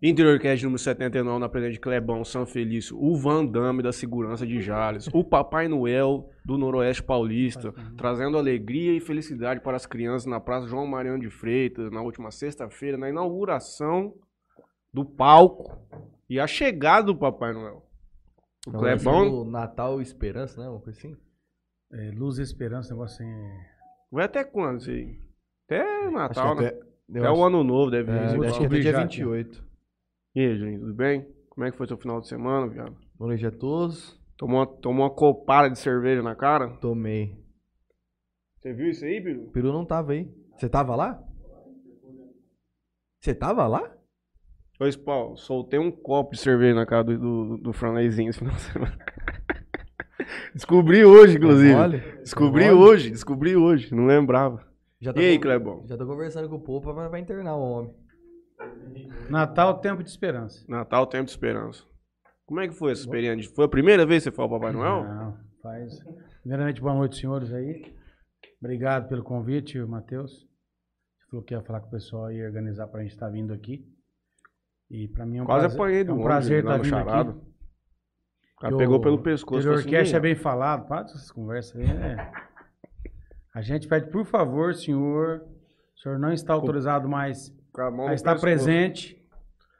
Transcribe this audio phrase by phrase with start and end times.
[0.00, 4.46] Interior Cast número 79, na presença de Clebão, São Felício, o Van Damme da Segurança
[4.46, 10.26] de Jales, o Papai Noel do Noroeste Paulista, trazendo alegria e felicidade para as crianças
[10.26, 14.14] na Praça João Mariano de Freitas, na última sexta-feira, na inauguração
[14.94, 15.76] do palco
[16.30, 17.82] e a chegada do Papai Noel.
[18.68, 20.68] O Não, Clebão o Natal Esperança, né?
[20.68, 21.16] Uma coisa assim.
[21.92, 23.32] É, Luz e Esperança, negócio assim.
[23.32, 23.66] é-
[24.12, 25.18] vai até quando isso aí?
[25.66, 26.68] Até Natal, que né?
[26.68, 28.18] até, eu acho- o ano novo deve vir.
[28.18, 28.26] é, aí.
[28.26, 29.30] acho que descobrir dia já aqui, ó.
[29.30, 29.64] 28.
[30.34, 31.26] E aí, gente, tudo bem?
[31.48, 32.96] Como é que foi seu final de semana, viado?
[33.18, 34.18] Boa noite a todos.
[34.36, 36.68] Tomou uma, tomou uma copada de cerveja na cara?
[36.76, 37.36] Tomei.
[38.58, 39.18] Você viu isso aí?
[39.18, 40.28] O Peru não tava aí.
[40.56, 41.20] Você tava lá?
[43.20, 43.92] Você tava lá?
[44.78, 48.60] Pois, Paulo, soltei um copo de cerveja na cara do, do, do esse final de
[48.60, 48.98] semana.
[50.54, 51.74] descobri hoje, inclusive.
[52.18, 53.92] Descobri hoje, descobri hoje.
[53.92, 54.67] Não lembrava.
[55.00, 55.86] Já tô E aí, Clebão?
[55.86, 57.94] Já tô conversando com o Popa, mas vai internar o homem.
[59.30, 60.64] Natal, tempo de esperança.
[60.68, 61.84] Natal, tempo de esperança.
[62.44, 63.52] Como é que foi essa experiência?
[63.54, 65.04] Foi a primeira vez que você foi ao Papai Noel?
[65.04, 65.98] Não, faz.
[66.40, 67.94] Primeiramente, boa noite, senhores aí.
[68.60, 70.32] Obrigado pelo convite, Matheus.
[70.32, 73.86] Você falou que ia falar com o pessoal e organizar pra gente estar vindo aqui.
[74.90, 76.82] E pra mim é um Quase prazer, apanhei do é um homem, prazer estar no
[76.82, 77.30] vindo charado.
[77.30, 77.40] aqui.
[78.56, 79.62] O cara pegou o pelo pescoço.
[79.62, 81.86] Falou assim, Cash é "Não, bem falado, para essas conversas aí.
[81.86, 82.32] né?
[83.58, 85.40] A gente pede, por favor, senhor,
[85.96, 89.20] o senhor não está autorizado mais a a estar pescoço." presente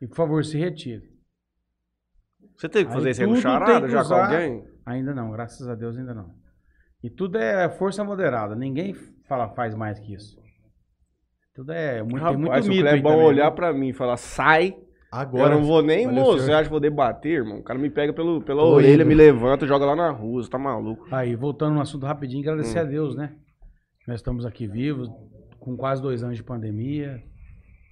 [0.02, 1.08] e, por favor, se retire.
[2.56, 4.64] Você teve que fazer isso aí no charada já usar- com alguém?
[4.84, 6.34] Ainda não, graças a Deus ainda não.
[7.04, 8.94] E tudo é força moderada, ninguém
[9.28, 10.36] fala, faz mais que isso.
[11.54, 13.56] Tudo é muito, tem muito Rapaz, se o mito aí Clebão também, olhar né?
[13.56, 14.76] pra mim e falar, sai,
[15.12, 15.54] Agora.
[15.54, 16.04] eu não vou nem,
[16.52, 17.58] acha que vou debater, irmão?
[17.60, 19.06] O cara me pega pelo, pela Tô orelha, indo.
[19.08, 21.06] me levanta, joga lá na rua, você tá maluco.
[21.12, 22.50] Aí, voltando no assunto rapidinho, Hum.
[22.50, 23.36] agradecer a Deus, né?
[24.08, 25.10] Nós estamos aqui vivos,
[25.60, 27.22] com quase dois anos de pandemia.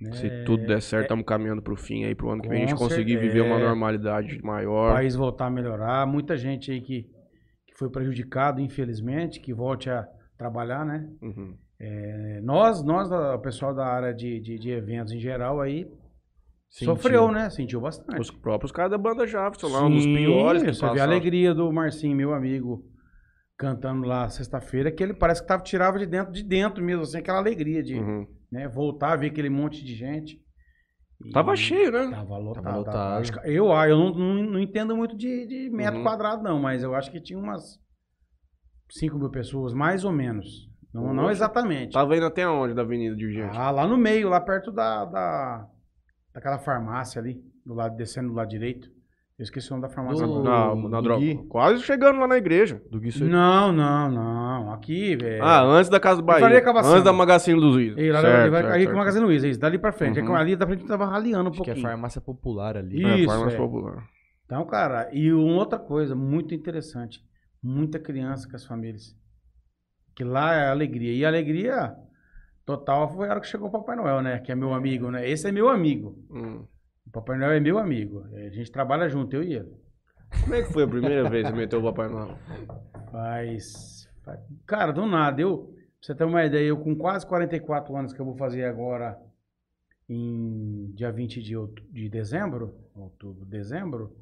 [0.01, 0.13] né?
[0.13, 2.79] Se tudo der certo, estamos caminhando pro fim aí, pro ano que vem, a gente
[2.79, 3.65] conseguir viver uma É.
[3.65, 4.95] normalidade o maior.
[4.95, 6.07] país voltar a melhorar.
[6.07, 7.03] Muita gente aí que,
[7.67, 11.07] que foi prejudicado, infelizmente, que volte a trabalhar, né?
[11.21, 11.55] Uhum.
[11.79, 15.87] É, nós, nós, o pessoal da área de, de, de eventos em geral aí,
[16.71, 16.97] Sentiu.
[16.97, 17.51] sofreu, né?
[17.51, 18.19] Sentiu bastante.
[18.19, 21.53] Os próprios caras da banda Jafson lá, um dos piores que Você vê a alegria
[21.55, 22.83] do Marcinho, meu amigo,
[23.59, 27.19] cantando lá sexta-feira, que ele parece que tava, tirava de dentro, de dentro mesmo, assim,
[27.19, 28.27] aquela alegria de Uhum.
[28.53, 30.39] né, voltar, ver aquele monte de gente.
[31.25, 32.11] E Tava cheio, né?
[32.11, 32.63] Tava lotado.
[32.65, 33.41] Tava tava- lotado.
[33.43, 36.03] que- eu, ah, eu não, não, não entendo muito de, de metro Uhum.
[36.05, 37.81] quadrado, não, mas eu acho que tinha umas
[38.91, 40.69] 5 mil pessoas, mais ou menos.
[40.93, 41.93] Não, não exatamente.
[41.93, 43.57] Tava indo até onde da avenida de gente?
[43.57, 45.69] Ah, lá no meio, lá perto da, da
[46.33, 48.89] daquela farmácia ali, do lado, descendo do lado direito.
[49.39, 50.75] Eu esqueci o nome da farmácia Do- agora.
[50.75, 51.21] na, na do droga.
[51.21, 51.37] Gui?
[51.49, 52.83] Quase chegando lá na igreja.
[52.91, 54.73] Do Gui Não, não, não.
[54.73, 55.45] Aqui, velho.
[55.45, 56.47] Ah, antes da Casa do Bahia.
[56.47, 58.01] Antes da Magazine Luiza.
[58.01, 58.89] E lá, Certo, ali, vai- certo, aí certo.
[58.91, 60.21] com o Magazine Luiza, isso, dali pra frente.
[60.21, 60.35] Uhum.
[60.35, 61.87] Aí, ali da frente tava raliando um Acho que é pouquinho.
[61.87, 63.05] farmácia popular ali.
[63.05, 63.61] É, Isso, farmácia é.
[63.61, 64.09] popular.
[64.47, 67.21] Então, cara, e uma outra coisa muito interessante,
[67.63, 69.15] muita criança com as famílias.
[70.15, 71.13] Que lá é alegria.
[71.13, 71.95] E a alegria
[72.65, 74.39] total foi a hora que chegou o Papai Noel, né?
[74.39, 75.29] Que é meu amigo, né?
[75.29, 76.17] Esse é meu amigo.
[76.31, 76.65] Hum.
[77.07, 78.25] O Papai Noel é meu amigo.
[78.35, 79.73] A gente trabalha junto, eu e ele.
[80.43, 82.37] Como é que foi a primeira vez que você meteu o Papai Noel?
[83.11, 84.09] Faz.
[84.67, 85.41] Cara, do nada.
[85.41, 88.65] Eu, pra você ter uma ideia, eu com quase 44 anos que eu vou fazer
[88.65, 89.19] agora
[90.09, 94.17] em dia 20 de, out- de dezembro, outubro, dezembro,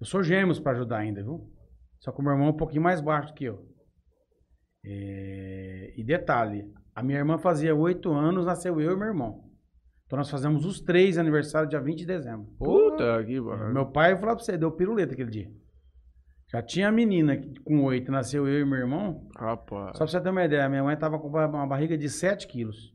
[0.00, 1.52] eu sou gêmeos pra ajudar ainda, viu?
[2.00, 3.64] Só que o meu irmão é um pouquinho mais baixo que eu.
[4.84, 9.43] É, E detalhe, a minha irmã fazia 8 anos, nasceu eu e meu irmão.
[10.14, 12.46] Então nós fazemos os três aniversários dia 20 de dezembro.
[12.56, 13.74] Puta que pariu.
[13.74, 15.50] Meu pai, eu falar pra você, deu piruleta aquele dia.
[16.52, 19.28] Já tinha a menina com oito, nasceu eu e meu irmão.
[19.36, 19.98] Rapaz.
[19.98, 22.94] Só pra você ter uma ideia, minha mãe tava com uma barriga de 7 quilos.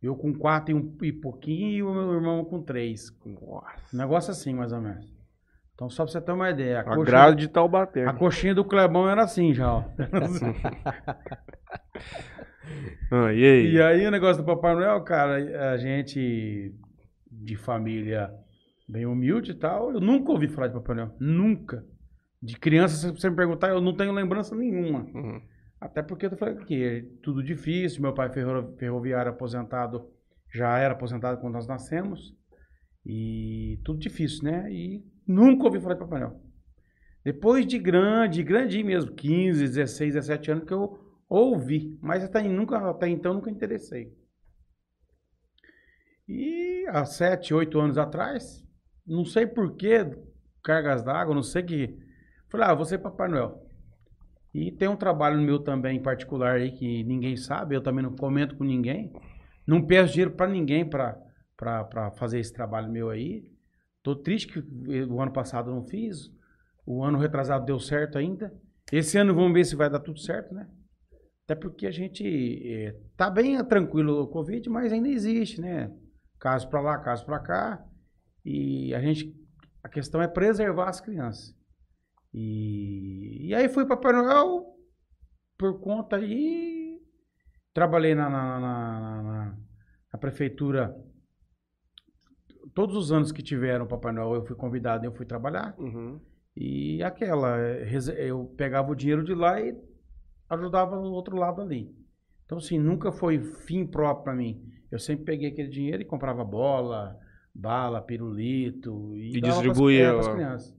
[0.00, 3.10] Eu com 4 e, um, e pouquinho e o meu irmão com 3.
[3.26, 3.66] Nossa.
[3.92, 5.12] Um negócio assim, mais ou menos.
[5.74, 6.78] Então, só pra você ter uma ideia.
[6.78, 8.06] A, A coxinha, grade de Taubaté.
[8.06, 9.84] a coxinha do Clebão era assim já, ó.
[13.10, 13.72] Ah, e aí?
[13.72, 16.74] E aí o negócio do Papai Noel, cara, a gente
[17.30, 18.30] de família
[18.88, 21.14] bem humilde e tal, eu nunca ouvi falar de Papai Noel.
[21.18, 21.84] Nunca.
[22.42, 25.00] De criança, se você me perguntar, eu não tenho lembrança nenhuma.
[25.14, 25.40] Uhum.
[25.80, 28.02] Até porque eu falei que é tudo difícil.
[28.02, 30.08] Meu pai ferro- ferroviário aposentado,
[30.52, 32.34] já era aposentado quando nós nascemos.
[33.04, 34.70] E tudo difícil, né?
[34.70, 36.40] E nunca ouvi falar de Papai Noel.
[37.24, 40.98] Depois de grande, grande mesmo, 15, 16, 17 anos que eu
[41.38, 44.12] ouvi, mas até, nunca, até então nunca interessei.
[46.28, 48.66] E há 7, 8 anos atrás,
[49.06, 50.06] não sei porquê,
[50.62, 51.98] cargas d'água, não sei que.
[52.48, 53.66] Falei, ah, você Papai Noel.
[54.52, 58.16] E tem um trabalho meu também em particular aí que ninguém sabe, eu também não
[58.16, 59.12] comento com ninguém.
[59.64, 61.16] Não peço dinheiro pra ninguém pra
[62.16, 63.48] fazer esse trabalho meu aí.
[64.02, 64.58] Tô triste que
[65.04, 66.32] o ano passado não fiz.
[66.84, 68.52] O ano retrasado deu certo ainda.
[68.90, 70.68] Esse ano vamos ver se vai dar tudo certo, né?
[71.50, 72.22] Até porque a gente
[72.64, 75.92] eh, tá bem tranquilo o Covid, mas ainda existe, né?
[76.38, 77.84] Caso pra lá, caso pra cá.
[78.44, 79.34] E a gente.
[79.82, 81.52] A questão é preservar as crianças.
[82.32, 84.64] E, e aí fui para Papai Noel
[85.58, 87.00] por conta aí.
[87.74, 89.58] Trabalhei na, na, na- na- na-
[90.12, 90.94] na prefeitura.
[92.74, 95.74] Todos os anos que tiveram Papai Noel, eu fui convidado e eu fui trabalhar.
[95.78, 96.20] Uhum.
[96.56, 97.58] E aquela,
[98.16, 99.89] eu pegava o dinheiro de lá e
[100.50, 101.94] ajudava no outro lado ali.
[102.44, 104.62] Então, assim, nunca foi fim próprio para mim.
[104.90, 107.16] Eu sempre peguei aquele dinheiro e comprava bola,
[107.54, 110.34] bala, pirulito e, E distribuía pras lá.
[110.34, 110.76] crianças.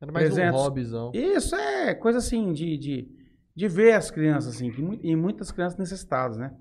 [0.00, 0.60] Era mais 300.
[0.60, 1.12] um hobbyzão.
[1.14, 3.08] Isso é coisa assim de, de,
[3.54, 6.54] de ver as crianças, assim, que, e muitas crianças necessitadas, né?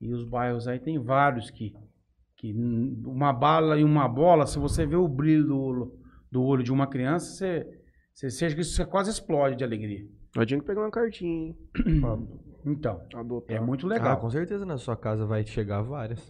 [0.00, 1.74] E os bairros aí tem vários que,
[2.36, 2.52] que
[3.04, 5.98] uma bala e uma bola, se você vê o brilho do, olho-
[6.30, 7.80] do olho de uma criança, você,
[8.12, 10.06] você, você, você quase explode de alegria.
[10.36, 11.56] Nós tinha que pegar uma cartinha, hein?
[12.68, 13.56] Então, adotar.
[13.56, 14.16] é muito Ah, legal.
[14.18, 16.20] com certeza na sua casa vai chegar várias.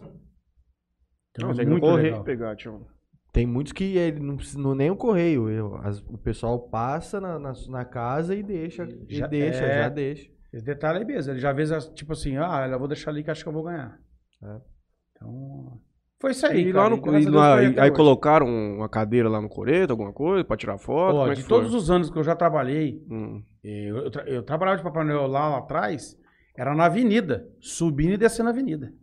[1.31, 2.23] Então, Não, é tem que muito correr legal.
[2.23, 2.85] pegar, tio.
[3.33, 5.49] Tem muitos que ele não precisa não, nem o correio.
[5.49, 8.87] eu- as- o pessoal passa na, na, na casa e deixa.
[9.09, 9.83] E Já- deixa, é.
[9.83, 10.29] já deixa.
[10.53, 11.33] Esse detalhe é mesmo.
[11.33, 11.63] Ele já vê,
[11.95, 13.99] tipo assim, ah, eu vou deixar ali que acho que eu vou ganhar.
[14.43, 14.61] É.
[15.15, 15.81] Então,
[16.21, 16.83] foi isso aí, E cara.
[16.83, 17.95] lá no, E graças e a Deus lá- foi até aí hoje.
[17.97, 21.15] colocaram uma cadeira lá no coreto, alguma coisa, pra tirar foto?
[21.15, 21.77] Ó, Como é de que todos foi?
[21.79, 23.43] os anos que eu já trabalhei, Hum.
[23.69, 26.17] Eu, eu, tra- eu trabalhava de Papai Noel lá, lá atrás,
[26.57, 28.93] era na avenida, subindo e descendo a avenida.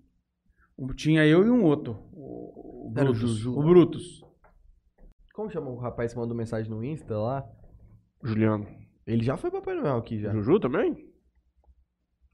[0.79, 3.19] Um- Tinha eu e um outro, o, o o Brutus.
[3.19, 3.69] Juju, o né?
[3.69, 4.21] Brutus.
[5.35, 7.45] Como chama o rapaz que mandou mensagem no Insta lá?
[8.23, 8.67] Juliano.
[9.07, 10.33] Ele já foi Papai Noel aqui já.
[10.33, 10.97] Juju também?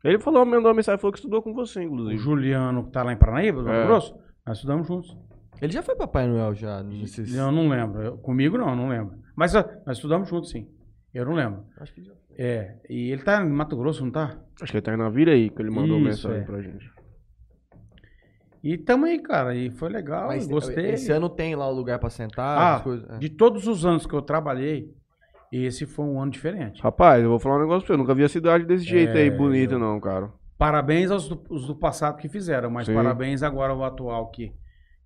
[0.04, 2.16] Ele falou, mandou uma mensagem, falou que estudou com você, O inclusive.
[2.18, 3.86] Juliano, que tá lá em Paranaíba, no Mato É.
[3.86, 5.16] Grosso, nós estudamos juntos.
[5.60, 7.34] Ele já foi Papai Noel já nesses.
[7.34, 8.00] Eu não lembro.
[8.02, 9.18] Eu- comigo não, não lembro.
[9.36, 10.66] Mas ah, nós estudamos juntos, sim.
[11.12, 11.64] Eu não lembro.
[11.78, 12.12] Acho que já.
[12.38, 14.38] É, e ele tá em Mato Grosso, não tá?
[14.62, 16.44] Acho que ele tá na vira aí, que ele mandou Isso, mensagem é.
[16.44, 16.90] pra gente.
[18.62, 20.90] E tamo aí, cara, e foi legal, Mas gostei.
[20.90, 23.08] Esse ano tem lá o lugar pra sentar, Ah, as coisas.
[23.10, 23.18] é.
[23.18, 24.94] De todos os anos que eu trabalhei,
[25.50, 26.82] esse foi um ano diferente.
[26.82, 29.16] Rapaz, eu vou falar um negócio pra você, eu nunca vi a cidade desse jeito
[29.16, 30.30] É, aí, bonita eu- não, cara.
[30.58, 32.94] Parabéns aos do, os do passado que fizeram, mas Sim.
[32.94, 34.52] parabéns agora ao atual, que,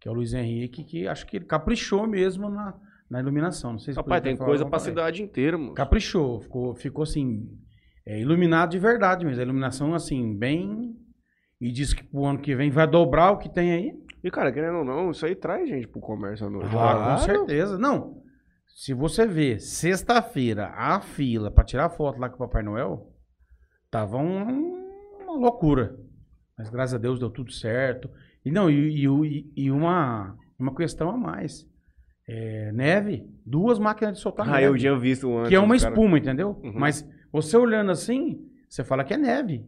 [0.01, 2.75] que é o Luiz Henrique, que acho que ele caprichou mesmo na,
[3.11, 3.73] na iluminação.
[3.73, 5.75] Não sei se Rapaz, podia tem coisa pra cidade inteira, mano.
[5.75, 7.49] Caprichou, ficou, ficou assim,
[8.07, 9.41] é, iluminado de verdade mesmo.
[9.41, 10.97] A iluminação, assim, bem.
[11.61, 13.93] E diz que pro ano que vem vai dobrar o que tem aí.
[14.23, 16.67] E, cara, querendo ou não, isso aí traz gente pro comércio à noite.
[16.69, 17.11] Ah, Claro.
[17.13, 17.79] com certeza.
[17.79, 18.23] Não.
[18.67, 23.09] Se você ver, sexta-feira, a fila pra tirar foto lá com o Papai Noel,
[23.91, 24.75] tava um-
[25.23, 25.97] uma loucura.
[26.59, 28.11] Mas graças a Deus deu tudo certo.
[28.45, 31.67] E não, e, e e- e uma, uma questão a mais.
[32.27, 34.65] É, neve, duas máquinas de soltar Ah, neve.
[34.67, 35.49] eu tinha visto antes.
[35.51, 36.59] que é uma os cara- espuma, entendeu?
[36.63, 36.73] Uhum.
[36.75, 39.67] Mas você olhando assim, você fala que é neve.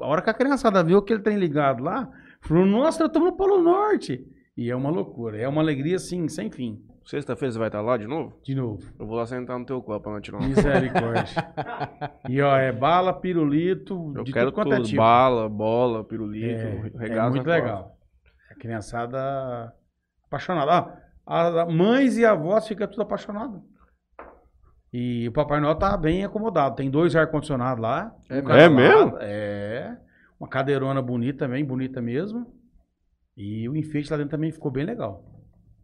[0.00, 2.08] A hora que a criançada viu que ele tem ligado lá,
[2.40, 4.24] falou, nossa, eu tô no Polo Norte.
[4.56, 6.82] E é uma loucura, é uma alegria assim, sem fim.
[7.04, 8.38] Sexta-feira você vai estar lá de novo?
[8.44, 8.82] De novo.
[8.98, 11.24] Eu vou lá sentar no teu copo pra nós tirar uma Misericórdia.
[12.28, 14.98] e ó, é bala, pirulito, Eu de quero tudo quanto é tudo, tipo.
[14.98, 17.92] bala, bola, pirulito, É, é regaço muito na legal.
[18.50, 19.72] A criançada
[20.26, 20.70] apaixonada.
[20.72, 23.60] Ah, as mães e avós ficam tudo apaixonadas.
[24.92, 26.74] E o Papai Noel tá bem acomodado.
[26.76, 28.14] Tem dois ar-condicionados lá.
[28.30, 29.18] É um É mesmo?
[29.20, 29.98] É.
[30.40, 32.46] Uma cadeirona bonita também, bonita mesmo.
[33.36, 35.22] E o enfeite lá dentro também ficou bem legal.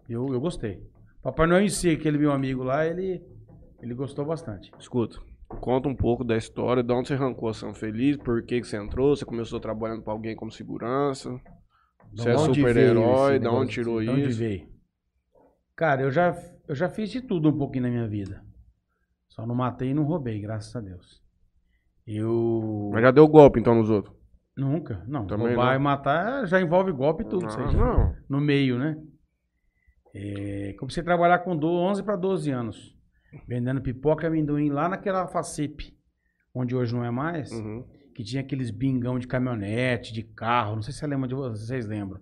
[0.09, 0.83] Eu, eu gostei.
[1.23, 3.23] Papai Noel em si, aquele meu amigo lá, ele,
[3.83, 4.73] ele gostou bastante.
[4.79, 5.19] Escuta,
[5.61, 8.67] conta um pouco da história, de onde você arrancou a São Feliz, por que, que
[8.67, 11.31] você entrou, você começou trabalhando pra alguém como segurança,
[12.13, 14.39] você é onde super-herói, da onde tirou De onde isso?
[14.39, 14.74] veio?
[15.77, 16.37] Cara, eu já,
[16.69, 18.43] eu já fiz de tudo um pouquinho na minha vida.
[19.29, 21.23] Só não matei e não roubei, graças a Deus.
[22.07, 22.91] Eu.
[22.93, 24.15] Mas já deu golpe então nos outros?
[24.57, 25.03] Nunca.
[25.09, 25.75] Não, Também roubar não.
[25.75, 27.47] e matar já envolve golpe e tudo.
[27.47, 28.15] Ah, não.
[28.29, 28.97] No meio, né?
[30.15, 32.95] É, comecei a trabalhar com do- 11 para 12 anos.
[33.49, 35.93] Vendendo pipoca e amendoim lá naquela Facip,
[36.55, 37.51] onde hoje não é mais.
[37.51, 37.85] Uhum.
[38.15, 40.77] Que tinha aqueles bingão de caminhonete, de carro.
[40.77, 42.21] Não sei se você lembra de vocês, vocês lembram.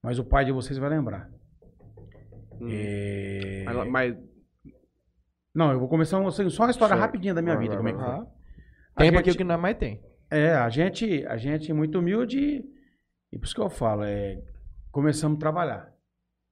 [0.00, 1.28] Mas o pai de vocês vai lembrar.
[2.62, 2.68] Uhum.
[2.70, 4.16] É, Mas, mas
[5.54, 7.00] Não, eu vou começar um- assim, só uma história Certo.
[7.06, 8.24] rapidinha da minha vida, vai, como é que foi.
[8.24, 8.26] Tem
[8.96, 10.00] pra gente- aquilo que não é mais tem.
[10.30, 12.64] É, a gente, a gente é muito humilde
[13.30, 14.40] e por isso que eu falo, é,
[14.90, 15.92] começamos a trabalhar.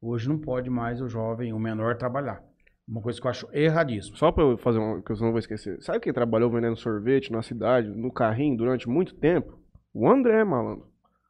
[0.02, 2.42] Hoje não pode mais o jovem, o menor trabalhar.
[2.86, 4.16] Uma coisa que eu acho erradíssimo.
[4.16, 5.80] só pra eu fazer uma que eu não vou esquecer.
[5.80, 9.58] Sabe quem trabalhou vendendo sorvete na cidade, no carrinho, durante muito tempo?
[9.94, 10.88] O André, malandro.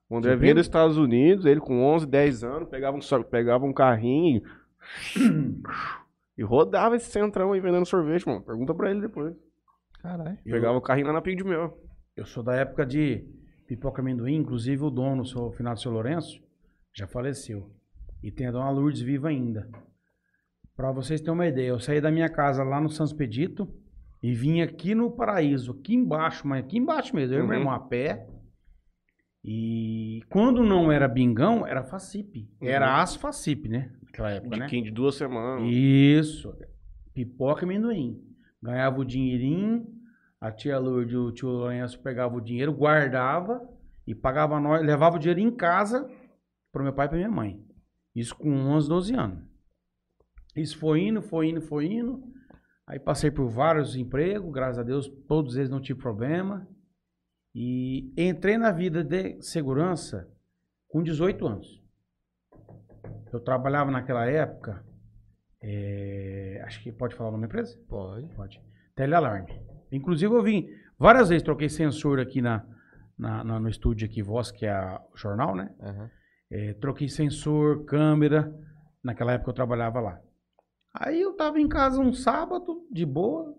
[0.08, 3.72] O André vinha dos Estados Unidos, ele com 11, 10 anos, pegava um, pegava um
[3.72, 4.42] carrinho
[6.36, 8.42] e rodava esse centrão aí vendendo sorvete, mano.
[8.42, 9.34] Pergunta pra ele depois.
[10.00, 10.38] Caralho.
[10.44, 11.78] Pegava o carrinho lá na Pinho de Mel.
[12.16, 13.24] Eu sou da época de
[13.66, 16.40] pipoca amendoim, inclusive o dono, o seu Finado Seu Lourenço,
[16.94, 17.70] já faleceu.
[18.22, 19.68] E tem a dona Lourdes viva ainda.
[20.76, 23.68] Pra vocês terem uma ideia, eu saí da minha casa lá no Santos Pedito
[24.22, 27.58] e vim aqui no Paraíso, aqui embaixo, mas aqui embaixo mesmo, eu e meu Uhum.
[27.60, 28.26] irmão a pé.
[29.44, 32.48] E quando não era bingão, era Facip.
[32.60, 33.90] Era as Facip, né?
[34.10, 34.66] Naquela época, De né?
[34.66, 35.68] De duas semanas.
[35.72, 36.52] Isso.
[37.14, 38.20] Pipoca e amendoim.
[38.62, 39.86] Ganhava o dinheirinho,
[40.40, 43.66] a tia Lourdes e o tio Lourenço pegava o dinheiro, guardava
[44.06, 46.08] e pagava nós, levava o dinheiro em casa
[46.72, 47.64] pro meu pai e pra minha mãe.
[48.14, 49.44] Isso com 11, 12 anos.
[50.56, 52.22] Isso foi indo, foi indo, foi indo.
[52.86, 56.68] Aí passei por vários empregos, graças a Deus, todos eles não tive problema.
[57.54, 60.28] E entrei na vida de segurança
[60.88, 61.79] com 18 anos.
[63.32, 64.84] Eu trabalhava naquela época,
[65.62, 67.78] é, acho que pode falar o nome da empresa?
[67.88, 68.26] Pode.
[68.34, 68.60] Pode.
[68.94, 69.60] Telealarme.
[69.92, 72.64] Inclusive eu vim, várias vezes troquei sensor aqui na,
[73.18, 75.74] na- na- no estúdio aqui, Voz, que é a- o jornal, né?
[75.80, 76.10] Aham.
[76.50, 78.52] É, troquei sensor, câmera.
[79.02, 80.20] Naquela época eu trabalhava lá.
[80.92, 83.54] Aí eu tava em casa um sábado, de boa.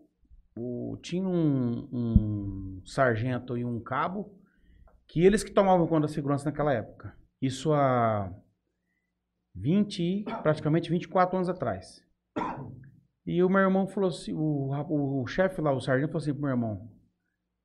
[0.57, 4.37] O- tinha um, um sargento e um cabo,
[5.07, 7.15] que eles que tomavam conta da segurança naquela época.
[7.41, 8.31] Isso há
[9.55, 12.03] 20, e praticamente 24 anos atrás.
[13.25, 16.33] E o meu irmão falou assim, o, rap- o, chefe lá, o sargento, falou assim
[16.33, 16.89] pro meu irmão,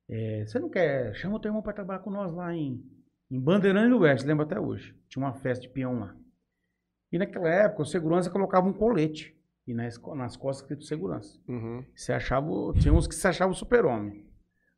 [0.09, 2.83] é, você não quer, chama o teu irmão pra trabalhar com nós lá em,
[3.31, 4.95] em Bandeirante do Oeste, lembro até hoje.
[5.09, 6.15] Tinha uma festa de peão lá.
[7.11, 9.35] E naquela época, o segurança colocava um colete.
[9.65, 11.37] E nas, nas costas escrito segurança.
[11.47, 11.83] Uhum.
[11.93, 14.25] Você achava, o- tinha uns que se achavam super-homem.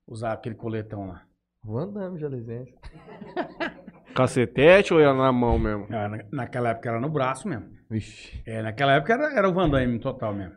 [0.07, 1.27] Usar aquele coletão lá.
[1.63, 2.73] Van Damme de licença.
[4.15, 5.87] Cacetete ou era na mão mesmo?
[5.89, 7.69] Ah, na- naquela época era no braço mesmo.
[7.89, 8.41] Vixe.
[8.45, 10.55] É, naquela época era, era o Van Damme total mesmo.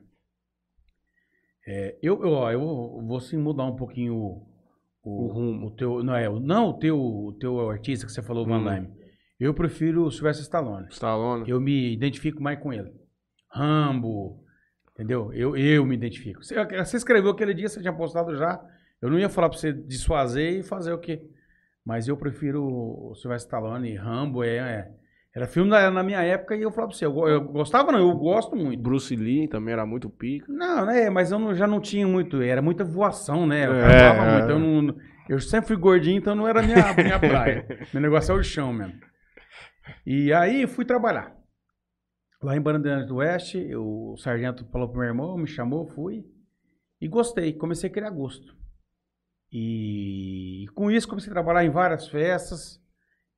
[1.66, 4.46] É, eu, eu, ó, eu vou sim mudar um pouquinho o,
[5.04, 5.66] o, O rumo.
[5.68, 6.02] o teu.
[6.02, 8.64] Não, é, o- não o teu, o teu artista que você falou, o Van Hum.
[8.64, 8.88] Damme.
[9.38, 10.88] Eu prefiro o Sylvester Stallone.
[10.90, 11.48] Stallone.
[11.48, 12.92] Eu me identifico mais com ele.
[13.50, 14.44] Rambo,
[14.92, 15.32] entendeu?
[15.32, 16.42] Eu, eu me identifico.
[16.44, 18.60] Você, você escreveu aquele dia, você tinha postado já.
[19.00, 21.22] Eu não ia falar pra você desfazer e fazer o quê?
[21.84, 24.88] Mas eu prefiro o Sylvester Stallone, Rambo, é, é-
[25.34, 27.98] era filme da, na minha época e eu falava pra você, eu, eu gostava não,
[28.00, 28.80] eu gosto muito.
[28.82, 30.46] Bruce Lee também era muito pica.
[30.48, 34.08] Não, né, mas eu não- já não tinha muito, era muita voação, né, eu É,
[34.08, 34.32] é.
[34.38, 34.96] muito, eu não...
[35.28, 37.66] Eu sempre fui gordinho, então não era minha, minha praia.
[37.92, 38.94] Meu negócio é o chão mesmo.
[40.06, 41.34] E aí fui trabalhar.
[42.42, 46.24] Lá em Bandeirantes do Oeste, eu- o sargento falou pro meu irmão, me chamou, fui.
[47.00, 48.54] E gostei, comecei a criar gosto.
[49.52, 52.80] E com isso comecei a trabalhar em várias festas.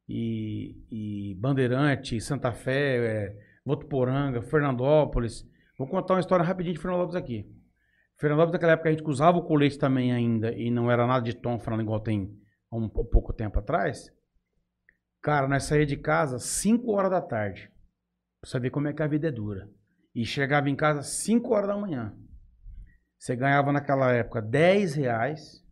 [0.08, 5.44] E, e Bandeirante, Santa Fé, é, Votuporanga, Fernandópolis.
[5.76, 7.50] Vou contar uma história rapidinho de Fernandópolis aqui.
[8.16, 11.34] Fernandópolis naquela época a gente usava o colete também ainda e não era nada de
[11.34, 12.32] tom falando igual tem
[12.70, 14.12] há um, pouco tempo atrás.
[15.20, 17.72] Cara, nós saía de casa 5 horas da tarde.
[18.40, 19.68] Pra ver como é que a vida é dura.
[20.14, 22.14] E chegava em casa 5 horas da manhã.
[23.18, 25.63] Você ganhava naquela época 10 reais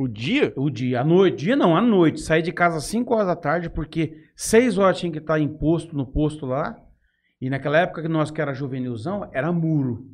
[0.00, 0.50] O dia?
[0.56, 1.02] o dia.
[1.02, 2.22] À noite, dia não, à noite.
[2.22, 5.94] Saí de casa às 5 horas da tarde, porque 6 horas tinha que estar imposto
[5.94, 6.74] no posto lá.
[7.38, 10.08] E naquela época que nós que era juvenilzão, era muro.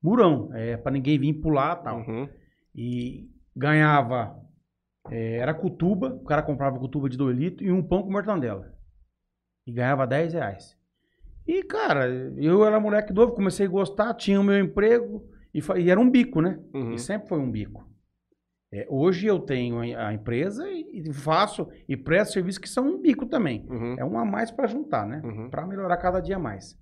[0.00, 0.54] Murão.
[0.54, 1.98] É, pra ninguém vir pular e tal.
[1.98, 2.28] Uhum.
[2.72, 4.40] E ganhava.
[5.10, 8.72] é, era cutuba, o cara comprava cutuba de 2 litros e um pão com mortandela.
[9.66, 10.76] E ganhava 10 reais.
[11.44, 12.06] E, cara,
[12.36, 16.08] eu era moleque novo, comecei a gostar, tinha o meu emprego e, e era um
[16.08, 16.60] bico, né?
[16.72, 16.92] Uhum.
[16.92, 17.88] E sempre foi um bico.
[18.72, 23.00] É, hoje eu tenho a empresa e e faço e presto serviços que são um
[23.00, 23.64] bico também.
[23.68, 23.96] Uhum.
[23.98, 25.22] É um a mais para juntar, né?
[25.24, 25.48] Uhum.
[25.48, 26.76] Para melhorar cada dia mais.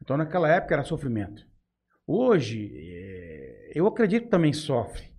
[0.00, 1.42] Então naquela época era sofrimento.
[2.06, 5.12] Hoje é, eu acredito que também sofre.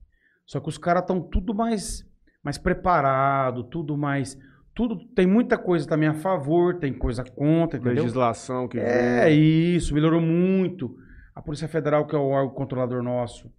[0.46, 2.04] Só que os caras estão tudo mais
[2.44, 4.38] mais preparado, tudo mais
[4.76, 8.04] tudo tem muita coisa também a favor, tem coisa contra, entendeu?
[8.04, 9.76] Legislação que É vem.
[9.76, 10.94] isso, melhorou muito.
[11.34, 13.50] A Polícia Federal, que é o órgão controlador nosso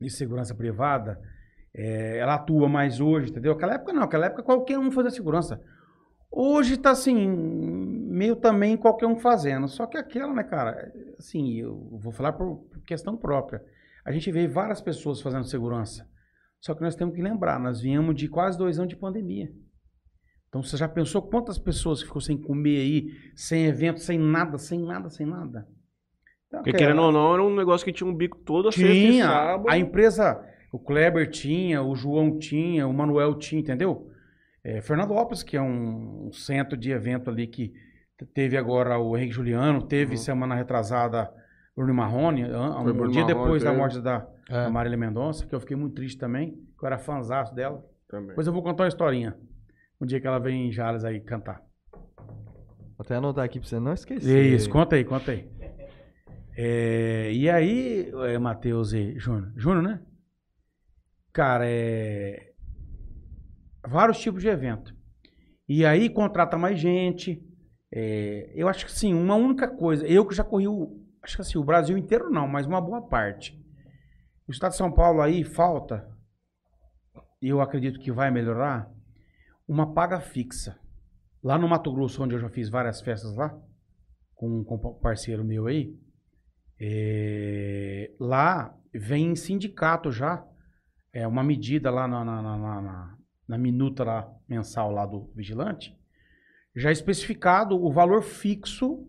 [0.00, 1.20] de segurança privada,
[1.74, 3.52] é, ela atua mais hoje, entendeu?
[3.52, 5.60] Aquela época não, aquela época qualquer um fazia segurança.
[6.30, 9.66] Hoje tá assim, meio também qualquer um fazendo.
[9.68, 13.62] Só que aquela, né, cara, assim, eu vou falar por questão própria.
[14.04, 16.08] A gente vê várias pessoas fazendo segurança.
[16.60, 19.50] Só que nós temos que lembrar, nós viemos de quase dois anos de pandemia.
[20.48, 24.80] Então você já pensou quantas pessoas ficou sem comer aí, sem evento, sem nada, sem
[24.80, 25.68] nada, sem nada?
[26.50, 28.38] Porque aquela- querendo ou não, era um negócio que tinha um bico
[28.72, 29.26] sexta e tinha.
[29.26, 29.68] sábado.
[29.70, 34.08] A empresa, o Kleber tinha, o João tinha, o Manuel tinha, entendeu?
[34.64, 37.72] É, Fernandópolis, que é um, um centro de evento ali que
[38.34, 40.16] teve agora o Henrique Juliano, teve Uhum.
[40.16, 41.30] semana retrasada
[41.76, 43.80] Bruno Marrone, Foi um Bruno dia Marrone, depois da teve.
[43.80, 44.52] morte da, É.
[44.64, 47.84] da Marília Mendonça, que eu fiquei muito triste também, que eu era fãzaço dela.
[48.08, 48.28] Também.
[48.28, 49.36] Depois eu vou contar uma historinha.
[50.00, 51.62] Um dia que ela vem em Jales aí cantar.
[52.16, 54.46] Vou até anotar aqui pra você não esquecer.
[54.54, 55.48] Isso, conta aí, conta aí.
[56.60, 59.52] É, e aí, é, Matheus e Júnior.
[59.54, 60.02] Júnior, né?
[61.32, 62.52] Cara, é.
[63.86, 64.92] Vários tipos de evento.
[65.68, 67.40] E aí contrata mais gente.
[67.94, 70.04] É, eu acho que sim, uma única coisa.
[70.04, 71.00] Eu que já corri o.
[71.22, 73.56] Acho que assim, o Brasil inteiro não, mas uma boa parte.
[74.48, 76.08] O estado de São Paulo aí falta,
[77.40, 78.90] e eu acredito que vai melhorar,
[79.66, 80.76] uma paga fixa.
[81.40, 83.56] Lá no Mato Grosso, onde eu já fiz várias festas lá,
[84.34, 85.96] com, com um parceiro meu aí,
[86.80, 90.44] é, lá vem em sindicato já,
[91.12, 93.18] é uma medida lá na, na, na, na-
[93.48, 95.96] na- minuta lá, mensal lá do vigilante,
[96.76, 99.06] já especificado o valor fixo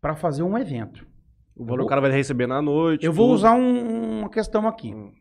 [0.00, 1.06] para fazer um evento.
[1.54, 3.04] O valor o cara vai receber na noite.
[3.06, 3.34] Eu vou tudo.
[3.36, 4.92] usar um- uma questão aqui.
[4.92, 5.12] Hum.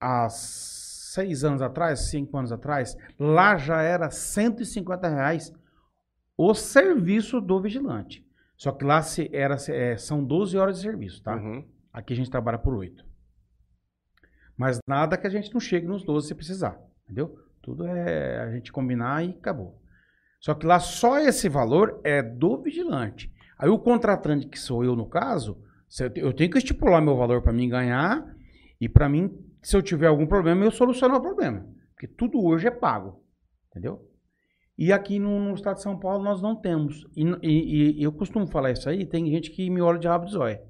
[0.00, 5.52] Há seis anos atrás, cinco anos atrás, lá já era 150 reais
[6.36, 8.25] o serviço do vigilante.
[8.56, 11.36] Só que lá se era, é, são 12 horas de serviço, tá?
[11.36, 11.64] Uhum.
[11.92, 13.04] Aqui a gente trabalha por 8.
[14.56, 17.36] Mas nada que a gente não chegue nos 12 se precisar, entendeu?
[17.62, 19.80] Tudo é a gente combinar e acabou.
[20.40, 23.30] Só que lá só esse valor é do vigilante.
[23.58, 25.62] Aí o contratante, que sou eu no caso,
[26.00, 28.24] eu te- eu tenho que estipular meu valor para mim ganhar
[28.80, 29.30] e para mim,
[29.62, 31.66] se eu tiver algum problema, eu soluciono o problema.
[31.94, 33.22] Porque tudo hoje é pago,
[33.70, 34.06] entendeu?
[34.78, 37.06] E aqui no, no estado de São Paulo nós não temos.
[37.16, 40.26] E, e- e eu costumo falar isso aí, tem gente que me olha de rabo
[40.26, 40.60] de zóia.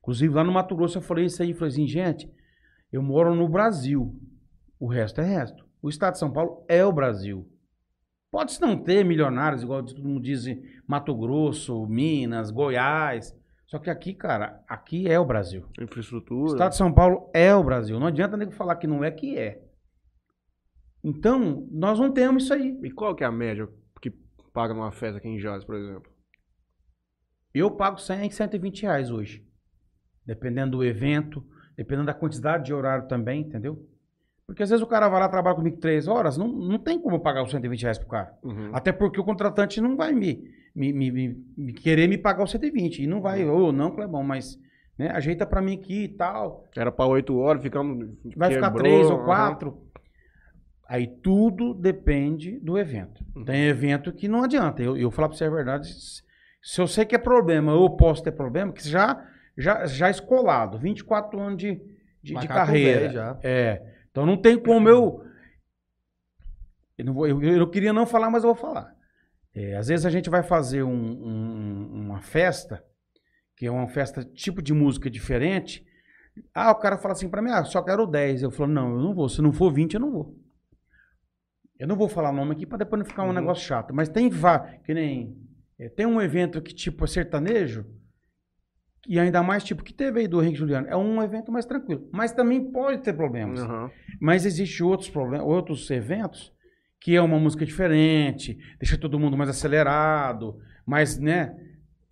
[0.00, 2.30] Inclusive lá no Mato Grosso eu falei isso aí, falei assim, gente,
[2.92, 4.14] eu moro no Brasil,
[4.80, 5.64] o resto é resto.
[5.82, 7.46] O estado de São Paulo é o Brasil.
[8.30, 10.44] Pode-se não ter milionários, igual todo mundo diz,
[10.86, 13.36] Mato Grosso, Minas, Goiás.
[13.66, 15.64] Só que aqui, cara, aqui é o Brasil.
[15.78, 16.52] O Infraestrutura.
[16.52, 17.98] estado de São Paulo é o Brasil.
[18.00, 19.61] Não adianta nego falar que não é, que é.
[21.04, 22.78] Então, nós não temos isso aí.
[22.82, 23.68] E qual que é a média
[24.00, 24.10] que
[24.52, 26.10] paga numa festa aqui em Jales, por exemplo?
[27.54, 29.44] Eu pago 100, 120 reais hoje.
[30.24, 31.44] Dependendo do evento,
[31.76, 33.84] dependendo da quantidade de horário também, entendeu?
[34.46, 37.16] Porque às vezes o cara vai lá trabalhar comigo três horas, não, não tem como
[37.16, 38.36] eu pagar os 120 reais pro cara.
[38.42, 38.70] Uhum.
[38.72, 43.02] Até porque o contratante não vai me, me, me- me- querer me pagar os 120.
[43.02, 44.58] E não vai, ô, não, Clebão, mas
[44.98, 46.68] né, ajeita pra mim aqui e tal.
[46.76, 48.10] Era pra 8 horas, ficamos.
[48.36, 49.82] Vai ficar quebrou, três ou quatro.
[50.92, 53.24] Aí tudo depende do evento.
[53.34, 53.46] Uhum.
[53.46, 54.82] Tem evento que não adianta.
[54.82, 55.88] Eu, eu falar pra você a verdade,
[56.62, 59.26] se eu sei que é problema, eu posso ter problema, que já,
[59.56, 61.76] já, já escolado, 24 anos de,
[62.22, 63.38] de, de carreira.
[63.42, 63.82] É.
[64.10, 65.24] Então não tem como eu.
[66.98, 68.94] Eu, não vou- eu, eu queria não falar, mas eu vou falar.
[69.54, 72.84] É, às vezes a gente vai fazer um- um- uma festa,
[73.56, 75.82] que é uma festa tipo de música diferente.
[76.54, 78.42] Ah, o cara fala assim pra mim, ah, só quero 10.
[78.42, 79.26] Eu falo, não, eu não vou.
[79.28, 80.41] Se não for 20, eu não vou.
[81.82, 83.32] Eu não vou falar nome aqui pra depois não ficar um Uhum.
[83.32, 83.92] negócio chato.
[83.92, 85.36] Mas tem vá, que nem.
[85.78, 87.84] é, tem um evento que, tipo, é sertanejo,
[89.08, 90.86] e ainda mais, tipo, que teve aí do Henrique Juliano.
[90.86, 92.08] É um evento mais tranquilo.
[92.12, 93.60] Mas também pode ter problemas.
[93.60, 93.90] Aham.
[94.20, 96.52] Mas existe outros problemas, outros eventos
[97.00, 101.52] que é uma música diferente, deixa todo mundo mais acelerado, mais, né?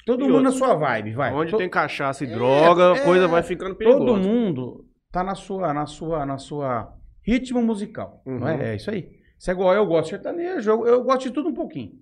[0.04, 1.32] Todo E mundo outra, na sua vibe, vai.
[1.32, 4.04] Onde To- tem cachaça e droga, a é, coisa vai ficando perigosa.
[4.04, 8.48] Todo mundo tá na sua, na sua, na sua ritmo musical, não Uhum.
[8.48, 8.72] é?
[8.72, 9.19] É isso aí.
[9.40, 11.92] Isso é igual eu gosto de sertanejo, eu, eu gosto de tudo um pouquinho.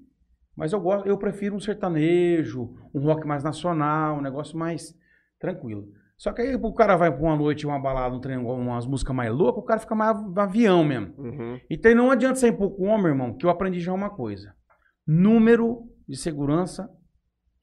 [0.56, 4.92] Mas eu gosto, eu prefiro um sertanejo, um rock mais nacional, um negócio mais
[5.38, 5.86] tranquilo.
[6.16, 9.14] Só que aí o cara vai pra uma noite, uma balada, um trem, umas músicas
[9.14, 11.14] mais loucas, o cara fica mais avião mesmo.
[11.16, 11.60] Uhum.
[11.70, 14.52] Então não adianta ser pouco homem, irmão, que eu aprendi já uma coisa.
[15.06, 16.90] Número de segurança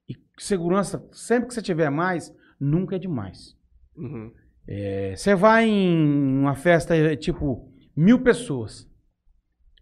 [0.07, 3.57] e segurança, sempre que você tiver mais, nunca é demais.
[3.97, 4.31] Uhum.
[4.65, 8.89] É, Você vai em uma festa, é, tipo, mil pessoas.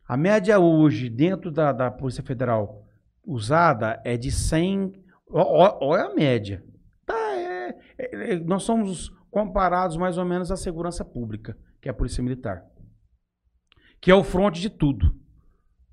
[0.08, 2.84] A média hoje, dentro da, da Polícia Federal
[3.26, 4.94] usada, é de 100.
[5.30, 6.64] ó- ó- Olha a média.
[7.06, 11.92] Tá, é- é- é- nós somos comparados mais ou menos à segurança pública, que é
[11.92, 12.64] a Polícia Militar.
[14.02, 15.16] Que é o fronte de tudo.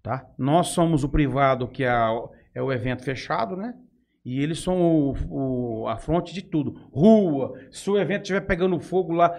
[0.02, 0.26] Tá?
[0.36, 1.92] Nós somos o privado, que é,
[2.54, 3.74] é o evento fechado, né?
[4.24, 5.14] E eles são o,
[5.82, 6.72] o- a fronte de tudo.
[6.92, 9.38] Rua, se o evento estiver pegando fogo lá,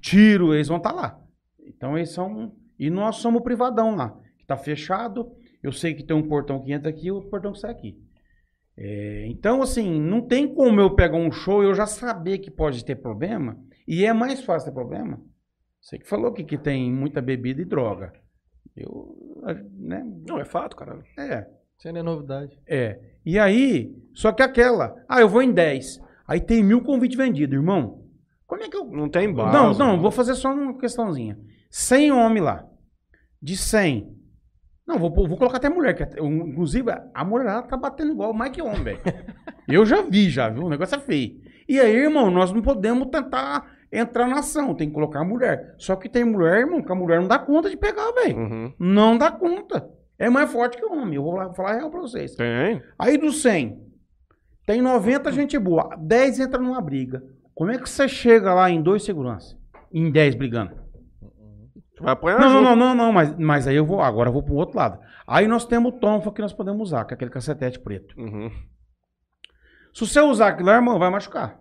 [0.00, 1.18] tiro, eles vão estar lá.
[1.64, 2.52] Então eles são.
[2.78, 5.32] E nós somos o privadão lá, que está fechado.
[5.62, 7.98] Eu sei que tem um portão que entra aqui e outro portão que sai aqui.
[8.76, 12.50] É, então, assim, não tem como eu pegar um show e eu já saber que
[12.50, 13.58] pode ter problema.
[13.88, 15.20] E é mais fácil ter problema.
[15.80, 18.12] Você que falou que, que tem muita bebida e droga.
[18.76, 19.16] Eu,
[19.78, 20.04] né?
[20.26, 21.02] Não, é fato, cara.
[21.18, 21.46] É.
[21.78, 22.58] Isso não é novidade.
[22.66, 22.98] É.
[23.24, 26.00] E aí, só que aquela, ah, eu vou em 10.
[26.26, 28.04] Aí tem mil convites vendidos, irmão.
[28.46, 28.84] Como é que eu.
[28.84, 29.52] Não tem base.
[29.52, 31.38] não, não, vou fazer só uma questãozinha.
[31.76, 32.64] 100 homens lá.
[33.40, 34.10] De 100.
[34.86, 35.94] Não, vou, vou colocar até mulher.
[35.94, 39.00] Que inclusive, a mulherada tá batendo igual mais que homem, velho.
[39.68, 40.64] Eu já vi, já, viu?
[40.64, 41.38] O negócio é feio.
[41.68, 44.74] E aí, irmão, nós não podemos tentar entrar na ação.
[44.74, 45.74] Tem que colocar a mulher.
[45.76, 48.38] Só que tem mulher, irmão, que a mulher não dá conta de pegar, velho.
[48.38, 48.72] Uhum.
[48.78, 49.86] Não dá conta.
[50.18, 51.16] É mais forte que o homem.
[51.16, 52.34] Eu vou falar real pra vocês.
[52.36, 52.80] Tem.
[52.98, 53.78] Aí dos 100,
[54.64, 57.22] tem 90 gente boa, 10 entra numa briga.
[57.54, 59.58] Como é que você chega lá em dois seguranças?
[59.92, 60.85] Em 10 brigando?
[62.00, 64.42] Vai apanhar Não, não, não, não, não, mas, mas aí eu vou, agora eu vou
[64.42, 64.98] pro outro lado.
[65.26, 68.14] Aí nós temos o tonfa que nós podemos usar, que é aquele cacetete preto.
[68.18, 68.50] Uhum.
[69.92, 71.58] Se você usar aquilo lá, irmão, vai machucar.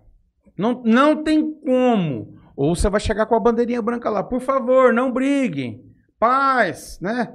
[0.58, 2.36] Não, não tem como.
[2.56, 4.24] Ou você vai chegar com a bandeirinha branca lá.
[4.24, 5.82] Por favor, não briguem.
[6.20, 7.34] Paz, né?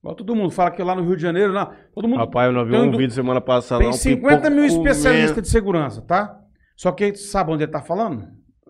[0.00, 2.52] Igual todo mundo fala que lá no Rio de Janeiro, não, todo mundo Rapaz, eu
[2.52, 3.80] não vi um vídeo semana passada.
[3.80, 6.38] Tem um 50 mil especialistas de segurança, tá?
[6.74, 8.26] Só que sabe onde ele tá falando?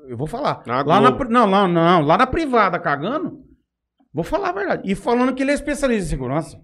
[0.08, 0.62] Eu vou falar.
[0.66, 1.30] Na lá na, Globo.
[1.30, 3.44] não, lá, não, lá na privada cagando,
[4.12, 4.82] vou falar a verdade.
[4.84, 6.60] E falando que ele é especialista em segurança.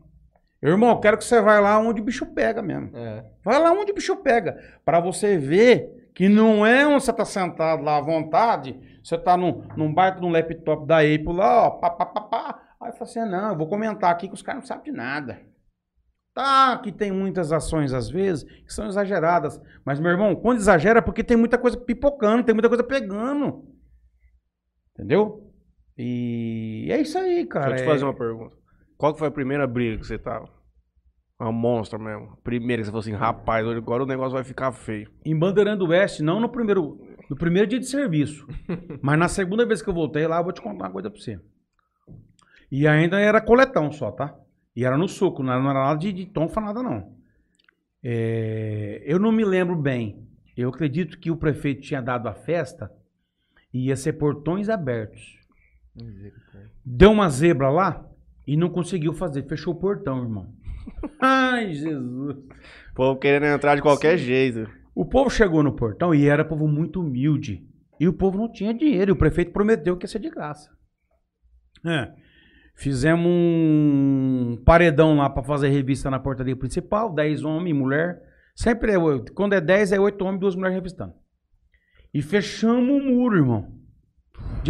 [0.63, 2.91] Irmão, eu quero que você vá lá onde o bicho pega mesmo.
[2.97, 3.25] É.
[3.45, 4.59] Vai lá onde o bicho pega.
[4.85, 8.81] Pra você ver que não é onde você tá sentado lá à vontade.
[9.05, 12.63] Você tá num, num baita num laptop da Apple lá, ó, pá, pá, pá, pá.
[12.81, 14.93] Aí fala assim, ah, não, eu vou comentar aqui que os caras não sabem de
[14.93, 15.41] nada.
[16.35, 19.61] Tá, que tem muitas ações às vezes que são exageradas.
[19.85, 23.65] Mas, meu irmão, quando exagera é porque tem muita coisa pipocando, tem muita coisa pegando.
[24.93, 25.46] Entendeu?
[25.99, 27.71] E é isso aí, cara.
[27.71, 28.57] Deixa eu te É- fazer uma pergunta.
[28.97, 30.49] Qual que foi a primeira briga que você tava?
[31.39, 32.37] Uma monstra mesmo.
[32.43, 35.11] Primeira que você falou assim, rapaz, agora o negócio vai ficar feio.
[35.25, 38.47] Em Bandeirando Oeste, não no primeiro, no primeiro dia de serviço.
[39.03, 41.21] mas na segunda vez que eu voltei lá, eu vou te contar uma coisa pra
[41.21, 41.39] você.
[42.71, 44.35] E ainda era coletão só, tá?
[44.75, 47.15] E era no suco, não era, não era nada de, de tonfa, nada não.
[48.03, 50.27] É, eu não me lembro bem.
[50.57, 52.91] Eu acredito que o prefeito tinha dado a festa
[53.73, 55.36] e ia ser portões abertos.
[56.85, 58.07] Deu uma zebra lá
[58.47, 59.43] e não conseguiu fazer.
[59.45, 60.53] Fechou o portão, irmão.
[61.21, 62.37] Ai, Jesus.
[62.37, 64.71] O povo querendo entrar de qualquer jeito.
[64.95, 67.67] O povo chegou no portão e era povo muito humilde.
[67.99, 69.11] E o povo não tinha dinheiro.
[69.11, 70.71] E o prefeito prometeu que ia ser de graça.
[71.85, 72.13] É.
[72.75, 77.13] Fizemos um paredão lá para fazer revista na portaria principal.
[77.13, 78.23] 10 homens e mulher.
[78.55, 78.97] Sempre é.
[79.35, 81.15] Quando é 10, é 8 homens e 2 mulheres revistando.
[82.13, 83.86] E fechamos o muro, irmão.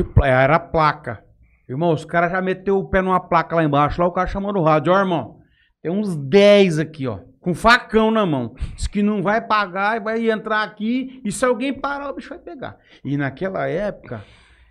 [0.02, 1.22] De, era placa.
[1.68, 4.00] Irmão, os caras já meteu o pé numa placa lá embaixo.
[4.00, 4.92] Lá o cara chamou no rádio.
[4.92, 5.38] Ó, irmão,
[5.82, 7.20] tem uns 10 aqui, ó.
[7.40, 8.54] Com facão na mão.
[8.74, 11.20] Diz que não vai pagar e vai entrar aqui.
[11.24, 12.76] E se alguém parar, o bicho vai pegar.
[13.04, 14.22] E naquela época,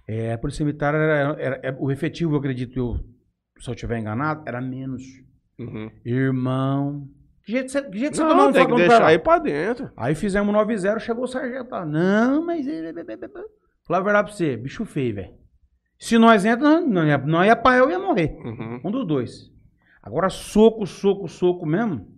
[0.08, 3.00] é, a Polícia Militar era, era- era- o efetivo, eu acredito, eu,
[3.62, 5.04] se eu estiver enganado, era menos.
[5.58, 5.90] Uhum.
[6.06, 7.08] Irmão.
[7.46, 9.08] Que jeito você, que jeito você tomar Não, tem que deixar lá?
[9.10, 9.90] aí pra dentro.
[9.96, 11.86] Aí fizemos 9-0, chegou o sargento lá.
[11.86, 12.66] Não, mas.
[13.86, 15.34] Falar a verdade pra você, bicho feio, velho.
[16.00, 18.36] Se nós entramos, não ia, não ia pra eu, ia morrer.
[18.44, 18.82] Uhum.
[18.84, 19.52] Um dos dois.
[20.02, 22.14] Agora, soco, soco, soco mesmo.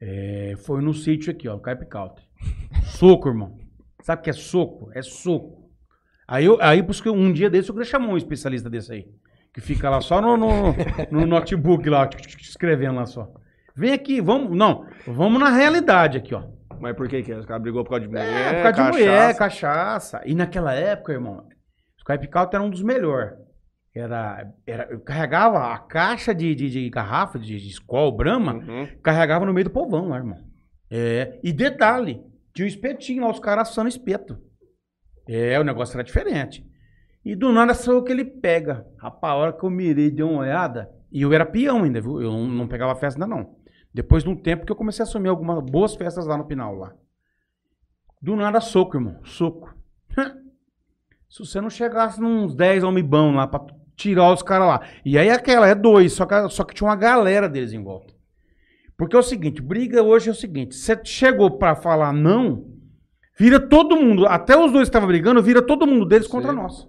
[0.00, 2.24] É, foi no sítio aqui, ó, no Caip Country.
[2.84, 3.58] Soco, irmão.
[4.02, 4.90] Sabe o que é soco?
[4.94, 5.70] É soco.
[6.26, 9.06] Aí, eu, aí que um dia desse eu queria chamar um especialista desse aí.
[9.52, 10.74] Que fica lá só no, no,
[11.10, 12.08] no notebook lá,
[12.40, 13.30] escrevendo lá só.
[13.76, 14.56] Vem aqui, vamos.
[14.56, 16.44] Não, vamos na realidade aqui, ó.
[16.80, 17.36] Mas por que que é?
[17.38, 20.22] Os caras brigou por causa de mulher, É, por causa de mulher, cachaça.
[20.24, 21.48] E naquela época, irmão, o
[21.98, 23.32] Skype Count era um dos melhores.
[23.94, 28.88] Era, era, eu carregava a caixa de, de, de garrafa de, de Skol, Brahma, Uhum.
[29.02, 30.38] carregava no meio do povão lá, irmão.
[30.90, 32.22] É, e detalhe,
[32.54, 34.38] tinha um espetinho lá, os caras assando espeto.
[35.28, 36.64] É, o negócio era diferente.
[37.24, 38.86] E do nada saiu que ele pega.
[38.98, 42.20] Rapaz, a hora que eu mirei, dei uma olhada, e eu era peão ainda, viu?
[42.22, 43.56] Eu não, não pegava festa ainda não.
[43.92, 46.74] Depois de um tempo que eu comecei a assumir algumas boas festas lá no Pinal,
[46.74, 46.94] lá.
[48.22, 49.18] Do nada, soco, irmão.
[49.24, 49.74] Soco.
[51.28, 53.64] Se você não chegasse nos 10 homens bons lá pra
[53.96, 54.80] tirar os caras lá.
[55.04, 58.14] E aí aquela é dois, só que, só que tinha uma galera deles em volta.
[58.96, 62.66] Porque é o seguinte, briga hoje é o seguinte, você chegou pra falar não,
[63.38, 66.56] vira todo mundo, até os dois que estavam brigando, vira todo mundo deles contra Sim.
[66.56, 66.88] nós.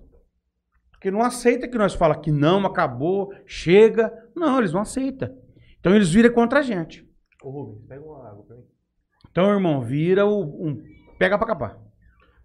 [0.92, 4.14] Porque não aceita que nós fala que não, acabou, chega.
[4.36, 5.36] Não, eles não aceitam.
[5.82, 7.06] Então eles viram contra a gente.
[7.44, 8.64] Ô, Rubens, pega uma água pra mim.
[9.30, 10.42] Então, irmão, vira o.
[10.68, 10.82] Um,
[11.20, 11.78] pega pra capar.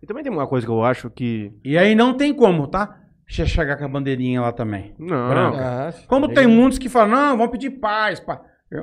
[0.03, 1.53] E também tem uma coisa que eu acho que...
[1.65, 3.01] E aí não tem como, tá?
[3.29, 4.95] Você chegar com a bandeirinha lá também.
[4.99, 5.89] Não, Branca.
[5.89, 8.21] Ah, Como tem muitos que falam, não, vamos pedir paz.
[8.21, 8.41] Pá.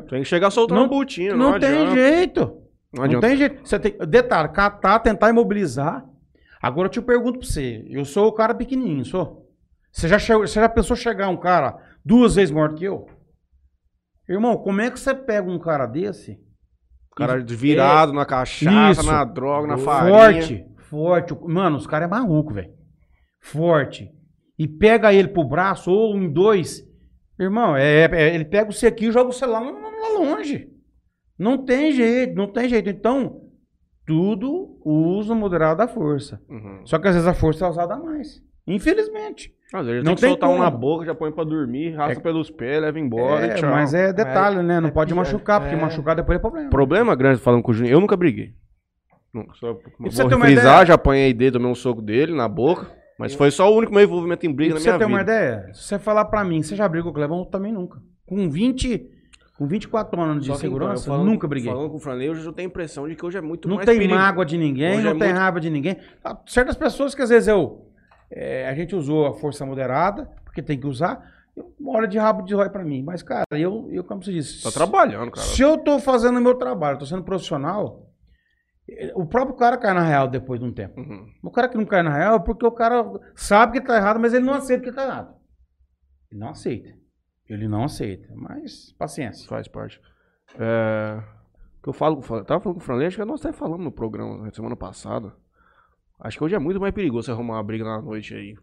[0.09, 1.95] tem que chegar soltando Não- um butinho, Não, não, tem adianta.
[1.95, 2.39] jeito.
[2.41, 2.57] Não
[2.97, 3.27] Não, adianta.
[3.27, 3.67] tem jeito.
[3.67, 6.03] Você tem, detalhe, catar, tentar imobilizar.
[6.61, 7.85] Agora eu te pergunto pra você.
[7.89, 9.49] Eu sou o cara pequenininho, sou?
[9.91, 13.07] Você já, chegou, você já pensou chegar um cara duas vezes maior que eu.
[14.27, 16.39] Irmão, como é que você pega um cara desse?
[17.11, 19.11] O cara virado na cachaça, Isso.
[19.11, 20.41] na droga, na farinha.
[20.41, 21.37] Forte, forte.
[21.47, 22.71] Mano, os caras é maluco, velho.
[23.41, 24.09] Forte.
[24.57, 26.81] E pega ele pro braço ou em dois.
[27.39, 30.69] Irmão, é, é- ele pega você aqui e joga o celular lá, lá longe.
[31.37, 32.89] Não tem jeito, não tem jeito.
[32.89, 33.41] Então,
[34.05, 36.41] tudo uso moderado da força.
[36.49, 36.81] Uhum.
[36.85, 38.41] Só que às vezes a força é usada a mais.
[38.67, 39.53] Infelizmente.
[39.73, 40.63] Às vezes Não tem que tem soltar um como.
[40.63, 43.71] na boca, já põe pra dormir, rasga pelos pés, leva embora É, e tchau.
[43.71, 44.79] mas é detalhe, né?
[44.79, 45.79] Não é pode pi- machucar, porque é.
[45.79, 46.69] machucar depois é problema.
[46.69, 47.93] Problema grande falando com o Juninho.
[47.93, 48.53] Eu nunca briguei.
[49.33, 49.51] Nunca.
[49.55, 52.87] Só, pra você vou frisar, ideia- já apanhei dele, tomei um soco dele na boca.
[53.17, 55.07] Mas foi só o único meu envolvimento em E briga pra na você minha vida.
[55.07, 57.45] uma ideia, se você falar pra mim, você já brigou com o Clebão?
[57.45, 57.99] Também nunca.
[58.27, 59.07] Com 20,
[59.57, 61.71] com 24 anos de então, segurança, eu falando- nunca briguei.
[61.71, 63.75] Falando com o Franley, hoje eu tenho a impressão de que hoje é muito Não
[63.77, 65.97] mais tem perigo- mágoa de ninguém, Hoje não é tem muito- raiva de ninguém.
[66.45, 67.87] Certas pessoas que às vezes eu.
[68.35, 71.23] É, a gente usou a força moderada, porque tem que usar.
[71.55, 73.03] eu- Uma hora de rabo de rói pra mim.
[73.03, 74.63] Mas, cara, eu, eu como você disse.
[74.63, 75.45] Tá trabalhando, cara.
[75.45, 78.09] Se eu tô fazendo o meu trabalho, tô sendo profissional,
[78.89, 80.99] eh, o próprio cara cai na real depois de um tempo.
[80.99, 81.27] Uhum.
[81.43, 83.03] O cara que não cai na real é porque o cara
[83.35, 85.35] sabe que tá errado, mas ele não aceita que tá errado.
[86.31, 86.89] Ele não aceita.
[87.47, 88.29] Ele não aceita.
[88.35, 89.47] Mas, paciência.
[89.47, 90.01] Faz parte.
[90.57, 91.19] É,
[91.79, 93.45] o que eu falo com o Franley, tava falando com o Franley, acho que nós
[93.45, 95.33] até falamos no programa na semana passada.
[96.23, 98.55] Acho que hoje é muito mais perigoso você arrumar uma briga na noite aí.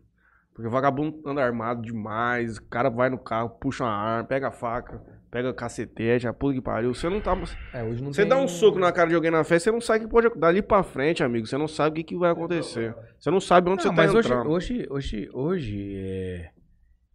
[0.55, 4.49] Porque o vagabundo anda armado demais, o cara vai no carro, puxa uma arma, pega
[4.49, 6.93] a faca, pega cacetete, a puta que pariu.
[6.93, 7.37] Você não tá.
[7.73, 9.73] É, hoje não Você tem- dá um soco na cara de alguém na festa, você
[9.73, 10.29] não sabe o que pode.
[10.39, 12.95] Dali pra frente, amigo, você não sabe o que, que vai acontecer.
[13.19, 14.51] Você não sabe onde Não, você tá mas hoje, entrando.
[14.51, 16.51] hoje, hoje, hoje é,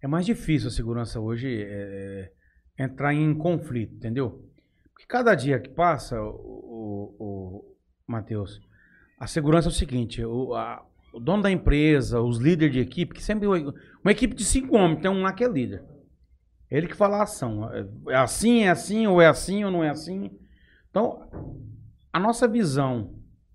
[0.01, 2.31] é mais difícil a segurança hoje é,
[2.79, 4.43] entrar em conflito, entendeu?
[4.93, 7.75] Porque cada dia que passa, o, o, o
[8.07, 8.61] Matheus,
[9.17, 13.13] a segurança é o seguinte, o, a- o dono da empresa, os líderes de equipe,
[13.13, 15.83] que sempre uma equipe de cinco homens, tem um lá que é líder.
[16.69, 17.71] Ele que fala a ação.
[17.73, 20.31] É- É assim, é assim, ou é assim, ou não é assim.
[20.89, 21.29] Então,
[22.11, 23.13] a nossa visão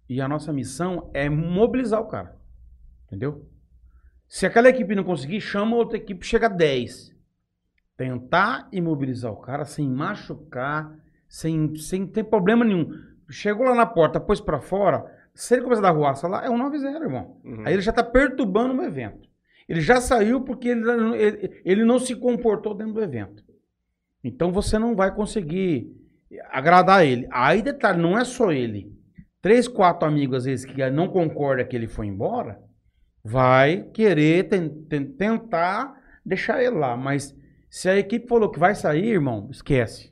[0.08, 2.36] e a nossa missão é mobilizar o cara.
[3.06, 3.46] Entendeu?
[4.28, 7.12] Se aquela equipe não conseguir, chama outra equipe, chega a 10.
[7.96, 10.94] Tentar imobilizar o cara sem machucar,
[11.28, 12.90] sem, sem ter problema nenhum.
[13.28, 16.50] Chegou lá na porta, pôs pra fora, se ele começar a dar ruaça lá, é
[16.50, 17.40] um 9-0, irmão.
[17.44, 17.62] Uhum.
[17.66, 19.28] Aí ele já tá perturbando o evento.
[19.68, 23.44] Ele já saiu porque ele, não- ele, ele não se comportou dentro do evento.
[24.24, 25.90] Então você não vai conseguir
[26.50, 27.26] agradar ele.
[27.30, 28.92] Aí, detalhe, não é só ele.
[29.40, 32.60] Três, quatro amigos, às vezes, que não concordam que ele foi embora,
[33.24, 36.96] vai querer ten- ten- tentar deixar ele lá.
[36.96, 37.34] Mas
[37.70, 40.10] se a equipe falou que vai sair, irmão, esquece.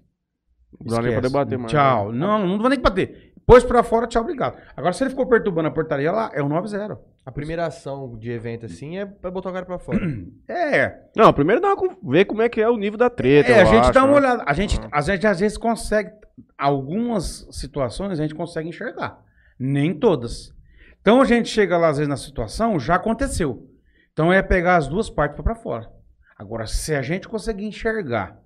[0.80, 1.70] Não dá nem pra debater mais.
[1.72, 2.12] Tchau.
[2.12, 2.18] né?
[2.18, 3.27] Não, não vai nem bater.
[3.48, 4.60] Pôs pra fora, tchau, obrigado.
[4.76, 6.98] Agora, se ele ficou perturbando a portaria lá, é o 9-0.
[7.24, 9.98] A primeira ação de evento assim é pra botar o cara pra fora.
[10.46, 13.50] É, Não, primeiro dá uma, ver como é que é o nível da treta.
[13.50, 14.18] É, a gente acho, dá uma né?
[14.18, 14.44] olhada.
[14.46, 16.10] A gente, a gente às vezes consegue.
[16.58, 19.18] Algumas situações a gente consegue enxergar.
[19.58, 20.54] Nem todas.
[21.00, 23.66] Então a gente chega lá, às vezes, na situação, já aconteceu.
[24.12, 25.90] Então é pegar as duas partes para fora.
[26.36, 28.38] Agora, se a gente conseguir enxergar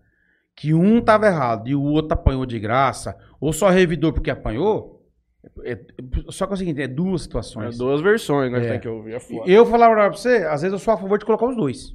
[0.55, 5.03] que um estava errado e o outro apanhou de graça, ou só revidou porque apanhou,
[5.65, 5.79] é- é-
[6.31, 7.79] só que é o seguinte, é duas É situações.
[7.79, 8.61] duas versões, né?
[8.61, 8.71] que É.
[8.71, 9.15] Tem que ouvir.
[9.15, 9.19] É.
[9.47, 11.95] Eu falar pra você, às vezes eu sou a favor de colocar os dois.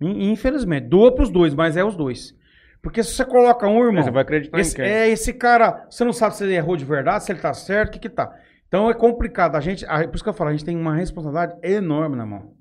[0.00, 2.34] In- Infelizmente, doa pros dois, mas é os dois.
[2.82, 4.02] Porque se você coloca um, irmão.
[4.02, 4.84] Você vai acreditar esse, em quem?
[4.84, 7.90] é, esse cara, você não sabe se ele errou de verdade, se ele tá certo,
[7.90, 8.34] o que que tá.
[8.66, 9.54] Então é complicado.
[9.54, 12.26] A gente, a- por isso que eu falo, a gente tem uma responsabilidade enorme na
[12.26, 12.54] mão.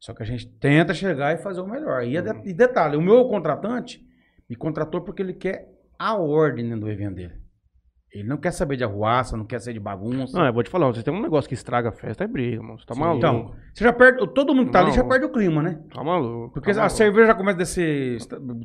[0.00, 2.02] Só que a gente tenta chegar e fazer o melhor.
[2.04, 2.40] E, é Uhum.
[2.42, 4.00] de- e detalhe, o meu contratante
[4.48, 7.34] me contratou porque ele quer a ordem dentro do evento dele.
[8.12, 10.36] Ele não quer saber de arruaça, não quer saber de bagunça.
[10.36, 12.60] Não, eu vou te falar, você tem um negócio que estraga a festa, é briga,
[12.60, 12.78] mano.
[12.80, 13.00] Você tá Sim.
[13.00, 13.18] maluco.
[13.18, 14.26] Então, você já perde.
[14.34, 15.80] Todo mundo que tá ali já perde o clima, né?
[15.94, 16.54] Tá maluco.
[16.54, 16.96] Porque tá a maluco.
[16.96, 18.18] cerveja já começa a descer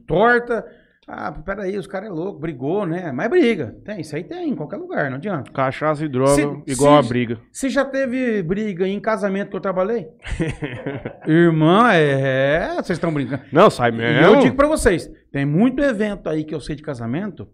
[0.08, 0.66] torta.
[1.08, 3.12] Ah, peraí, os caras é louco, brigou, né?
[3.12, 3.76] Mas briga.
[3.86, 5.52] Tem, isso aí tem, em qualquer lugar, não adianta.
[5.52, 7.40] Cachaça e droga, Se- igual se- a briga.
[7.52, 10.08] Você já teve briga em casamento que eu trabalhei?
[11.28, 12.74] Irmã, é.
[12.76, 13.44] Vocês estão brincando.
[13.52, 14.22] Não, sai E mesmo.
[14.26, 17.48] eu digo pra vocês: tem muito evento aí que eu sei de casamento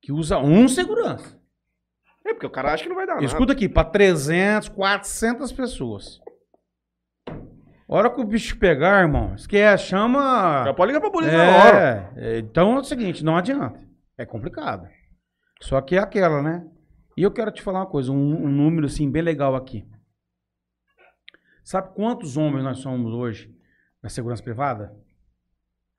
[0.00, 1.40] que usa um segurança.
[2.24, 3.26] É porque o cara acha que não vai dar nada.
[3.26, 6.20] Escuta aqui, pra 300, 400 pessoas.
[7.94, 10.64] Hora que o bicho pegar, irmão, esquece, chama.
[10.64, 12.12] Já pode ligar pra polícia na hora.
[12.16, 13.80] É, é, então é o seguinte, não adianta.
[14.16, 14.88] É complicado.
[15.60, 16.66] Só que é aquela, né?
[17.16, 19.86] E eu quero te falar uma coisa, um, um número assim bem legal aqui.
[21.62, 23.54] Sabe quantos homens nós somos hoje
[24.02, 24.92] na segurança privada?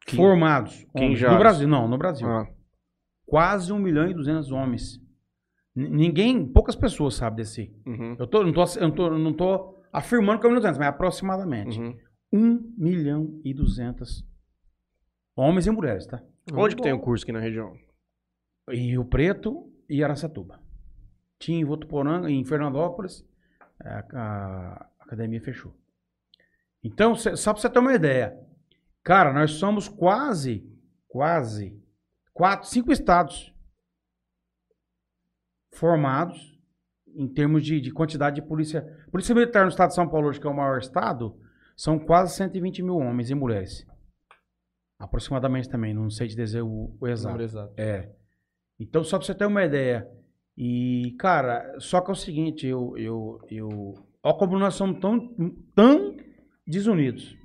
[0.06, 0.74] Quin- Formados.
[0.94, 1.10] homens.
[1.12, 1.34] quinjados.
[1.36, 2.28] No Brasil, não, no Brasil.
[2.28, 2.48] Ah,
[3.26, 5.00] Quase 1 milhão e 200 homens.
[5.76, 7.74] N- ninguém, poucas pessoas sabem desse.
[7.86, 10.60] uhum, Eu, tô, não, tô, eu não tô, não tô afirmando que é 1 milhão
[10.60, 11.80] e 200, mas aproximadamente.
[11.80, 11.98] uhum.
[12.34, 14.26] 1 milhão e 200
[15.36, 16.22] Homens e mulheres, tá?
[16.54, 17.76] Onde que tem o curso aqui na região?
[18.70, 20.62] Em Rio Preto e Araçatuba.
[21.40, 23.26] Tinha em Votuporanga, em Fernandópolis,
[23.80, 25.74] a, a academia fechou.
[26.84, 28.38] Então, cê- só pra você ter uma ideia.
[29.04, 30.64] Cara, nós somos quase,
[31.08, 31.82] quase,
[32.32, 33.52] quatro, cinco estados
[35.72, 36.53] formados
[37.16, 38.82] em termos de, de quantidade de polícia.
[39.12, 41.38] Polícia Militar no estado de São Paulo, hoje, que é o maior estado,
[41.76, 43.86] são quase 120 mil homens e mulheres.
[45.00, 47.42] Aproximadamente também, não sei te dizer o, o exato.
[47.42, 47.74] Exato.
[47.78, 48.10] É.
[48.80, 50.08] Então, só pra você ter uma ideia.
[50.58, 52.96] E, cara, só que é o seguinte, eu.
[52.98, 55.36] eu, eu olha como nós somos tão,
[55.76, 56.16] tão
[56.66, 57.36] desunidos.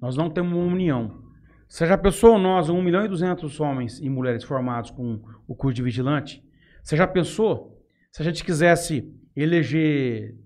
[0.00, 1.22] Nós não temos uma união.
[1.68, 5.76] Você já pensou nós, 1 milhão e 200 homens e mulheres formados com o curso
[5.76, 6.42] de vigilante?
[6.82, 10.36] Você já pensou se a gente quisesse eleger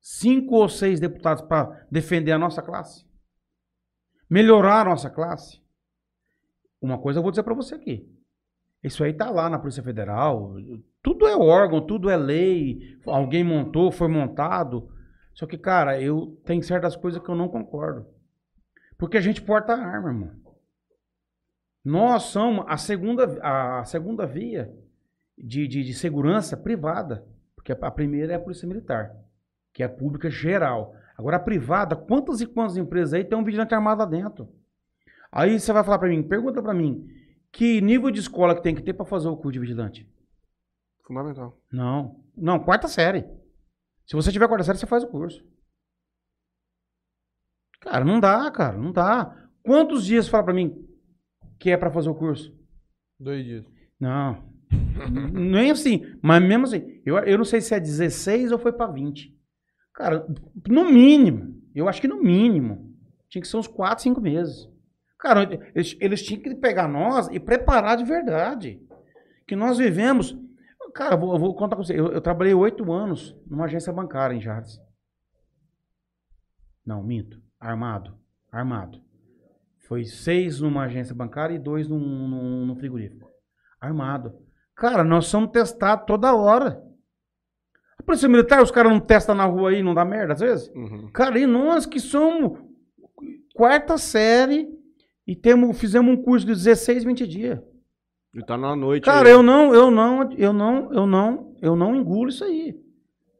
[0.00, 3.06] cinco ou seis deputados para defender a nossa classe?
[4.28, 5.62] Melhorar a nossa classe?
[6.80, 8.08] Uma coisa eu vou dizer para você aqui.
[8.82, 10.54] Isso aí tá lá na Polícia Federal.
[11.02, 12.96] Tudo é órgão, tudo é lei.
[13.06, 14.88] Alguém montou, foi montado.
[15.34, 18.06] Só que, cara, eu tem certas coisas que eu não concordo.
[18.96, 20.32] Porque a gente porta arma, irmão.
[21.84, 24.72] Nós somos a segunda, a segunda via
[25.42, 27.26] de, de, de segurança privada.
[27.54, 29.14] Porque a primeira é a Polícia Militar,
[29.72, 30.94] que é a pública geral.
[31.16, 34.48] Agora, a privada, quantas e quantas empresas aí tem um vigilante armado lá dentro?
[35.30, 37.06] Aí você vai falar pra mim, pergunta pra mim,
[37.52, 40.08] que nível de escola que tem que ter pra fazer o curso de vigilante?
[41.04, 41.60] Fundamental.
[41.70, 42.24] Não.
[42.36, 43.26] Não, quarta série.
[44.06, 45.44] Se você tiver quarta série, você faz o curso.
[47.80, 49.48] Cara, não dá, cara, não dá.
[49.62, 50.86] Quantos dias fala pra mim
[51.58, 52.56] que é pra fazer o curso?
[53.18, 53.66] Dois dias.
[53.98, 54.57] Não.
[55.32, 56.04] Nem assim.
[56.22, 59.34] Mas mesmo assim, eu, eu não sei se é 16 ou foi pra 20.
[59.94, 60.26] Cara,
[60.68, 62.94] no mínimo, eu acho que no mínimo,
[63.28, 64.68] tinha que ser uns 4, 5 meses.
[65.18, 65.42] Cara,
[65.74, 68.80] eles, eles tinham que pegar nós e preparar de verdade.
[69.46, 70.36] Que nós vivemos.
[70.94, 71.98] Cara, eu vou, eu vou contar com você.
[71.98, 74.78] Eu, eu trabalhei oito anos numa agência bancária em Jardim.
[76.86, 77.42] Não, minto.
[77.58, 78.16] Armado.
[78.50, 79.02] Armado.
[79.88, 83.28] Foi seis numa agência bancária e dois num, num, num frigorífico.
[83.80, 84.47] Armado.
[84.78, 86.80] Cara, nós somos testados toda hora.
[87.98, 90.68] A Polícia Militar, os caras não testam na rua aí, não dá merda às vezes?
[90.74, 91.10] Uhum.
[91.12, 92.58] Cara, e nós que somos
[93.54, 94.68] quarta série
[95.26, 97.58] e temos, fizemos um curso de 16, 20 dias.
[98.32, 99.02] E tá na noite.
[99.04, 99.34] Cara, aí.
[99.34, 102.78] eu não, eu não, eu não, eu não, eu não engulo isso aí.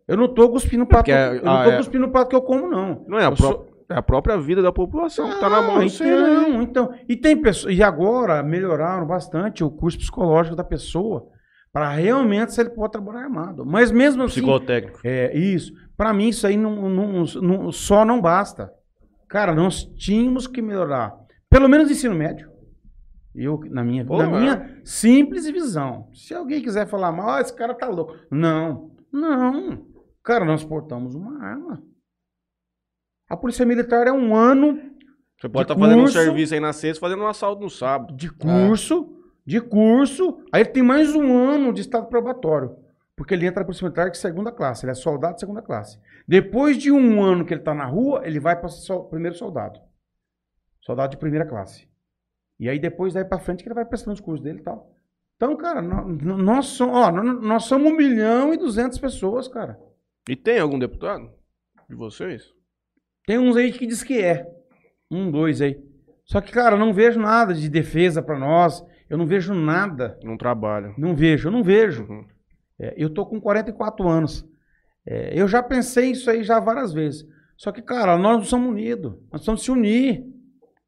[0.09, 1.77] Eu não tô cuspindo o prato, porque é- eu não ah, tô é.
[1.77, 3.05] cuspindo o prato que eu como, não.
[3.07, 5.83] Não é a, pró- sou- é a própria vida da população que tá na mão
[5.83, 11.27] então, então, e tem pessoas, e agora melhoraram bastante o curso psicológico da pessoa
[11.73, 13.65] para realmente se ele pode trabalhar armado.
[13.65, 15.01] Mas mesmo assim, Psicotécnico.
[15.05, 15.73] é isso.
[15.97, 18.71] Pra mim isso aí não, não- não- só não basta.
[19.29, 21.15] Cara, nós tínhamos que melhorar,
[21.51, 22.49] pelo menos ensino médio.
[23.35, 24.41] Eu na minha, Pô, na é.
[24.41, 26.09] minha simples visão.
[26.13, 28.15] Se alguém quiser falar mal, ah, esse cara tá louco.
[28.31, 29.87] Não, não.
[30.25, 31.83] Cara, nós portamos uma arma.
[33.29, 34.81] A polícia militar é um ano
[35.41, 38.15] Você pode De estar fazendo um serviço aí na sexta, fazendo um assalto no sábado.
[38.17, 39.15] de curso,
[39.47, 40.41] de curso.
[40.53, 42.77] Aí ele tem mais um ano de estado probatório.
[43.15, 44.85] Porque ele entra na Polícia Militar de segunda classe.
[44.85, 45.99] Ele é soldado de segunda classe.
[46.27, 49.81] Depois de um ano que ele está na rua, ele vai para o primeiro soldado.
[50.81, 51.89] Soldado de primeira classe.
[52.59, 54.93] E aí depois, daí para frente, que ele vai prestando os cursos dele e tal.
[55.37, 59.47] Então, cara, nó- nó- nós, somos, ó, nó- nós somos um milhão e duzentas pessoas,
[59.47, 59.79] cara.
[60.29, 61.31] E tem algum deputado
[61.89, 62.53] de vocês?
[63.29, 64.51] Tem uns aí que diz que é.
[65.11, 65.79] Um, dois aí.
[66.25, 68.83] Só que, cara, eu não vejo nada de defesa para nós.
[69.07, 70.19] Eu não vejo nada.
[70.25, 70.95] Não trabalham.
[70.97, 72.05] Não vejo, eu não vejo.
[72.05, 72.25] Uhum.
[72.79, 74.49] É, eu tô com 44 anos.
[75.05, 77.29] É, eu já pensei isso aí já várias vezes.
[77.55, 79.13] Só que, cara, nós não somos unidos.
[79.25, 80.25] Nós precisamos se unir.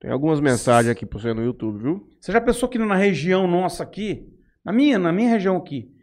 [0.01, 2.09] Tem algumas mensagens aqui pra você no YouTube, viu?
[2.19, 4.27] Você já pensou que na região nossa aqui,
[4.65, 5.95] na minha, na minha região aqui,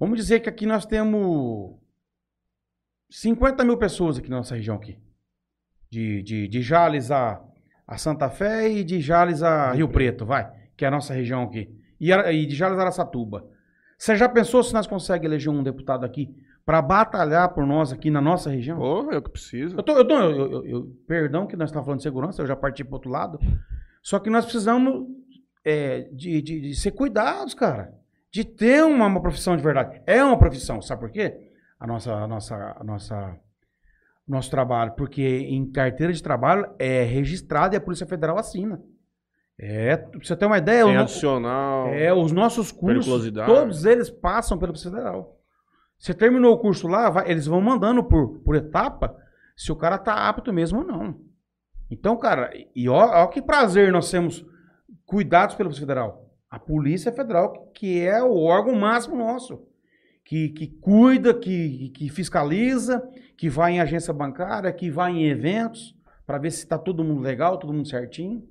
[0.00, 1.78] vamos dizer que aqui nós temos
[3.10, 4.96] 50 mil pessoas aqui na nossa região aqui.
[5.92, 7.38] De, de, de Jales a,
[7.86, 10.50] a Santa Fé e de Jales a Rio Preto, vai.
[10.74, 11.68] Que é a nossa região aqui.
[12.00, 13.44] E, e de Jales a Araçatuba.
[13.98, 16.34] Você já pensou se nós conseguimos eleger um deputado aqui
[16.64, 18.78] para batalhar por nós aqui na nossa região?
[18.78, 19.76] Pô, é o que precisa.
[19.76, 22.46] Eu tô, eu tô- eu- eu- eu- perdão que nós estamos falando de segurança, eu
[22.46, 23.38] já parti para outro lado.
[24.02, 25.06] Só que nós precisamos
[25.64, 27.92] é, de, de- de ser cuidados, cara.
[28.32, 30.00] De ter uma, uma profissão de verdade.
[30.06, 31.50] É uma profissão, sabe por quê?
[31.78, 33.36] A nossa, a nossa, a nossa,
[34.32, 34.92] nosso trabalho.
[34.96, 38.80] Porque em carteira de trabalho é registrado e a Polícia Federal assina.
[39.58, 41.88] É, pra você ter uma ideia, Tem o no- adicional.
[41.88, 45.38] é, os nossos cursos, todos eles passam pela Polícia Federal.
[45.98, 49.14] Você terminou o curso lá, vai- eles vão mandando por, por etapa
[49.56, 51.20] se o cara tá apto mesmo ou não.
[51.90, 54.44] Então, cara, e ó, ó que prazer nós temos
[55.04, 56.30] cuidados pela Polícia Federal.
[56.50, 59.62] A Polícia Federal, que é o órgão máximo nosso.
[60.24, 63.00] Que, que cuida, que, que fiscaliza,
[63.36, 65.94] que vai em agência bancária, que vai em eventos,
[66.24, 68.42] para ver se está todo mundo legal, todo mundo certinho.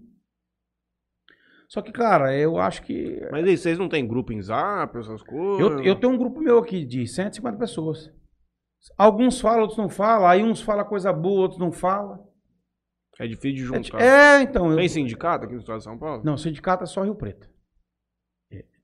[1.69, 3.25] Só que, cara, eu acho que.
[3.31, 5.59] Mas aí, vocês não têm grupo em zap, essas coisas?
[5.61, 8.11] Eu, eu tenho um grupo meu aqui de 150 pessoas.
[8.97, 10.27] Alguns falam, outros não falam.
[10.27, 12.27] Aí uns falam coisa boa, outros não falam.
[13.19, 14.01] É difícil de É, juntar.
[14.01, 14.69] é, então.
[14.71, 16.21] eu- Tem sindicato aqui no estado de São Paulo?
[16.25, 17.49] Não, sindicato é só Rio Preto.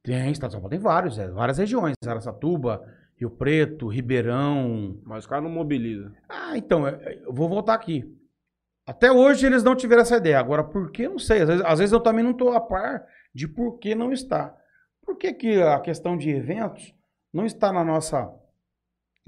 [0.08, 1.94] Tem, Estado de São Paulo tem vários, é, várias regiões.
[2.08, 2.82] Araçatuba,
[3.18, 4.98] Rio Preto, Ribeirão.
[5.04, 6.14] Mas os caras não mobilizam.
[6.30, 8.10] Ah, então, é, é, eu vou voltar aqui.
[8.88, 10.40] Até hoje eles não tiveram essa ideia.
[10.40, 11.10] Agora, por que?
[11.10, 11.42] Não sei.
[11.42, 13.06] Às vezes, às vezes eu também não estou a par
[13.36, 14.56] de por que não está.
[15.06, 16.96] Por que, que a questão de eventos
[17.34, 18.34] não está na nossa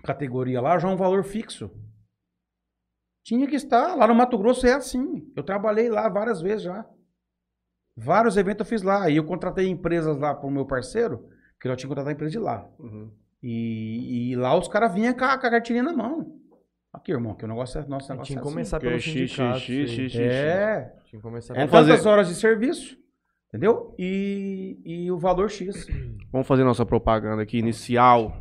[0.06, 1.70] categoria lá já é um valor fixo?
[3.26, 3.96] Tinha que estar.
[3.96, 5.30] Lá no Mato Grosso é assim.
[5.36, 6.86] Eu trabalhei lá várias vezes já.
[8.00, 9.10] Vários eventos eu fiz lá.
[9.10, 11.28] E eu contratei empresas lá para o meu parceiro,
[11.60, 12.66] que eu já tinha contratado a empresa de lá.
[12.80, 13.12] Uhum.
[13.44, 16.40] E, e lá os caras vinham com a, com a carteirinha na mão.
[16.94, 18.28] Aqui, irmão, que o negócio é nosso negócio.
[18.28, 18.54] Tinha é que assim.
[18.54, 19.60] começar pelo é sindicato.
[19.60, 20.10] X, isso aí.
[20.10, 20.22] X, X.
[20.22, 21.70] É, Tinha que começar é pelo...
[21.70, 22.98] fazer- tantas horas de serviço,
[23.50, 23.94] entendeu?
[24.00, 25.88] E, e o valor X.
[26.32, 28.34] Vamos fazer nossa propaganda aqui inicial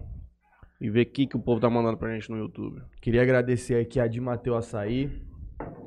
[0.81, 2.81] e ver o que, que o povo tá mandando pra gente no YouTube.
[3.03, 5.11] Queria agradecer aqui a Di Mateu Açaí,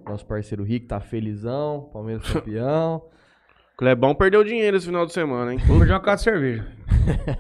[0.06, 3.10] nosso parceiro Rick, tá felizão, Palmeiras campeão.
[3.82, 5.60] Clebão perdeu dinheiro esse final de semana, hein?
[5.66, 6.72] Vou pedir uma casa de cerveja.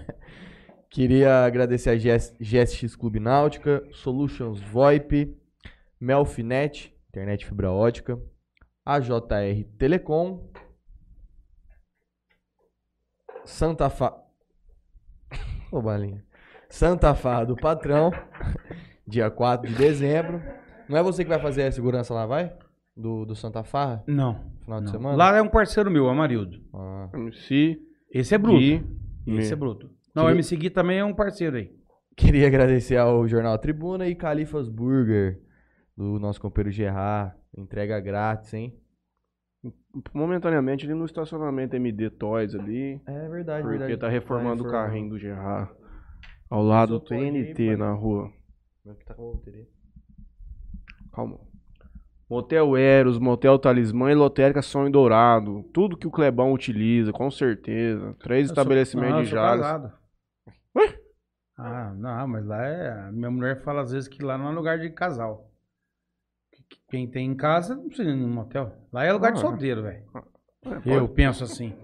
[0.89, 5.37] Queria agradecer a GS, GSX Clube Náutica, Solutions VoIP,
[5.99, 8.19] Melfinet, internet fibra ótica,
[8.83, 10.51] a JR Telecom,
[13.45, 14.11] Santa Fa...
[15.71, 16.25] Ô, Balinha.
[16.67, 18.11] Santa Farra do Patrão,
[19.05, 20.41] dia 4 de dezembro.
[20.89, 22.51] Não é você que vai fazer a segurança lá, vai?
[22.95, 24.51] Do, do Santa Farra, Não.
[24.63, 24.91] final de não.
[24.91, 25.15] semana?
[25.17, 26.59] Lá é um parceiro meu, Amarildo.
[26.73, 27.09] Ah.
[27.13, 27.79] MC
[28.11, 28.57] Esse é bruto.
[28.59, 28.83] Gui,
[29.27, 29.89] Esse é bruto.
[30.13, 31.71] Não, o Queria- MC Gui também é um parceiro aí.
[32.17, 35.39] Queria agradecer ao Jornal Tribuna e Califas Burger,
[35.95, 37.33] do nosso companheiro Gerard.
[37.57, 38.77] Entrega grátis, hein?
[40.13, 43.97] momentaneamente ali no estacionamento MD Toys ali, É verdade, porque verdade.
[43.99, 44.71] tá reformando o reformando.
[44.89, 45.71] carrinho do Gerard.
[46.49, 47.75] Ao lado do TNT pai.
[47.77, 48.31] na rua.
[48.83, 49.67] Meu que tá com a loteria.
[51.13, 51.39] Calma.
[52.32, 55.63] Motel Eros, Motel Talismã e Lotérica Sonho Dourado.
[55.73, 58.15] Tudo que o Clebão utiliza, com certeza.
[58.19, 59.91] Três Eu sou- estabelecimentos não, eu de sou Jales.
[60.77, 60.99] Ué?
[61.57, 63.11] Ah, não, mas lá é.
[63.11, 65.51] Minha mulher fala às vezes que lá não é lugar de casal.
[66.53, 68.71] Que- que Quem tem em casa não precisa ir no motel.
[68.93, 69.41] Lá é lugar de Ah.
[69.41, 70.03] solteiro, velho.
[70.86, 71.75] É, Eu penso assim.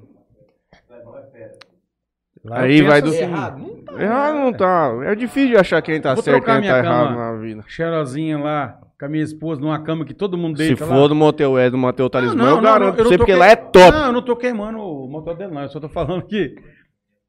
[2.46, 3.58] Lá Aí vai do- assim, Errado?
[3.60, 4.02] Não tá.
[4.02, 4.92] Errado não tá.
[5.04, 7.64] É difícil de achar quem tá Vou certo e quem tá errado na vida.
[7.68, 10.96] Cheirosinha lá, com a minha esposa, numa cama que todo mundo Se deita lá.
[10.96, 13.48] for do Motel Eros, do Motel Talismã, eu garanto não você, tô porque que- lá
[13.48, 13.92] é top.
[13.92, 15.62] Não, eu não tô queimando o motel dele, não.
[15.62, 16.56] Eu só tô falando que,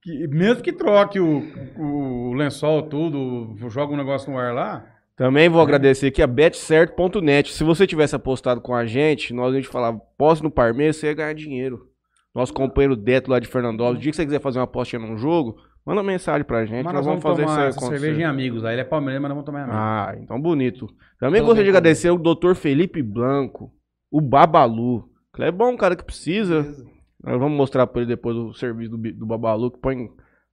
[0.03, 1.43] que mesmo que troque o,
[1.79, 4.87] o lençol, tudo, joga um negócio no ar lá.
[5.15, 7.53] Também vou agradecer aqui a betcerto.net.
[7.53, 11.09] Se você tivesse apostado com a gente, nós a gente falava, posse no Parmeira, você
[11.09, 11.89] ia ganhar dinheiro.
[12.35, 15.17] Nosso companheiro Deto lá de Fernandópolis, o dia que você quiser fazer uma apostinha num
[15.19, 15.57] jogo,
[15.89, 17.99] manda mensagem pra gente, mas nós nós vamos vamos fazer isso tomar aí acontecer.
[17.99, 18.65] cerveja em amigos.
[18.65, 19.81] Aí ele é palmeirense, mas nós vamos tomar em amigos.
[19.81, 20.87] Ah, então bonito.
[21.19, 22.55] Também Então gostaria de agradecer o Dr.
[22.55, 23.73] Felipe Blanco,
[24.11, 25.09] o Babalu.
[25.35, 26.63] Que é bom, cara que precisa.
[27.25, 30.09] Nós vamos mostrar pra ele depois o serviço do, do Babalu, que põe,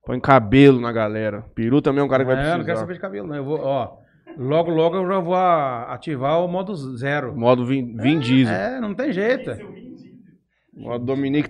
[0.05, 1.43] põe cabelo na galera.
[1.53, 2.79] Peru também é um cara que vai é, eu não quero precisar.
[2.81, 3.35] saber de cabelo, não.
[3.35, 3.97] Eu vou, ó,
[4.37, 7.35] logo, logo eu já vou ativar o modo zero.
[7.35, 8.53] Modo Vin, Vin Diesel.
[8.55, 9.51] É, não tem jeito.
[10.75, 11.49] Modo Dominique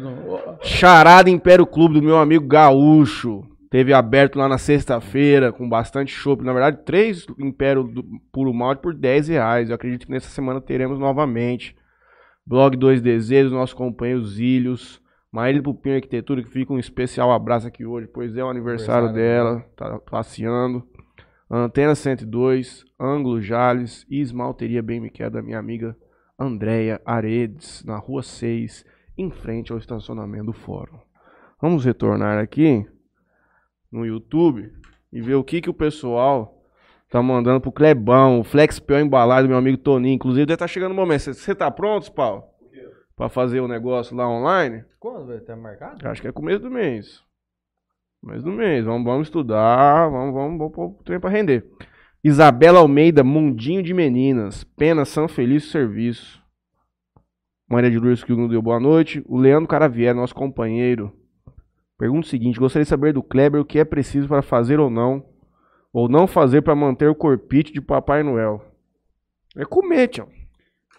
[0.00, 3.44] não- ó, Charada Império Clube do meu amigo Gaúcho.
[3.70, 6.44] Teve aberto lá na sexta-feira, com bastante chopp.
[6.44, 9.68] Na verdade, três Império do Puro Malte por 10 reais.
[9.68, 11.74] Eu acredito que nessa semana teremos novamente.
[12.46, 15.00] Blog Dois Desejos, nosso companheiro Zílios.
[15.32, 19.60] Maíra Pupinho Arquitetura, que fica um especial abraço aqui hoje, pois é o aniversário, Aniversário
[19.60, 19.66] dela.
[19.76, 20.82] Tá passeando.
[21.50, 25.96] Antena 102, Ângulo Jales e Esmalteria Bem Me Quer da minha amiga
[26.38, 28.84] Andréia Aredes, na rua 6,
[29.16, 30.98] em frente ao estacionamento do fórum.
[31.60, 32.86] Vamos retornar aqui
[33.90, 34.70] no YouTube
[35.12, 36.62] e ver o que, que o pessoal
[37.08, 40.14] tá mandando pro Clebão, o Flex Pior embalado do meu amigo Toninho.
[40.14, 41.32] Inclusive, deve estar chegando o momento.
[41.32, 42.44] Você tá pronto, Paulo?
[43.16, 44.84] Pra fazer o negócio lá online?
[45.00, 46.06] Quando vai ter marcado?
[46.06, 47.22] Acho que é começo do mês.
[48.20, 48.84] Começo do mês.
[48.84, 50.10] Vamos, vamos estudar.
[50.10, 51.66] Vamos, vamos, vamos pôr o trem pra render.
[52.28, 54.64] Isabela Almeida, Mundinho de Meninas.
[54.64, 56.42] Pena São Felício Serviço.
[57.70, 59.22] Maria de Lourdes que não deu boa noite.
[59.28, 61.12] O Leandro Caravier, nosso companheiro.
[61.96, 64.90] Pergunta o seguinte: gostaria de saber do Kleber o que é preciso para fazer ou
[64.90, 65.24] não,
[65.92, 68.60] ou não fazer para manter o corpite de Papai Noel.
[69.56, 70.28] É comer, tio.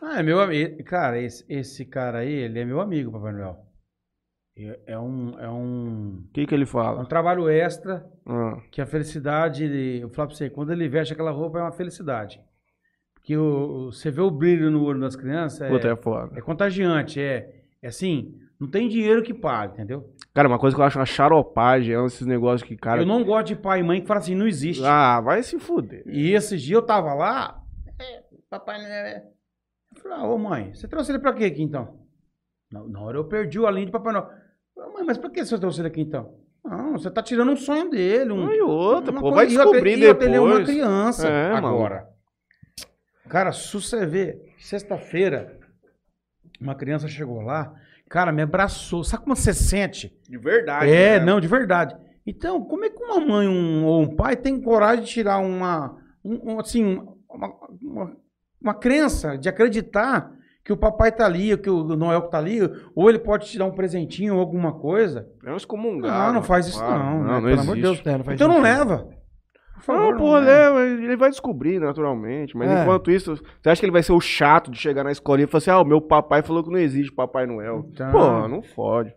[0.01, 0.81] Ah, é meu amigo.
[0.85, 3.66] Cara, esse, esse cara aí, ele é meu amigo, Papai Noel.
[4.57, 7.05] É, é um, é um, O que, que ele é um fala?
[7.05, 9.63] trabalho extra Ah, que a felicidade,
[10.01, 12.41] eu falo pra você, quando ele veste aquela roupa é uma felicidade.
[13.13, 16.37] Porque o, o- você vê o brilho no olho das crianças, é, puta, é foda.
[16.37, 20.11] é contagiante, é, é assim, não tem dinheiro que pague, entendeu?
[20.33, 23.01] Cara, uma coisa que eu acho uma charopagem é esses negócios que, cara.
[23.01, 24.83] eu não gosto de pai e mãe que falam assim, não existe.
[24.85, 26.03] Ah, vai se fuder.
[26.07, 27.61] E esses dias eu tava lá,
[27.99, 28.91] é, papai Noel.
[28.91, 29.23] é-
[29.95, 31.99] Eu falei, ah, ô mãe, você trouxe ele pra quê aqui então?
[32.71, 34.29] Na, na hora eu perdi a linha de Papai Noel.
[34.97, 36.33] Mãe, mas pra que você trouxe ele aqui então?
[36.63, 38.31] Não, você tá tirando um sonho dele.
[38.33, 40.67] Um, E outra, pô, coisa- vai e descobrir e outra, Ele é uma depois.
[40.67, 41.67] criança É, mano.
[41.67, 42.07] agora.
[43.29, 45.59] Cara, se você ver, sexta-feira,
[46.59, 47.73] uma criança chegou lá,
[48.09, 49.03] cara, me abraçou.
[49.03, 50.17] Sabe como você sente?
[50.27, 50.89] De verdade.
[50.91, 51.25] É, né?
[51.25, 51.95] não, de verdade.
[52.25, 55.97] Então, como é que uma mãe um- ou um pai tem coragem de tirar uma,
[56.23, 58.17] um- um, assim, uma, uma,
[58.61, 60.31] uma crença de acreditar
[60.67, 62.59] que o papai tá ali, que o Noel tá ali,
[62.93, 65.25] ou ele pode te dar um presentinho ou alguma coisa?
[65.45, 66.25] É um excomungado.
[66.27, 67.01] Não, não faz isso Claro.
[67.05, 67.27] não, né?
[67.31, 67.81] Não, não Pelo amor de.
[67.83, 68.01] Deus.
[68.05, 69.07] É, não faz Então não leva.
[69.79, 70.81] Favor, Não, pô, leva.
[70.81, 72.57] ele vai descobrir naturalmente.
[72.57, 72.81] Mas É.
[72.81, 75.47] enquanto isso, você acha que ele vai ser o chato de chegar na escola e
[75.47, 77.85] falar assim: ah, o meu papai falou que não existe Papai Noel.
[77.93, 79.13] Então- Pô, não fode.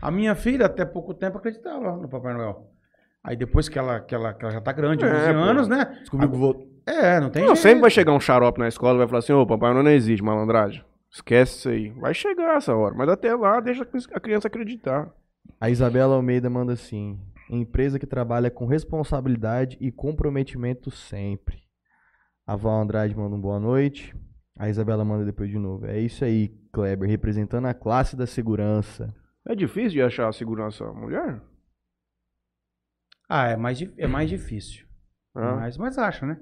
[0.00, 2.66] A minha filha, até pouco tempo, acreditava no Papai Noel.
[3.22, 5.38] Aí depois que ela, que ela, que ela já tá grande, É, 11 pô.
[5.38, 5.84] anos, né?
[6.00, 6.71] Descobriu que vou.
[6.86, 7.62] É, não tem Não, jeito.
[7.62, 10.22] sempre vai chegar um xarope na escola e vai falar assim: ô, Papai não existe,
[10.22, 10.84] malandragem.
[11.10, 11.90] Esquece isso aí.
[11.90, 12.94] Vai chegar essa hora.
[12.94, 15.12] Mas até lá, deixa a criança acreditar.
[15.60, 17.20] A Isabela Almeida manda assim:
[17.50, 21.62] empresa que trabalha com responsabilidade e comprometimento sempre.
[22.46, 24.14] A Val Andrade manda um boa noite.
[24.58, 25.86] A Isabela manda depois de novo.
[25.86, 29.14] É isso aí, Kleber, representando a classe da segurança.
[29.46, 31.40] É difícil de achar a segurança mulher?
[33.28, 34.86] Ah, é mais, é mais difícil.
[35.34, 35.56] Ah.
[35.56, 36.38] Mas, mas acho, né?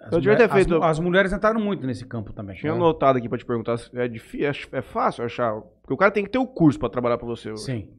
[0.00, 2.56] As, Eu devia ter feito- as, as mulheres entraram muito nesse campo também.
[2.56, 2.78] Tinha né?
[2.78, 5.60] anotado aqui pra te perguntar se é difícil, é fácil achar.
[5.60, 7.62] Porque o cara tem que ter o curso pra trabalhar pra você hoje.
[7.62, 7.92] Sim.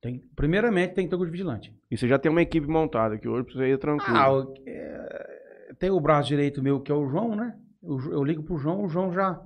[0.00, 1.74] Tem, primeiramente, tem que ter o curso de vigilante.
[1.90, 4.16] E você já tem uma equipe montada, que hoje pra você ir tranquilo.
[4.16, 7.56] Ah, o- é, tem o braço direito meu, que é o João, né?
[7.82, 9.40] Jo- eu ligo pro João, o João já,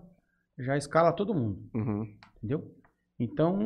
[0.58, 2.06] já escala todo mundo, Uhum.
[2.36, 2.70] entendeu?
[3.18, 3.56] Então,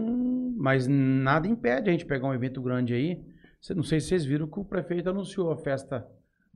[0.56, 3.20] mas nada impede a gente pegar um evento grande aí.
[3.74, 6.06] Não sei se vocês viram que o prefeito anunciou a festa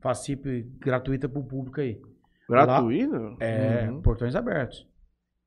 [0.00, 2.00] FACIP gratuita pro público aí.
[2.48, 3.36] Gratuito?
[3.40, 4.02] É, Uhum.
[4.02, 4.86] portões abertos.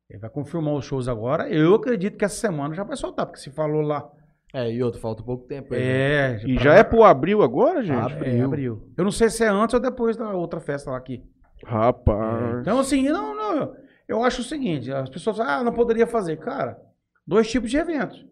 [0.09, 1.49] Ele vai confirmar os shows agora.
[1.49, 4.09] Eu acredito que essa semana já vai soltar, porque se falou lá.
[4.53, 5.79] É, e outro, falta pouco tempo aí.
[5.79, 5.85] né?
[5.87, 8.13] É, E já é pro abril agora, gente?
[8.13, 8.29] Abre.
[8.37, 8.87] é, abril.
[8.95, 11.23] Eu não sei se é antes ou depois da outra festa lá aqui.
[11.65, 12.59] Rapaz.
[12.61, 13.75] Então, assim, não, não.
[14.07, 16.37] Eu acho o seguinte: as pessoas falam, ah, não poderia fazer.
[16.37, 16.79] Cara,
[17.25, 18.23] dois tipos de eventos.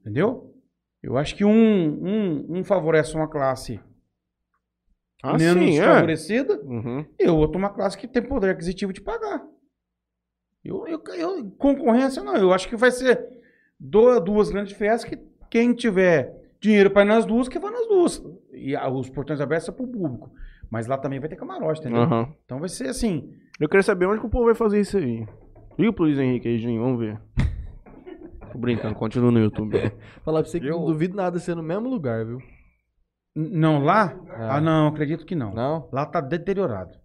[0.00, 0.54] Entendeu?
[1.02, 3.80] Eu acho que um, um, um favorece uma classe
[5.22, 5.84] Ah, menos sim, é.
[5.84, 7.04] favorecida Uhum.
[7.18, 9.42] e o outro uma classe que tem poder aquisitivo de pagar.
[10.64, 13.26] Eu, eu, eu- concorrência não, eu acho que vai ser
[13.78, 15.18] do- duas grandes festas que
[15.50, 18.22] quem tiver dinheiro para ir nas duas, que vai nas duas.
[18.52, 20.30] E ah, os portões abertos são para o público.
[20.70, 22.02] Mas lá também vai ter camarote, entendeu?
[22.02, 22.28] Aham.
[22.44, 23.32] Então vai ser assim.
[23.58, 25.26] Eu queria saber onde que o povo vai fazer isso aí.
[25.78, 27.18] Liga pro Luiz Henrique aí, Jim, vamos ver.
[28.52, 29.72] Tô brincando, continua no YouTube.
[30.24, 32.38] Falar pra você que Eu- não duvido nada ser no mesmo lugar, viu?
[33.48, 34.18] Não, lá?
[34.28, 34.42] É.
[34.50, 35.52] Ah, não, acredito que não.
[35.52, 35.88] Não?
[35.92, 36.98] Lá tá deteriorado.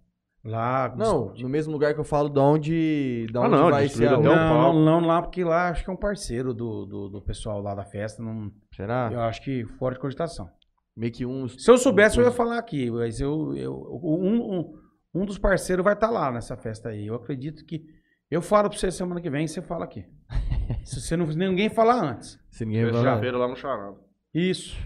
[0.44, 0.94] Lá.
[0.96, 4.12] Não, no mesmo lugar que eu falo de onde, de Ah, onde não, vai ser
[4.12, 4.80] não, palco.
[4.80, 7.84] não, lá, porque lá acho que é um parceiro do, do, do pessoal lá da
[7.84, 8.22] festa.
[8.22, 9.10] Não, Será?
[9.12, 10.48] Eu acho que fora de cogitação.
[10.96, 11.56] Meio que uns.
[11.64, 13.74] Se eu soubesse, eu ia falar aqui, mas eu, eu
[14.04, 14.74] um, um,
[15.22, 17.08] um dos parceiros vai estar lá nessa festa aí.
[17.08, 17.84] Eu acredito que.
[18.30, 20.06] Eu falo pra você semana que vem, você fala aqui.
[20.86, 22.40] Se você não ninguém falar antes.
[22.52, 22.86] Se ninguém.
[23.20, 23.98] Feira lá no Charado.
[24.34, 24.78] Isso.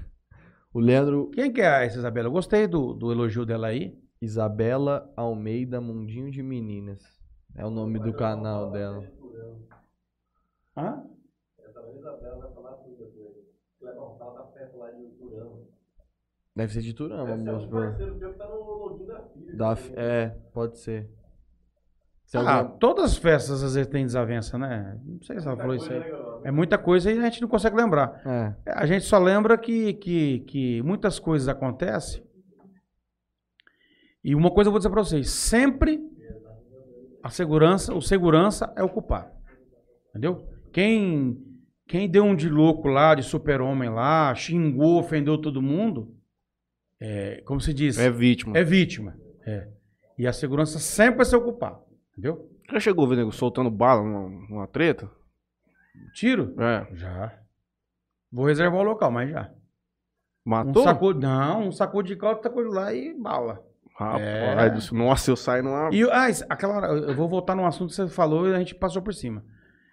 [0.73, 2.27] O Leandro Quem que é essa Isabela?
[2.27, 3.97] Eu gostei do, do elogio dela aí.
[4.21, 7.01] Isabela Almeida Mundinho de Meninas.
[7.55, 9.05] É o nome do canal dela.
[10.75, 11.03] Hã?
[16.55, 17.67] Deve ser de Turama, moço.
[19.53, 21.09] Da, f- é, pode ser.
[22.29, 24.99] Se Ah, alguém- todas as festas às vezes tem desavença, né?
[25.03, 25.99] Não sei se ela falou isso aí.
[26.43, 28.21] É muita coisa e a gente não consegue lembrar.
[28.23, 28.71] É.
[28.71, 32.23] A gente só lembra que, que, que muitas coisas acontecem.
[34.23, 35.99] E uma coisa eu vou dizer pra vocês: sempre
[37.23, 39.31] a segurança, o segurança é o culpado.
[40.11, 40.47] Entendeu?
[40.71, 41.35] Quem,
[41.87, 46.15] quem deu um de louco lá, de super-homem lá, xingou, ofendeu todo mundo,
[47.01, 48.63] é, como se diz, É é, vítima.
[48.63, 49.17] vítima.
[49.47, 49.67] É.
[50.15, 51.88] E a segurança sempre vai ser o culpado.
[52.19, 52.49] Entendeu?
[52.69, 55.09] Já chegou nego soltando bala numa, numa treta?
[56.13, 56.53] Tiro?
[56.61, 56.85] É.
[56.95, 57.39] Já.
[58.31, 59.49] Vou reservar o local, mas já.
[60.45, 60.83] Um Matou?
[60.83, 63.65] sacou, não, um sacou de caldo, tacou de lá e bala.
[63.95, 64.95] Rapaz, É.
[64.95, 65.89] nossa, eu saio numa.
[65.93, 68.75] E, ah, aquela hora, eu vou voltar num assunto que você falou e a gente
[68.75, 69.43] passou por cima.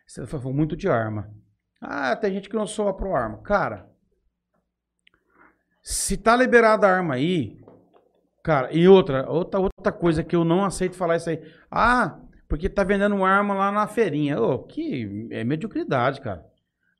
[0.06, 1.30] Você falou muito de arma.
[1.80, 3.38] Ah, tem gente que não soa pro arma.
[3.38, 3.88] Cara,
[5.82, 7.60] se tá liberada a arma aí,
[8.46, 11.42] cara, e outra, outra, outra coisa que eu não aceito falar isso aí.
[11.68, 14.40] Ah, porque tá vendendo arma lá na feirinha.
[14.40, 16.46] Ô, que é mediocridade, cara.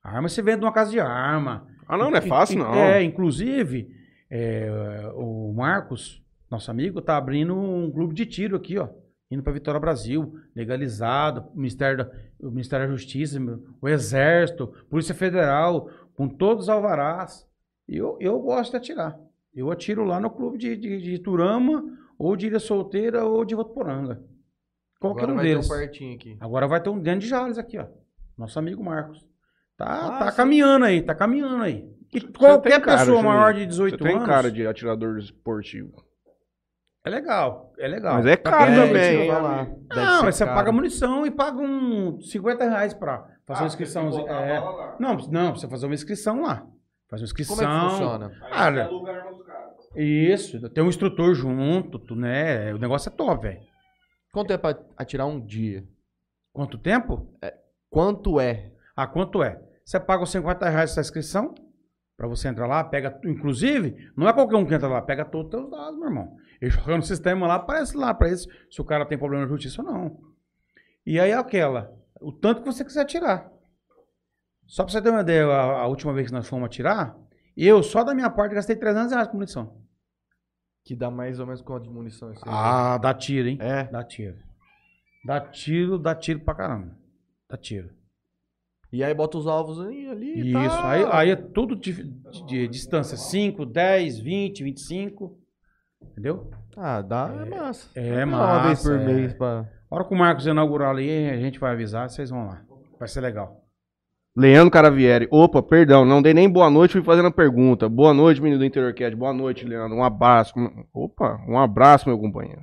[0.03, 1.65] Arma se vende numa casa de arma.
[1.87, 2.73] Ah, não, não é fácil, não.
[2.75, 3.89] É, inclusive,
[4.29, 4.69] é,
[5.15, 6.21] o Marcos,
[6.51, 8.89] nosso amigo, tá abrindo um clube de tiro aqui, ó.
[9.31, 13.39] Indo pra Vitória Brasil, legalizado, o Ministério da, o Ministério da Justiça,
[13.81, 17.47] o Exército, Polícia Federal, com todos os alvarás.
[17.87, 19.17] E eu, eu gosto de atirar.
[19.57, 21.83] Eu atiro lá no clube de, de, de Turama,
[22.17, 24.21] ou de Ilha Solteira, ou de Votuporanga.
[24.99, 25.65] Qualquer Agora um vai ter deles.
[25.65, 26.37] um pertinho aqui.
[26.39, 27.87] Agora vai ter um dentro de Jales aqui, ó.
[28.37, 29.25] Nosso amigo Marcos.
[29.75, 30.37] Tá, Ah, tá sim.
[30.37, 31.87] caminhando aí, tá caminhando aí.
[32.13, 34.27] E Você qualquer cara, pessoa maior de 18 Você tem anos.
[34.27, 36.03] cara de atirador esportivo.
[37.05, 38.15] É legal, é legal.
[38.15, 40.57] Mas é Pra caro quem- também, Não, mas você caro.
[40.57, 44.27] paga munição e paga um 50 reais pra fazer Ah, uma inscrição.
[44.27, 44.59] É.
[44.99, 46.65] Não, não, precisa fazer uma inscrição lá.
[47.09, 47.55] Faz uma inscrição.
[47.55, 48.29] Como é que funciona?
[48.49, 48.89] Cara,
[50.03, 52.73] isso, tem um instrutor junto, tu, né?
[52.73, 53.61] O negócio é top, velho.
[54.31, 55.83] Quanto é pra atirar um dia?
[56.53, 57.33] Quanto tempo?
[57.89, 58.71] Quanto é?
[58.95, 59.61] Ah, quanto é?
[59.83, 61.55] Você paga os 50 reais essa inscrição,
[62.17, 65.45] pra você entrar lá, pega, inclusive, não é qualquer um que entra lá, pega todos
[65.45, 66.35] os teus dados, meu irmão.
[66.61, 69.49] E joga no sistema lá, aparece lá pra isso, se o cara tem problema na
[69.49, 70.19] justiça ou não.
[71.05, 73.49] E aí é aquela, o tanto que você quiser tirar.
[74.65, 77.15] Só pra você ter uma ideia, a, a última vez que nós fomos atirar,
[77.55, 79.86] eu, só da minha parte, gastei 300 reais com munição.
[80.87, 82.51] Que dá mais ou menos quanto de munição isso aí?
[82.55, 83.57] Ah, dá tiro, hein?
[83.59, 83.83] É.
[83.83, 84.37] Dá tiro.
[85.25, 86.97] Dá tiro, dá tiro pra caramba.
[87.49, 87.89] Dá tiro.
[88.93, 90.87] E aí bota os alvos ali, ali e Isso, tal.
[90.87, 95.37] aí, aí é tudo de, de- de distância, 5, 10, 20, 25,
[96.01, 96.49] entendeu?
[96.77, 97.89] Ah, dá, é, massa.
[97.99, 99.05] é Não, Uma vez massa, por é.
[99.13, 99.69] mês pra...
[99.91, 102.61] A hora que o Marcos inaugurar ali, a gente vai avisar, vocês vão lá.
[102.97, 103.61] Vai ser legal.
[104.37, 105.27] Leandro Caravieri.
[105.31, 107.89] Opa, perdão, não dei nem boa noite, fui fazendo a pergunta.
[107.89, 109.15] Boa noite, menino do Interior Cat.
[109.15, 109.97] Boa noite, Leandro.
[109.97, 110.53] Um abraço.
[110.93, 112.61] Opa, um abraço, meu companheiro.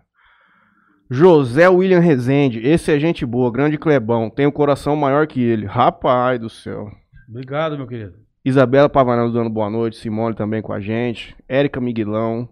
[1.11, 2.65] José William Rezende.
[2.65, 4.31] Esse é gente boa, grande Clebão.
[4.31, 5.67] Tem o coração maior que ele.
[5.67, 6.93] Rapaz do céu.
[7.29, 8.15] Obrigado, meu querido.
[8.45, 9.97] Isabela Pavanello dando boa noite.
[9.97, 11.35] Simone também com a gente.
[11.49, 12.49] Érica Miguelão.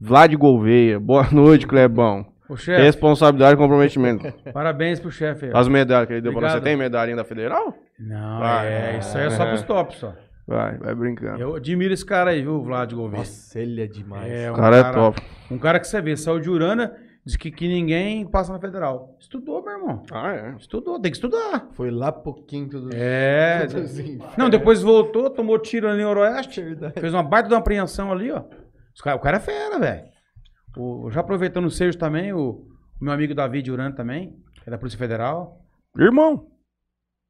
[0.00, 0.98] Vlad Gouveia.
[0.98, 2.24] Boa noite, Clebão.
[2.54, 4.30] Chefe, Responsabilidade e comprometimento.
[4.52, 5.50] parabéns pro chefe.
[5.52, 6.46] As medalhas que ele deu pra você.
[6.58, 6.62] Obrigado.
[6.62, 7.74] Você tem medalhinha da Federal?
[7.98, 8.66] Não, Vai.
[8.68, 9.48] é, isso aí é só É.
[9.48, 10.12] pros tops, só.
[10.46, 11.40] Vai, vai brincando.
[11.40, 13.18] Eu admiro esse cara aí, viu, Vlad Gouveia.
[13.20, 14.30] Nossa, ele é demais.
[14.30, 15.20] É, O um cara é top.
[15.50, 16.94] Um cara que você vê, saiu de Urana,
[17.24, 19.16] diz que, que ninguém passa na federal.
[19.18, 20.02] Estudou, meu irmão.
[20.12, 20.54] Ah, é.
[20.56, 21.66] Estudou, tem que estudar.
[21.72, 22.90] Foi lá pro quinto do...
[22.94, 23.64] É.
[23.66, 24.36] infernos.
[24.38, 26.62] Não, depois voltou, tomou tiro ali em Oroeste.
[26.62, 27.00] Verdade.
[27.00, 28.44] Fez uma baita de uma apreensão ali, ó.
[29.02, 30.04] Cara- o cara é fera, velho.
[30.76, 32.66] O- Já aproveitando o Sérgio também, o,
[33.00, 35.60] o meu amigo David Urano também, que é da Polícia Federal.
[35.98, 36.46] Irmão.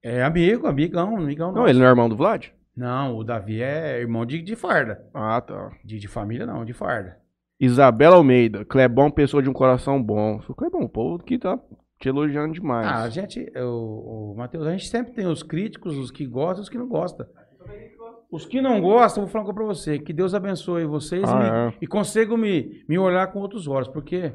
[0.03, 1.69] É amigo, amigão, amigão Não, nosso.
[1.71, 2.49] ele não é irmão do Vlad?
[2.77, 5.05] Não, o Davi é irmão de, de farda.
[5.15, 5.71] Ah, tá.
[5.85, 7.19] De, de família não, de farda.
[7.59, 8.65] Isabela Almeida.
[8.65, 10.41] Clebão, pessoa de um coração bom.
[10.49, 11.59] O Clebão, o povo que tá
[11.99, 12.87] te elogiando demais.
[12.87, 16.59] Ah, a gente, o, o Matheus, a gente sempre tem os críticos, os que gostam
[16.59, 17.27] e os que não gostam.
[18.37, 19.99] Os que não gostam, eu vou falar uma coisa pra você.
[19.99, 21.75] Que Deus abençoe vocês Ah, e, me- é.
[21.83, 24.33] e consigo me, me olhar com outros olhos, porque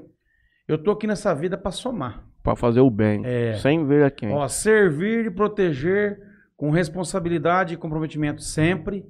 [0.68, 2.26] eu tô aqui nessa vida pra somar.
[2.44, 3.22] Pra fazer o bem.
[3.26, 3.54] É.
[3.56, 4.32] Sem ver a quem.
[4.34, 6.20] Ó, servir e proteger
[6.58, 9.06] com responsabilidade e comprometimento sempre.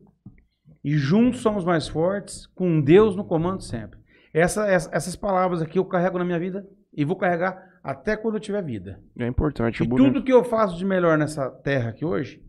[0.84, 4.00] E juntos somos mais fortes, com Deus no comando sempre.
[4.34, 8.36] Essa- essa- essas palavras aqui eu carrego na minha vida e vou carregar até quando
[8.36, 9.00] eu tiver vida.
[9.20, 9.84] É importante.
[9.84, 10.08] E bonito.
[10.14, 12.42] tudo que eu faço de melhor nessa terra aqui hoje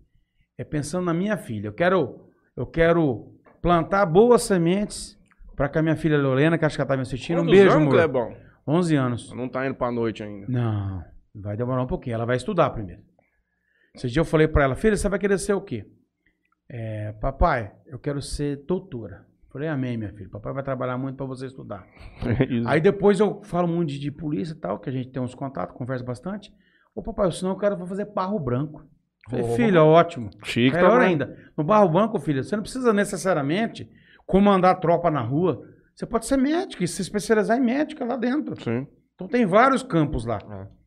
[0.58, 1.68] é pensando na minha filha.
[1.68, 2.20] Eu quero,
[2.56, 5.18] eu quero plantar boas sementes
[5.56, 7.54] para que a minha filha Lorena, que acho que ela tá me assistindo, um Quantos
[7.54, 7.94] beijo, anos, amor.
[7.94, 8.36] Clebão?
[8.66, 9.32] 11 anos.
[9.32, 10.46] Não tá indo pra noite ainda.
[10.48, 12.14] Não, vai demorar um pouquinho.
[12.14, 13.02] Ela vai estudar primeiro.
[13.94, 15.86] Esse dia eu falei para ela, filha, você vai querer ser o quê?
[16.68, 19.26] É, papai, eu quero ser doutora.
[19.52, 20.30] Falei, amém, minha filha.
[20.30, 21.86] Papai vai trabalhar muito para você estudar.
[22.48, 22.66] Isso.
[22.66, 25.34] Aí depois eu falo muito de, de polícia e tal, que a gente tem uns
[25.34, 26.50] contatos, conversa bastante.
[26.94, 28.86] Ô papai, senão eu quero fazer barro branco.
[29.30, 30.30] Falei, filha, ótimo.
[30.44, 31.08] Chique Melhor também.
[31.08, 31.36] ainda.
[31.56, 33.88] No barro branco, filha, você não precisa necessariamente
[34.26, 35.62] comandar tropa na rua.
[35.94, 38.60] Você pode ser médico e se especializar em médica lá dentro.
[38.60, 38.86] Sim.
[39.14, 40.38] Então tem vários campos lá.
[40.50, 40.82] É.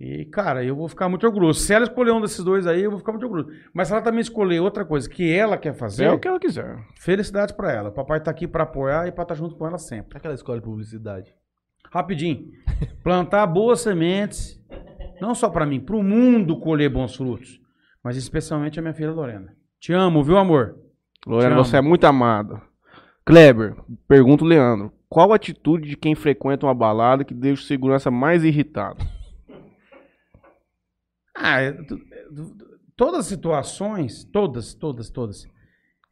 [0.00, 1.60] E, cara, eu vou ficar muito orgulhoso.
[1.60, 3.50] Se ela escolher um desses dois aí, eu vou ficar muito orgulhoso.
[3.72, 6.40] Mas se ela também escolher outra coisa que ela quer fazer, É o que ela
[6.40, 6.76] quiser.
[6.98, 7.90] felicidades pra ela.
[7.90, 10.16] O papai tá aqui pra apoiar e pra estar junto com ela sempre.
[10.18, 11.32] Aquela escola de publicidade.
[11.92, 12.48] Rapidinho.
[13.04, 14.60] Plantar boas sementes,
[15.20, 17.60] não só pra mim, pro mundo colher bons frutos,
[18.04, 19.56] mas especialmente a minha filha Lorena.
[19.80, 20.78] Te amo, viu, amor?
[21.26, 22.60] Lorena, você é muito amada.
[23.24, 23.74] Kleber,
[24.06, 24.92] pergunta o Leandro.
[25.08, 29.02] Qual a atitude de quem frequenta uma balada que deixa o segurança mais irritado?
[31.34, 31.58] Ah,
[32.94, 35.46] todas as situações, todas, todas, todas.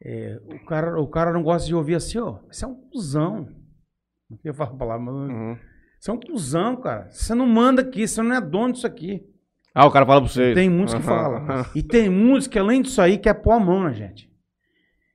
[0.03, 2.39] é, o, cara, o cara não gosta de ouvir assim, ó.
[2.51, 3.49] Você é um cuzão.
[4.31, 5.15] Não queria falar a palavra, mas.
[5.15, 5.59] Uhum.
[6.01, 7.11] Você é um cuzão, cara.
[7.11, 9.25] Você não manda aqui, você não é dono disso aqui.
[9.75, 10.53] Ah, o cara fala pra você.
[10.55, 11.65] Tem muitos que falam.
[11.75, 14.31] E tem muitos que, além disso aí, quer pôr a mão na gente.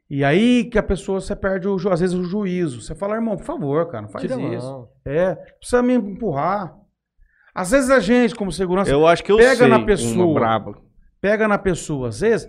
[0.10, 2.82] E aí que a pessoa, você perde, o, às vezes, o juízo.
[2.82, 4.66] Você fala, irmão, por favor, cara, não faz Tira isso.
[4.66, 4.90] mão.
[5.06, 6.74] É, precisa me empurrar.
[7.54, 10.82] Às vezes a gente, como segurança, Eu acho que eu Pega sei na pessoa.
[11.20, 12.48] pega na pessoa, às vezes,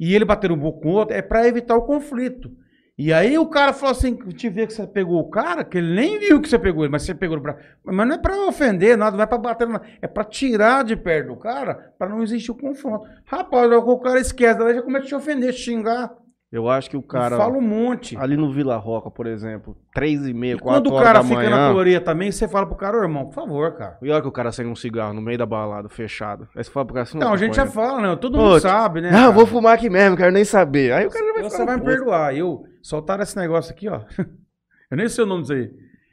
[0.00, 2.50] e ele bater um pouco com o outro, é pra evitar o conflito.
[2.98, 5.94] E aí o cara fala assim, te vê que você pegou o cara, que ele
[5.94, 7.56] nem viu que você pegou ele, mas você pegou ele pra...
[7.84, 10.96] Mas não é pra ofender, nada, não é pra bater, nada, é pra tirar de
[10.96, 13.06] perto do cara, pra não existir o confronto.
[13.24, 16.12] Rapaz, o cara esquece, daí já começa a te ofender, te xingar.
[16.50, 17.36] Eu acho que o cara.
[17.36, 18.16] Fala um monte.
[18.16, 21.68] Ali no Vila Roca, por exemplo, três e meia, quatro quando o cara fica na
[21.68, 23.98] teoria também, você fala pro cara, ô irmão, por favor, cara.
[24.00, 26.48] E olha que o cara acende um cigarro no meio da balada, fechado.
[26.56, 28.16] Aí você fala pro cara assim, Não, a gente já fala, né?
[28.16, 29.08] Todo mundo ti- sabe, né?
[29.10, 29.30] Eu cara?
[29.30, 30.90] vou fumar aqui mesmo, quero nem saber.
[30.90, 32.34] Aí o cara vai Você ficar vai me perdoar.
[32.34, 34.02] Eu soltaram esse negócio aqui, ó.
[34.90, 35.70] Eu nem sei o nome disso aí.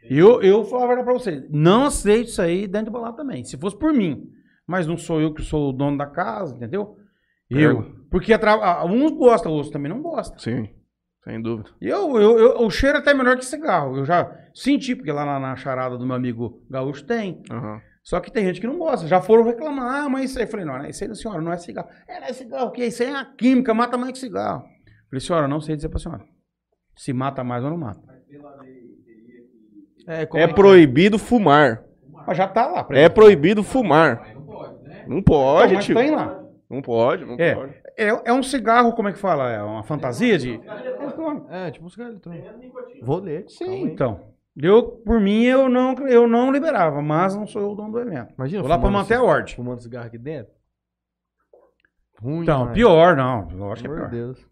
[0.09, 1.47] Eu, eu falo a verdade pra você.
[1.49, 3.43] Não aceito isso aí dentro do balada também.
[3.43, 4.29] Se fosse por mim.
[4.67, 6.97] Mas não sou eu que sou o dono da casa, entendeu?
[7.49, 7.95] Eu.
[8.11, 10.37] Porque atra- uns gostam, outros também não gostam.
[10.39, 10.69] Sim,
[11.23, 11.69] sem dúvida.
[11.79, 13.97] E Eu, eu, eu- o cheiro é até menor que cigarro.
[13.97, 17.41] Eu já senti, porque lá na, na charada do meu amigo gaúcho tem.
[17.49, 17.79] Aham.
[18.03, 19.07] Só que tem gente que não gosta.
[19.07, 20.45] Já foram reclamar, ah, mas isso aí.
[20.45, 21.87] Eu falei, não, não, isso aí, senhora, não é cigarro.
[22.07, 22.85] É, não é cigarro, o quê?
[22.85, 24.63] Isso aí é a química, mata mais que cigarro.
[24.63, 26.23] Eu falei, senhora, não sei dizer pra senhora.
[26.95, 28.01] Se mata mais ou não mata.
[30.07, 31.83] É, como É que proibido fumar.
[32.27, 32.87] Mas já tá lá.
[32.91, 34.35] É proibido fumar.
[35.07, 35.95] Não pode, Então, mas tio.
[35.95, 36.41] tem lá.
[36.69, 37.55] Não pode, não É.
[37.55, 37.73] pode.
[37.97, 39.49] É, é um cigarro, como é que fala?
[39.51, 40.59] É uma fantasia de.
[41.49, 42.47] É, tipo um cigarro eletrônico.
[43.01, 43.45] Vou ler.
[43.47, 44.19] Sim, então.
[44.57, 47.99] Eu, por mim, eu não, eu não liberava, mas não sou eu o dono do
[47.99, 48.33] evento.
[48.37, 49.53] Imagina, Tô lá pra manter a ordem.
[49.55, 50.53] Fumando cigarro aqui dentro.
[52.21, 53.47] Ruim, Então, pior, não.
[53.51, 54.05] Eu acho que é pior.
[54.09, 54.47] de Deus.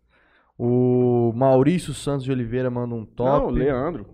[0.66, 3.48] O Maurício Santos de Oliveira manda um top.
[3.48, 4.06] Não, Leandro.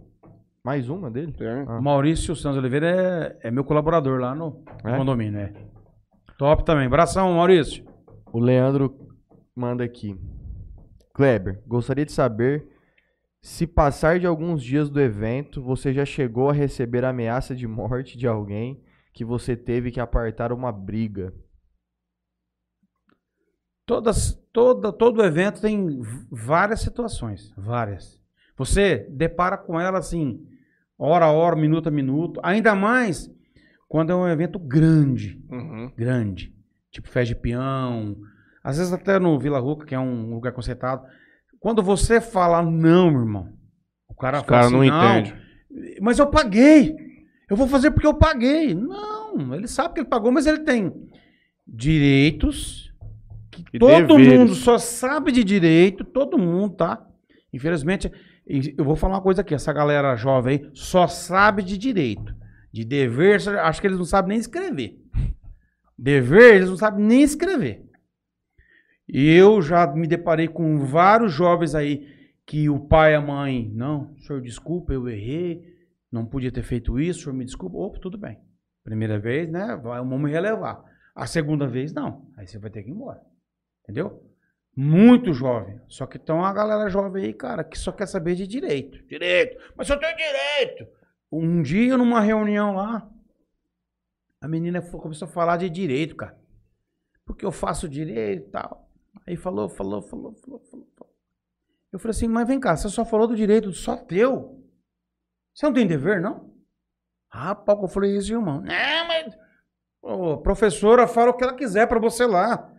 [0.65, 1.31] Mais uma dele?
[1.31, 1.47] Tem.
[1.47, 1.79] Ah.
[1.79, 4.97] Maurício Santos Oliveira é, é meu colaborador lá no É?
[4.97, 5.53] condomínio, é.
[6.39, 6.87] Top também.
[6.87, 7.85] Abração, Maurício.
[8.33, 8.97] O Leandro
[9.55, 10.19] manda aqui.
[11.13, 12.67] Kleber, gostaria de saber
[13.43, 18.17] se passar de alguns dias do evento, você já chegou a receber ameaça de morte
[18.17, 18.81] de alguém
[19.13, 21.31] que você teve que apartar uma briga.
[23.85, 27.53] Todas, toda, todo evento tem várias situações.
[27.57, 28.19] Várias.
[28.57, 30.45] Você depara com ela assim,
[30.97, 32.41] hora a hora, minuto a minuto.
[32.43, 33.31] Ainda mais
[33.87, 35.41] quando é um evento grande.
[35.49, 35.91] Uhum.
[35.95, 36.53] Grande.
[36.91, 38.17] Tipo festa de peão.
[38.61, 41.03] Às vezes até no Vila Ruca, que é um lugar conceitado.
[41.59, 43.53] Quando você fala não, meu irmão,
[44.09, 45.33] o cara Os fala caras assim, não entendem.
[46.01, 46.95] Mas eu paguei.
[47.49, 48.75] Eu vou fazer porque eu paguei.
[48.75, 50.93] Não, ele sabe que ele pagou, mas ele tem
[51.65, 52.88] direitos
[53.49, 54.39] que todo deveres.
[54.39, 57.05] mundo só sabe de direito, todo mundo, tá?
[57.51, 58.11] Infelizmente,
[58.77, 62.35] eu vou falar uma coisa aqui, essa galera jovem aí só sabe de direito.
[62.71, 64.99] De dever, acho que eles não sabem nem escrever.
[65.97, 67.83] Dever, eles não sabem nem escrever.
[69.07, 72.07] E eu já me deparei com vários jovens aí
[72.45, 75.63] que o pai e a mãe, não, senhor, desculpa, eu errei,
[76.11, 77.77] não podia ter feito isso, senhor, me desculpa.
[77.77, 78.39] Opa, tudo bem.
[78.83, 80.83] Primeira vez, né, vamos me relevar.
[81.15, 82.31] A segunda vez, não.
[82.37, 83.19] Aí você vai ter que ir embora.
[83.89, 84.23] Entendeu?
[84.75, 85.81] Muito jovem.
[85.87, 89.03] Só que tem uma galera jovem aí, cara, que só quer saber de direito.
[89.07, 89.57] Direito.
[89.75, 90.87] Mas eu tenho direito.
[91.31, 93.09] Um dia, numa reunião lá,
[94.39, 96.39] a menina começou a falar de direito, cara.
[97.25, 98.87] Porque eu faço direito e tal.
[99.27, 100.87] Aí falou, falou, falou, falou, falou.
[101.91, 104.63] Eu falei assim, mas vem cá, você só falou do direito só teu.
[105.51, 106.53] Você não tem dever, não?
[107.27, 108.61] Rapaz, eu falei isso, irmão.
[108.61, 109.35] Não, mas.
[109.99, 112.71] Ô, professora fala o que ela quiser pra você lá.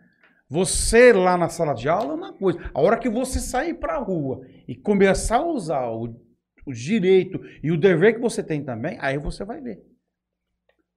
[0.50, 2.58] Você lá na sala de aula é uma coisa.
[2.74, 6.08] A hora que você sair pra rua e começar a usar o,
[6.66, 9.80] o direito e o dever que você tem também, aí você vai ver.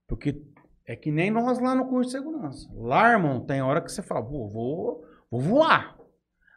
[0.07, 0.41] Porque
[0.87, 2.67] é que nem nós lá no curso de segurança.
[2.73, 5.99] Lá, irmão, tem hora que você fala, pô, vou, vou voar.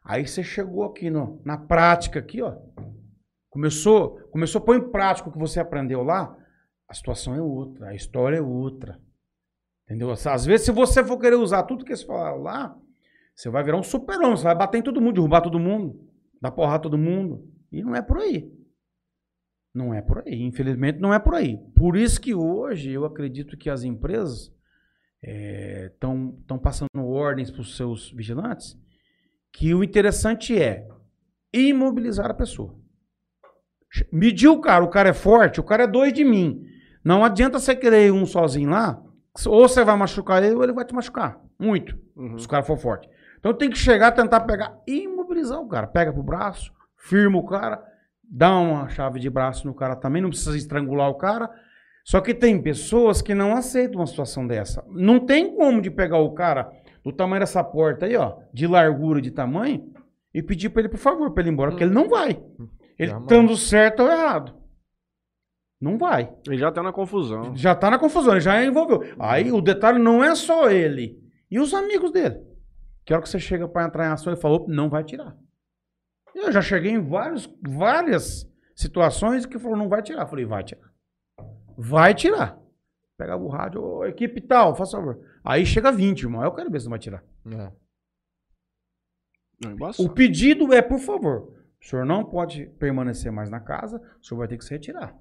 [0.02, 2.56] Aí você chegou aqui no, na prática aqui, ó.
[3.50, 6.34] Começou, começou a pôr em prática o que você aprendeu lá,
[6.88, 8.98] a situação é outra, a história é outra.
[9.84, 10.10] Entendeu?
[10.10, 12.76] Às vezes, se você for querer usar tudo que eles falaram lá,
[13.36, 16.00] você vai virar um super-homem, você vai bater em todo mundo, derrubar todo mundo,
[16.40, 17.46] dar porrada todo mundo.
[17.70, 18.50] E não é por aí.
[19.74, 20.42] Não é por aí.
[20.42, 21.58] Infelizmente, não é por aí.
[21.76, 24.50] Por isso que hoje eu acredito que as empresas
[25.22, 28.78] estão passando ordens para os seus vigilantes
[29.52, 30.86] que o interessante é
[31.52, 32.74] imobilizar a pessoa.
[34.12, 36.64] Mediu o cara, o cara é forte, o cara é dois de mim.
[37.02, 39.02] Não adianta você querer um sozinho lá,
[39.46, 41.40] ou você vai machucar ele ou ele vai te machucar.
[41.58, 41.98] Muito.
[42.14, 42.38] Uhum.
[42.38, 43.08] Se o cara for forte.
[43.46, 45.86] Então tem que chegar, tentar pegar e imobilizar o cara.
[45.86, 47.80] Pega pro braço, firma o cara,
[48.28, 51.48] dá uma chave de braço no cara também, não precisa estrangular o cara.
[52.04, 54.84] Só que tem pessoas que não aceitam uma situação dessa.
[54.88, 56.72] Não tem como de pegar o cara
[57.04, 59.92] do tamanho dessa porta aí, ó, de largura, de tamanho,
[60.34, 62.42] e pedir pra ele, por favor, pra ele ir embora, porque ele não vai.
[62.98, 63.30] Ele Jamais.
[63.30, 64.56] estando certo ou errado.
[65.80, 66.32] Não vai.
[66.48, 67.54] Ele já tá na confusão.
[67.54, 69.04] Já tá na confusão, ele já envolveu.
[69.20, 71.16] Aí o detalhe não é só ele.
[71.48, 72.55] E os amigos dele.
[73.06, 75.36] Que hora que você chega pra entrar em ação, ele falou, não vai tirar.
[76.34, 80.22] Eu já cheguei em vários, várias situações que falou, não vai tirar.
[80.22, 80.92] Eu falei, vai tirar.
[81.78, 82.58] Vai tirar.
[83.16, 85.20] Pegava o rádio, ô, equipe tal, faz favor.
[85.44, 86.42] Aí chega 20, irmão.
[86.42, 87.24] Eu quero ver se não vai tirar.
[87.46, 87.72] É.
[89.64, 94.24] Não, O pedido é, por favor, o senhor não pode permanecer mais na casa, o
[94.24, 95.16] senhor vai ter que se retirar.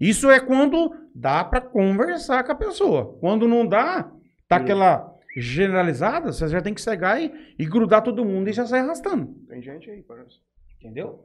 [0.00, 3.16] Isso é quando dá pra conversar com a pessoa.
[3.20, 4.12] Quando não dá,
[4.46, 8.66] tá aquela generalizada, você já tem que cegar e, e grudar todo mundo e já
[8.66, 9.34] sair arrastando.
[9.48, 10.36] Tem gente aí, parece.
[10.80, 11.24] Entendeu?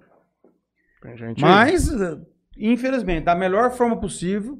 [1.02, 1.50] Tem gente aí.
[1.52, 2.18] Mas, eh,
[2.58, 4.58] infelizmente, da melhor forma possível,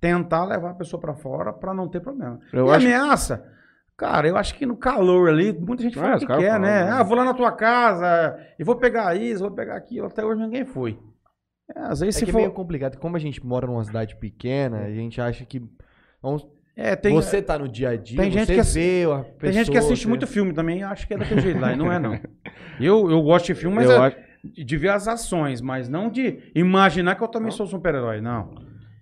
[0.00, 2.38] tentar levar a pessoa pra fora pra não ter problema.
[2.52, 3.50] Eu e acho- ameaça?
[3.96, 6.50] Cara, eu acho que no calor ali, muita gente É, fala o os que quer,
[6.52, 6.84] falam, né?
[6.84, 6.90] né?
[6.90, 10.06] Ah, vou lá na tua casa e vou pegar isso, vou pegar aquilo.
[10.08, 10.98] Até hoje ninguém foi.
[11.74, 12.38] É, às vezes É se que é for...
[12.38, 12.98] meio complicado.
[12.98, 15.62] Como a gente mora numa cidade pequena, a gente acha que.
[16.20, 16.46] Vamos,
[16.76, 19.52] É, tem, você tá no dia a dia, tem gente você que assi- pessoa, tem
[19.52, 21.92] gente que assiste você- muito filme também acha que é daquele jeito lá, e não
[21.92, 22.18] é não.
[22.80, 26.10] Eu, eu gosto de filme, mas eu, é acho, de ver as ações, mas não
[26.10, 28.52] de imaginar que eu também sou super-herói, não.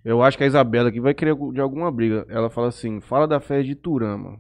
[0.04, 2.26] eu acho que a Isabela aqui vai querer de alguma briga.
[2.28, 4.38] Ela fala assim: fala da festa de Turama.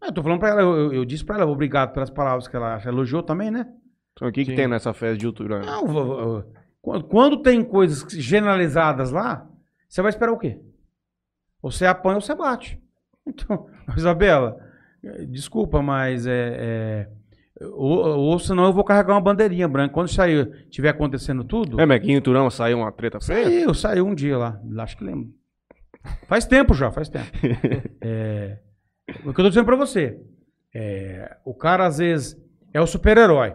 [0.00, 2.76] Eu tô falando pra ela, eu, eu- disse pra ela, obrigado pelas palavras que ela
[2.76, 2.88] acha.
[2.88, 3.66] Elogiou também, né?
[4.12, 5.64] Então, o que, que tem nessa festa de Turama?
[5.66, 6.44] Não,
[7.08, 9.44] quando tem coisas generalizadas lá,
[9.88, 10.60] você vai esperar o quê?
[11.62, 12.78] Ou você apanha ou você bate.
[13.28, 14.56] Então, Isabela,
[15.28, 16.56] desculpa, mas é.
[16.58, 17.08] é
[17.60, 19.92] ou, ou senão eu vou carregar uma bandeirinha branca.
[19.92, 21.78] Quando sair, tiver acontecendo tudo.
[21.78, 23.44] É, em Turama saiu uma treta feia?
[23.44, 24.58] Saiu, saiu um dia lá.
[24.78, 25.28] Acho que lembro.
[26.26, 27.26] Faz tempo já, faz tempo.
[28.00, 28.58] É,
[29.26, 30.18] o que eu tô dizendo pra você.
[30.74, 32.34] é, o cara, às vezes,
[32.72, 33.54] é o super-herói.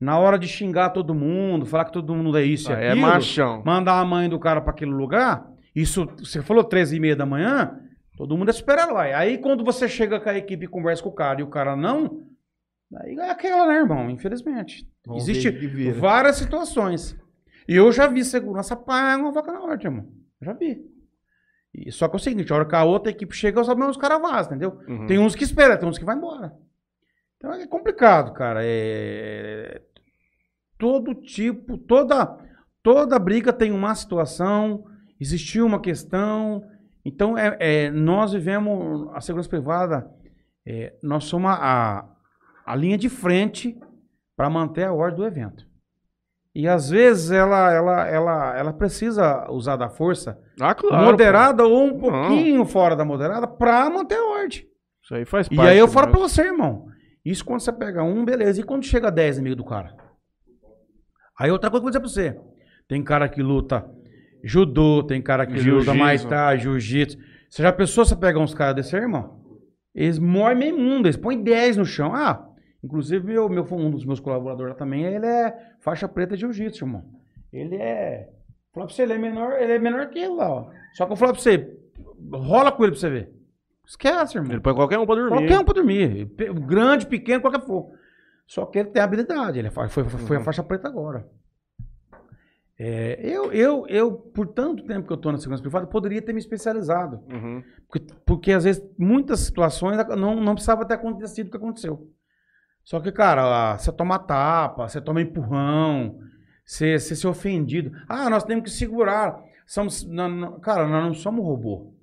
[0.00, 2.90] Na hora de xingar todo mundo, falar que todo mundo é isso e Ah, é
[2.90, 3.62] aquilo, machão.
[3.64, 7.26] mandar a mãe do cara pra aquele lugar, isso, você falou 13 e meia da
[7.26, 7.78] manhã,
[8.16, 9.12] todo mundo é super-herói.
[9.12, 11.74] Aí quando você chega com a equipe e conversa com o cara e o cara
[11.76, 12.26] não,
[12.96, 14.10] aí é aquela, né, irmão?
[14.10, 14.88] Infelizmente.
[15.06, 15.50] Vamos Existe
[15.92, 17.16] várias situações.
[17.66, 20.08] E eu já vi segurança pagar uma vaca na horta, irmão.
[20.40, 20.84] Já vi.
[21.74, 23.96] E, só que é o seguinte, a hora que a outra equipe chega, os os
[23.96, 24.78] caras vazam, entendeu?
[24.86, 25.06] Uhum.
[25.06, 26.52] Tem uns que esperam, tem uns que vai embora.
[27.36, 28.60] Então é complicado, cara.
[28.62, 29.80] É...
[30.78, 32.38] Todo tipo, toda,
[32.82, 34.84] toda briga tem uma situação,
[35.22, 36.62] existiu uma questão.
[37.04, 40.10] Então, é, é, nós vivemos, a segurança privada,
[40.66, 42.04] é, nós somos a,
[42.66, 43.78] a linha de frente
[44.36, 45.66] para manter a ordem do evento.
[46.54, 51.02] E às vezes ela, ela, ela, ela precisa usar da força Ah, claro.
[51.06, 51.98] moderada ou um Não.
[51.98, 54.60] pouquinho fora da moderada para manter a ordem.
[54.62, 54.68] pô.
[55.02, 55.70] Isso aí faz E parte.
[55.70, 56.28] aí eu falo negócio.
[56.28, 56.86] você, irmão.
[57.24, 58.60] Isso quando você pega um, beleza.
[58.60, 59.96] E quando chega 10 amigos do cara?
[61.38, 62.40] Aí outra coisa que eu vou dizer pra você.
[62.86, 63.88] Tem cara que luta
[64.42, 65.94] judô, tem cara que luta Jiu-jitsu.
[65.94, 67.18] mais tarde, jiu-jitsu.
[67.48, 69.40] Você já pensou você pegar uns caras desse aí, irmão?
[69.94, 72.14] Eles moem meio mundo, eles põem 10 no chão.
[72.14, 72.48] Ah,
[72.82, 76.84] inclusive meu, meu, um dos meus colaboradores lá também, ele é faixa preta de jiu-jitsu,
[76.84, 77.04] irmão.
[77.52, 78.28] Ele é...
[78.72, 80.70] Falar pra você, ele é menor, ele é menor que ele lá, ó.
[80.94, 81.76] Só que eu falar pra você,
[82.32, 83.32] rola com ele pra você ver.
[83.86, 84.52] Esquece, irmão.
[84.52, 85.30] Ele põe qualquer um pra dormir.
[85.30, 86.24] Qualquer um pra dormir.
[86.66, 87.92] Grande, pequeno, qualquer for.
[88.46, 89.58] Só que ele tem habilidade.
[89.58, 91.26] Ele é foi, foi, foi a faixa preta agora.
[92.84, 96.32] É, eu, eu, eu, por tanto tempo que eu tô na segurança privada, poderia ter
[96.32, 97.20] me especializado.
[97.32, 97.62] Uhum.
[97.86, 102.10] Porque, porque, às vezes, muitas situações não, não precisava ter acontecido o que aconteceu.
[102.82, 106.18] Só que, cara, você toma tapa, você toma empurrão,
[106.64, 107.92] você, você ser ofendido.
[108.08, 109.40] Ah, nós temos que segurar.
[109.64, 111.94] Somos, não, não- cara, nós não somos robô.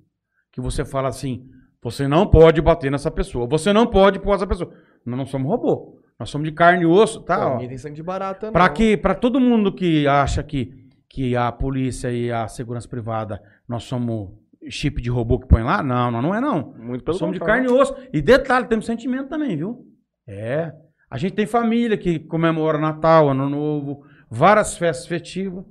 [0.50, 1.46] Que você fala assim,
[1.82, 4.72] você não pode bater nessa pessoa, você não pode pôr essa pessoa.
[5.04, 6.00] Nós não somos robô.
[6.20, 7.38] Nós somos de carne e osso, tá?
[7.50, 7.58] Pô, ó.
[7.66, 8.74] tem sangue de barata, Pra não.
[8.74, 13.84] que, para todo mundo que acha que, que a polícia e a segurança privada nós
[13.84, 14.28] somos
[14.68, 16.74] chip de robô que põe lá, não, não, não é não.
[16.78, 17.64] Muito pelo somos de contrário.
[17.64, 17.96] carne e osso.
[18.12, 19.86] E detalhe, temos sentimento também, viu?
[20.28, 20.72] É.
[21.10, 25.64] A gente tem família que comemora Natal, Ano Novo, várias festas festivas.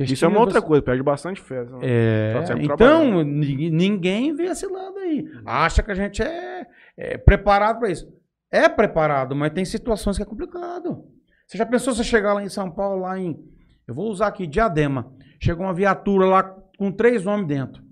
[0.00, 0.40] Isso é uma festivas.
[0.40, 1.72] outra coisa, perde bastante festa.
[1.76, 1.78] né?
[1.84, 5.24] É, então, ninguém vê esse lado aí.
[5.46, 6.66] Acha que a gente é,
[6.96, 8.12] é preparado para isso.
[8.54, 11.04] É preparado, mas tem situações que é complicado.
[11.44, 13.36] Você já pensou você chegar lá em São Paulo, lá em,
[13.84, 15.12] Eu vou usar aqui Diadema.
[15.42, 16.44] Chegou uma viatura lá
[16.78, 17.82] com três homens dentro.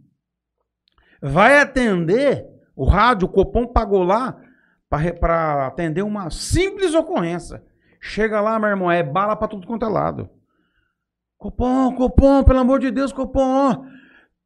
[1.20, 2.46] Vai atender
[2.76, 4.40] o rádio, o Copom pagou lá
[4.88, 7.60] para atender uma simples ocorrência.
[8.00, 10.30] Chega lá, meu irmão, é bala pra tudo quanto é lado.
[11.38, 13.84] Copom, Copom, pelo amor de Deus, Copom,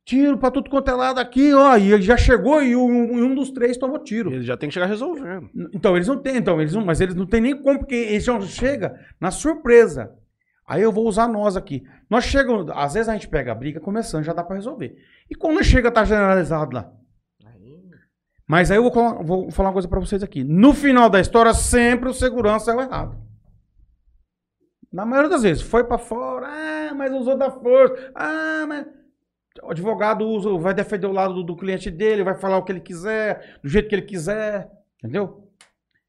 [0.06, 1.76] tiro pra tudo quanto é lado aqui, ó.
[1.76, 4.32] E ele já chegou e um, um dos três tomou tiro.
[4.32, 5.50] Ele já tem que chegar resolvendo.
[5.74, 8.24] Então, eles não têm, então, eles não, mas eles não têm nem como, porque eles
[8.24, 10.14] já chega na surpresa.
[10.66, 11.84] Aí eu vou usar nós aqui.
[12.08, 14.96] Nós chegamos, às vezes a gente pega a briga começando, já dá pra resolver.
[15.28, 16.90] E quando chega, tá generalizado lá.
[18.48, 20.44] Mas aí eu vou, vou falar uma coisa pra vocês aqui.
[20.44, 23.20] No final da história, sempre o segurança é o errado.
[24.92, 28.86] Na maioria das vezes, foi pra fora, ah, mas usou da força, ah, mas.
[29.62, 32.72] O advogado usa, vai defender o lado do, do cliente dele, vai falar o que
[32.72, 35.50] ele quiser, do jeito que ele quiser, entendeu?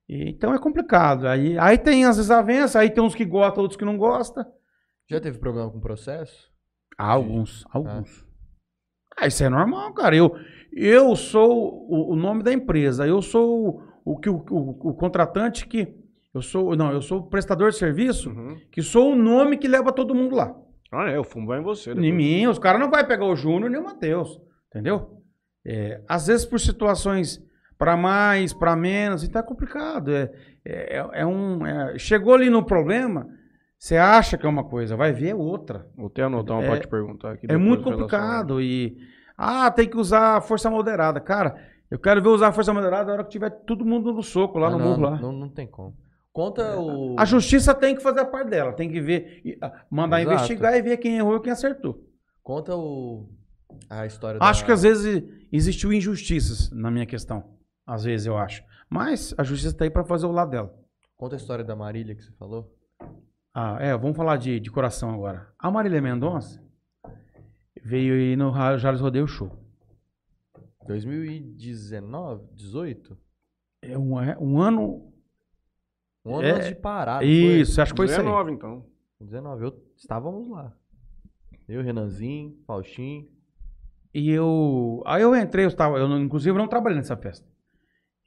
[0.08, 1.28] E, então é complicado.
[1.28, 4.46] Aí, aí tem as desavenças, aí tem uns que gostam, outros que não gostam.
[5.10, 6.50] Já teve problema com processo?
[6.98, 8.26] Alguns, alguns.
[9.16, 10.16] Ah, isso é normal, cara.
[10.16, 10.36] Eu,
[10.74, 14.94] eu sou o, o nome da empresa, eu sou o, o que o, o, o
[14.94, 15.94] contratante que
[16.34, 18.58] eu sou, não, eu sou o prestador de serviço, Uhum.
[18.72, 20.56] que sou o nome que leva todo mundo lá.
[20.92, 21.92] Ah, é, o fumo vai em você.
[21.92, 22.14] Em depois.
[22.14, 25.22] mim, os caras não vai pegar o Júnior nem o Matheus, entendeu?
[25.66, 27.44] É, às vezes por situações
[27.78, 30.12] para mais, para menos, então é complicado.
[30.16, 30.32] É,
[30.66, 33.28] é, é um, é- chegou ali no problema,
[33.78, 35.88] você acha que é uma coisa, vai ver é outra.
[35.96, 37.48] Vou até anotar uma É- te perguntar aqui.
[37.50, 38.98] É muito complicado e
[39.38, 41.56] ah, tem que usar a força moderada, cara.
[41.92, 44.58] Eu quero ver usar a força moderada na hora que tiver todo mundo no soco
[44.58, 45.20] lá Ah, no não, murro lá.
[45.22, 45.96] Não, não tem como.
[46.38, 47.16] Conta o.
[47.18, 50.36] A justiça tem que fazer a parte dela, tem que ver, ah, mandar Exato.
[50.36, 52.08] investigar e ver quem errou e quem acertou.
[52.44, 53.28] Conta o.
[53.90, 54.66] A história Acho da...
[54.68, 57.58] que às vezes existiu injustiças na minha questão.
[57.88, 58.64] Às vezes eu acho.
[58.88, 60.72] Mas a justiça tá aí pra fazer o lado dela.
[61.16, 62.72] Conta a história da Marília que você falou.
[63.52, 65.52] Ah, é, vamos falar de, de coração agora.
[65.58, 66.64] A Marília Mendonça
[67.84, 69.52] veio aí no Jales Rodeio Show.
[70.86, 72.46] 2019?
[72.54, 73.18] 18?
[73.82, 75.07] É um, é um ano.
[76.28, 77.24] Um ano É, antes de parar.
[77.24, 78.26] Isso, acho que foi isso aí.
[78.26, 78.86] 19, então.
[79.18, 79.28] Foi?
[79.28, 79.66] 19.
[79.66, 80.74] Eu, estávamos lá.
[81.68, 83.28] Eu, Renanzinho, Faustinho.
[84.14, 85.02] E eu.
[85.06, 85.98] Aí eu entrei, eu estava.
[85.98, 87.48] Eu, não- inclusive, não trabalhei nessa festa.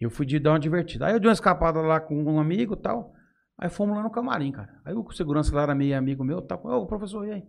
[0.01, 1.07] Eu fui de dar uma divertida.
[1.07, 3.12] Aí eu dei uma escapada lá com um amigo e tal.
[3.59, 4.80] Aí fomos lá no camarim, cara.
[4.84, 6.55] Aí o segurança lá era meio amigo meu, tá?
[6.57, 7.44] Ô, professor, e aí?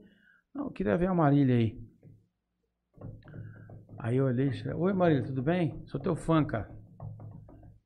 [0.54, 1.80] Não, eu queria ver a Marília aí.
[3.98, 5.82] Aí eu olhei, oi Marília, tudo bem?
[5.86, 6.70] Sou teu fã, cara.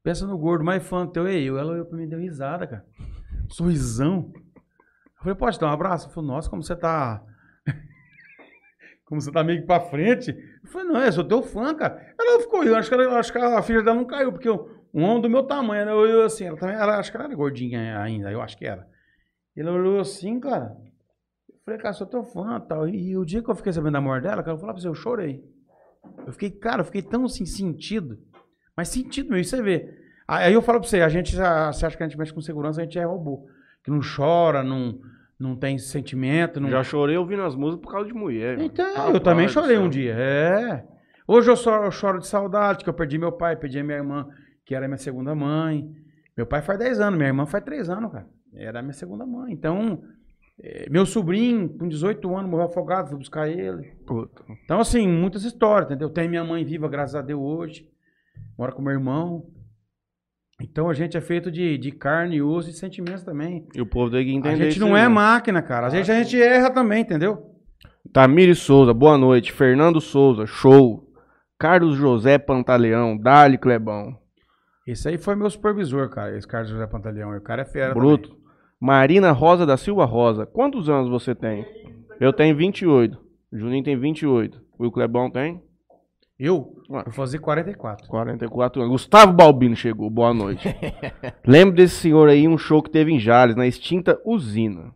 [0.06, 1.58] Pensa no gordo, mais fã teu, e eu.
[1.58, 2.86] Ela olhou pra mim e deu risada, cara.
[3.50, 4.32] Sorrisão.
[4.36, 6.06] Eu falei, pode dar um abraço?
[6.06, 7.24] Ela falou, nossa, como você tá.
[9.06, 10.30] como você tá meio que pra frente.
[10.64, 12.14] Eu falei, não, eu sou teu fã, cara.
[12.20, 14.70] Ela ficou, eu acho que, ela, acho que a filha dela não caiu, porque eu-
[14.94, 15.92] um homem do meu tamanho, né?
[15.92, 18.66] Eu, eu assim, ela também, ela, acho que ela era gordinha ainda, eu acho que
[18.68, 18.88] era.
[19.56, 20.78] Ele olhou assim, cara.
[21.50, 22.88] Eu falei, cara, sou teu fã e tal.
[22.88, 24.88] E, o dia que eu fiquei sabendo da morte dela, cara, eu falar pra você,
[24.88, 25.44] eu chorei.
[26.28, 28.20] Eu fiquei, cara, eu fiquei tão assim, sentido.
[28.76, 29.90] Mas sentido mesmo, você vê.
[30.28, 32.42] Aí eu falo pra você, a gente, já- você acha que a gente mexe com
[32.42, 33.46] segurança, a gente é robô.
[33.84, 35.00] Que não chora, não,
[35.40, 36.60] não tem sentimento.
[36.60, 36.70] Não...
[36.70, 38.60] Já chorei ouvindo as músicas por causa de mulher.
[38.60, 40.14] Então, eu também chorei um dia.
[40.18, 40.84] É.
[41.28, 43.98] Hoje eu só eu choro de saudade, que eu perdi meu pai, perdi a minha
[43.98, 44.28] irmã,
[44.66, 45.88] que era minha segunda mãe.
[46.36, 48.28] Meu pai faz 10 anos, minha irmã faz 3 anos, cara.
[48.54, 49.52] Era minha segunda mãe.
[49.54, 50.02] Então,
[50.60, 53.84] eh, meu sobrinho, com 18 anos, morreu afogado, fui buscar ele.
[54.06, 54.44] Puta.
[54.64, 56.10] Então, assim, muitas histórias, entendeu?
[56.10, 57.90] Tem minha mãe viva, graças a Deus, hoje.
[58.58, 59.46] Mora com meu irmão.
[60.62, 63.68] Então, a gente é feito de, de carne, osso e sentimentos também.
[63.76, 65.10] E o povo tem que entender A gente não é né?
[65.10, 65.88] máquina, cara.
[65.88, 67.52] Às vezes a gente erra também, entendeu?
[68.14, 69.52] Tamires Souza, boa noite.
[69.52, 71.04] Fernando Souza, show.
[71.60, 74.18] Carlos José Pantaleão, Dali Clebão.
[74.88, 76.38] Esse aí foi meu supervisor, cara.
[76.38, 77.36] Esse Carlos José Pantaleão.
[77.36, 78.30] O cara é fera Bruto.
[78.30, 78.46] também.
[78.80, 80.46] Marina Rosa da Silva Rosa.
[80.46, 81.66] Quantos anos você tem?
[82.20, 83.18] Eu tenho 28.
[83.52, 84.62] O Juninho tem 28.
[84.78, 85.62] O Clebão tem?
[86.38, 86.76] Eu?
[86.90, 87.04] Ué.
[87.04, 88.08] Vou fazer 44.
[88.08, 88.92] 44 anos.
[88.92, 90.10] Gustavo Balbino chegou.
[90.10, 90.68] Boa noite.
[91.48, 94.94] Lembro desse senhor aí, um show que teve em Jales, na extinta usina.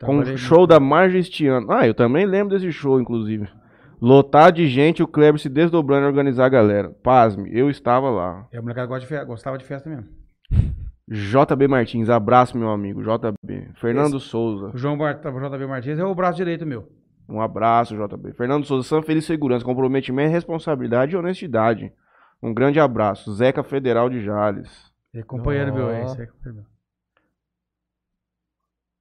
[0.00, 1.70] Com Trabalhei o show da Marja este ano.
[1.70, 3.48] Ah, eu também lembro desse show, inclusive.
[4.00, 6.90] Lotado de gente, o Kleber se desdobrando em organizar a galera.
[7.02, 8.46] Pasme, eu estava lá.
[8.52, 10.06] É, o molecada gosta de fe- gostava de festa mesmo.
[11.10, 13.02] JB Martins, abraço, meu amigo.
[13.02, 13.70] JB.
[13.74, 15.24] Fernando Souza, O João Bart...
[15.24, 16.88] o JB Martins é o braço direito meu.
[17.28, 18.32] Um abraço, JB.
[18.32, 21.92] Fernando Souza, São Feliz Segurança, comprometimento, responsabilidade e honestidade.
[22.42, 23.32] Um grande abraço.
[23.34, 24.92] Zeca Federal de Jales.
[25.12, 26.64] É companheiro meu, é é companheiro meu.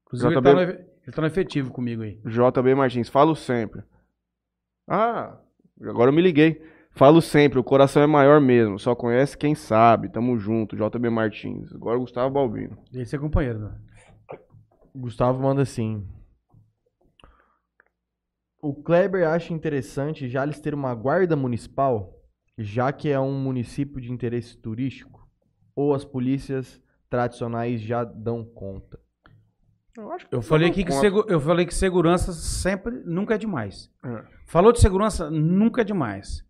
[0.05, 2.19] Inclusive, ele JB tá, no, ele tá no efetivo comigo aí.
[2.25, 3.83] JB Martins, falo sempre.
[4.87, 5.37] Ah,
[5.81, 6.61] agora eu me liguei.
[6.91, 8.79] Falo sempre, o coração é maior mesmo.
[8.79, 10.09] Só conhece quem sabe.
[10.09, 11.71] Tamo junto, JB Martins.
[11.75, 12.77] Agora Gustavo Balbino.
[12.91, 13.71] Esse é companheiro meu.
[14.95, 16.07] Gustavo manda assim.
[18.61, 22.13] O Kleber acha interessante Jales ter uma guarda municipal,
[22.57, 25.27] já que é um município de interesse turístico?
[25.75, 28.99] Ou as polícias tradicionais já dão conta?
[29.95, 33.91] Eu acho Eu falei, aqui que segu- eu falei que segurança sempre nunca é demais.
[34.03, 34.23] É.
[34.45, 36.45] Falou de segurança, nunca é demais.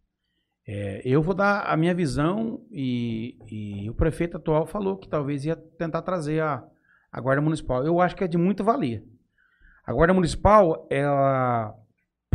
[0.66, 5.46] É, eu vou dar a minha visão e, e o prefeito atual falou que talvez
[5.46, 6.62] ia tentar trazer a,
[7.10, 7.86] a Guarda Municipal.
[7.86, 9.02] Eu acho que é de muita valia.
[9.86, 11.74] A Guarda Municipal, ela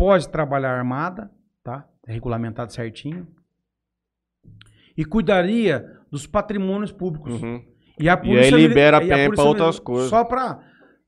[0.02, 1.30] pode trabalhar armada,
[1.62, 1.86] tá?
[2.08, 3.24] É regulamentado certinho.
[4.96, 7.40] E cuidaria dos patrimônios públicos.
[7.40, 7.64] Uhum.
[8.00, 10.10] E, a E aí libera a PM polícia pra outras coisas.
[10.10, 10.58] Só pra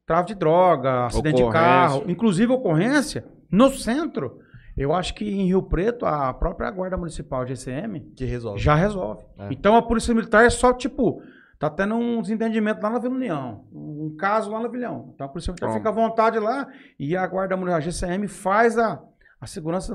[0.07, 2.05] tráfico de droga, acidente de carro.
[2.07, 4.39] Inclusive ocorrência no centro.
[4.77, 8.61] Eu acho que em Rio Preto, a própria Guarda Municipal GCM Que resolve.
[8.61, 9.25] já resolve.
[9.39, 9.49] É.
[9.51, 11.21] Então a Polícia Militar é só tipo.
[11.59, 13.65] Tá tendo um desentendimento lá na Vila União.
[13.73, 15.11] Um caso lá na Vila União.
[15.15, 16.67] Então a Polícia Militar fica à vontade lá
[16.99, 19.03] e a Guarda Municipal, a GCM, faz a,
[19.41, 19.95] a segurança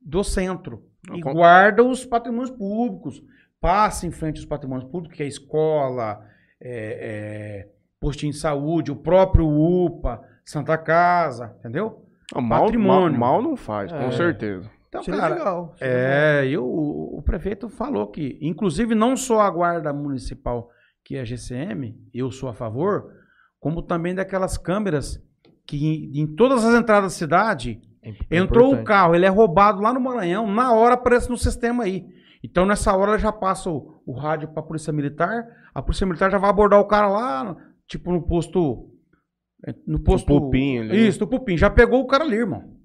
[0.00, 0.84] do centro.
[1.08, 3.22] Não, E guarda os patrimônios públicos.
[3.60, 6.20] Passa em frente aos patrimônios públicos, que é escola,
[6.60, 7.68] é, é,
[8.00, 12.04] postinho de saúde, o próprio UPA, Santa Casa, entendeu?
[12.34, 13.18] Ah, Mal, Patrimônio.
[13.18, 13.98] mal, mal não faz, É.
[14.04, 14.68] com certeza.
[14.92, 15.74] Então, Seria cara, legal.
[15.78, 16.12] seria legal.
[16.12, 20.68] é, e o, o prefeito falou que, inclusive, não só a guarda municipal,
[21.02, 23.10] que é a GCM, eu sou a favor,
[23.58, 25.18] como também daquelas câmeras
[25.66, 29.80] que em, em todas as entradas da cidade, É entrou o carro, ele é roubado
[29.80, 32.04] lá no Maranhão, na hora aparece no sistema aí.
[32.44, 36.30] Então, nessa hora, já passa o, o rádio para a Polícia Militar, a Polícia Militar
[36.30, 37.56] já vai abordar o cara lá,
[37.88, 38.90] tipo, no posto...
[39.86, 40.26] No posto...
[40.26, 41.08] Pupim ali.
[41.08, 41.56] Isso, no Pupim.
[41.56, 42.81] Já pegou o cara ali, irmão.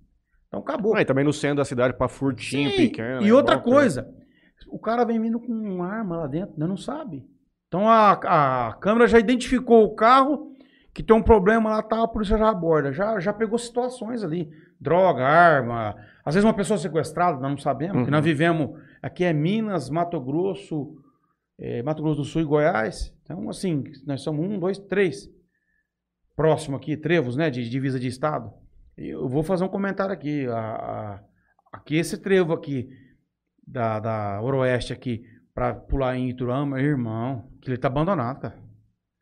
[0.48, 0.96] Então, acabou.
[0.96, 3.22] Ah, e também no centro da cidade, pra furtinho Sim, pequeno.
[3.22, 4.08] E é outra bom, coisa,
[4.70, 6.66] o cara vem vindo com uma arma lá dentro, né?
[6.66, 7.26] Não sabe.
[7.68, 8.12] Então a,
[8.70, 10.56] a câmera já identificou o carro,
[10.94, 12.94] que tem um problema lá, tá, a polícia já aborda.
[12.94, 14.50] Já, já pegou situações ali.
[14.80, 15.96] Droga, arma.
[16.24, 18.10] Às vezes uma pessoa sequestrada, nós não sabemos, Uhum.
[18.12, 18.80] nós vivemos.
[19.02, 20.96] Aqui é Minas, Mato Grosso,
[21.60, 23.14] eh, Mato Grosso do Sul e Goiás.
[23.24, 25.30] Então, assim, nós somos um, dois, três.
[26.36, 27.50] Próximo aqui, trevos, né?
[27.50, 28.52] De divisa de estado.
[28.98, 30.48] Eu vou fazer um comentário aqui.
[30.48, 31.20] A, a-
[31.74, 32.90] aqui, esse trevo aqui,
[33.66, 35.24] da, da Oroeste aqui,
[35.54, 38.58] pra pular em Iturama, irmão, que ele tá abandonado, cara.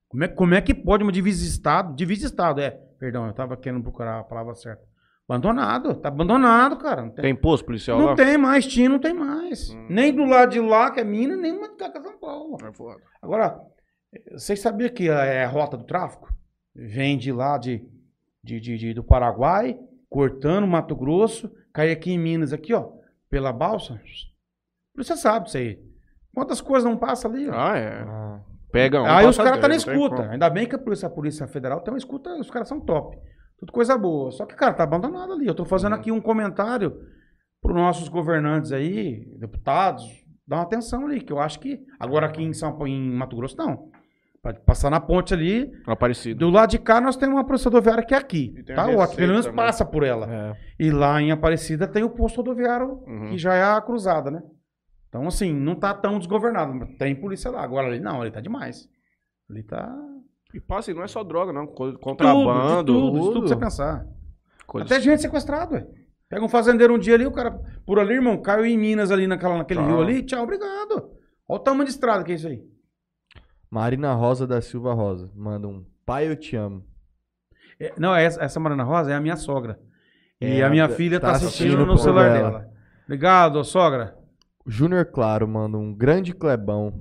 [0.07, 1.95] Como é, como é que pode uma divisa de estado?
[1.95, 2.71] Divisa de estado, é.
[2.99, 4.82] Perdão, eu tava querendo procurar a palavra certa.
[5.28, 7.01] Abandonado, tá abandonado, cara.
[7.01, 8.15] Não tem, Tem posto policial não lá?
[8.15, 9.71] tem mais, tinha, não tem mais.
[9.71, 9.88] Hum.
[9.89, 12.57] Nem do lado de lá, que é Minas, nem do cá, que é São Paulo.
[12.63, 13.01] É foda.
[13.21, 13.59] Agora,
[14.32, 16.30] vocês sabiam que é a rota do tráfico?
[16.76, 17.84] Vem de lá de,
[18.45, 19.77] de, de- de- do Paraguai,
[20.09, 22.89] cortando Mato Grosso, cai aqui em Minas, aqui, ó,
[23.29, 23.99] pela balsa.
[24.95, 25.79] Você sabe disso aí.
[26.33, 27.53] Quantas coisas não passam ali, ó?
[27.53, 28.01] Ah, é.
[28.07, 28.39] Ah,
[28.71, 29.05] Pega um.
[29.05, 30.29] aí os passa caras tá na escuta.
[30.29, 33.17] Ainda bem que a polícia, a polícia Federal tem uma escuta, os caras são top.
[33.57, 34.31] Tudo coisa boa.
[34.31, 35.47] Só que, cara, tá abandonado ali.
[35.47, 35.99] Eu tô fazendo Uhum.
[35.99, 36.97] aqui um comentário
[37.61, 40.03] pros nossos governantes aí, deputados,
[40.45, 41.79] dá uma atenção ali, que eu acho que.
[41.99, 43.89] Agora aqui em São Paulo, em Mato Grosso, não.
[44.45, 45.71] Pode passar na ponte ali.
[45.87, 46.37] Aparecido.
[46.41, 48.53] Do lado de cá nós temos uma polícia rodoviária que é aqui.
[48.75, 49.15] Tá ótimo.
[49.17, 50.27] Pelo menos passa por ela.
[50.31, 50.55] é.
[50.79, 53.29] E lá em Aparecida tem o posto rodoviário, Uhum.
[53.31, 54.43] que já é a cruzada, né?
[55.09, 56.75] Então, assim, não tá tão desgovernado.
[56.75, 57.63] mas Tem polícia lá.
[57.63, 58.87] Agora ali, não, ali tá demais.
[59.49, 59.91] Ali tá.
[60.53, 61.65] E passa, e não é só droga, não.
[61.65, 62.83] Co- Tudo, Contrabando.
[62.93, 63.41] de tudo, de tudo tudo.
[63.43, 64.05] que você pensar.
[64.67, 65.87] coisa Até gente sequestrada, ué.
[66.29, 67.51] Pega um fazendeiro um dia ali, o cara,
[67.86, 69.87] por ali, irmão, caiu em Minas ali, naquela, naquele Tchau.
[69.89, 71.09] rio ali, tchau, obrigado.
[71.47, 72.61] Olha o tamanho de estrada que é isso aí.
[73.75, 75.29] Marina Rosa da Silva Rosa.
[75.35, 76.81] Manda um pai, eu te amo.
[77.77, 79.77] É, não, essa, essa Mariana Rosa é a minha sogra.
[80.39, 82.51] E É, a minha tá filha tá assistindo, assistindo no celular dela.
[82.59, 82.69] dela.
[83.03, 84.17] Obrigado, sogra.
[84.65, 86.97] Júnior Claro manda um grande Clebão.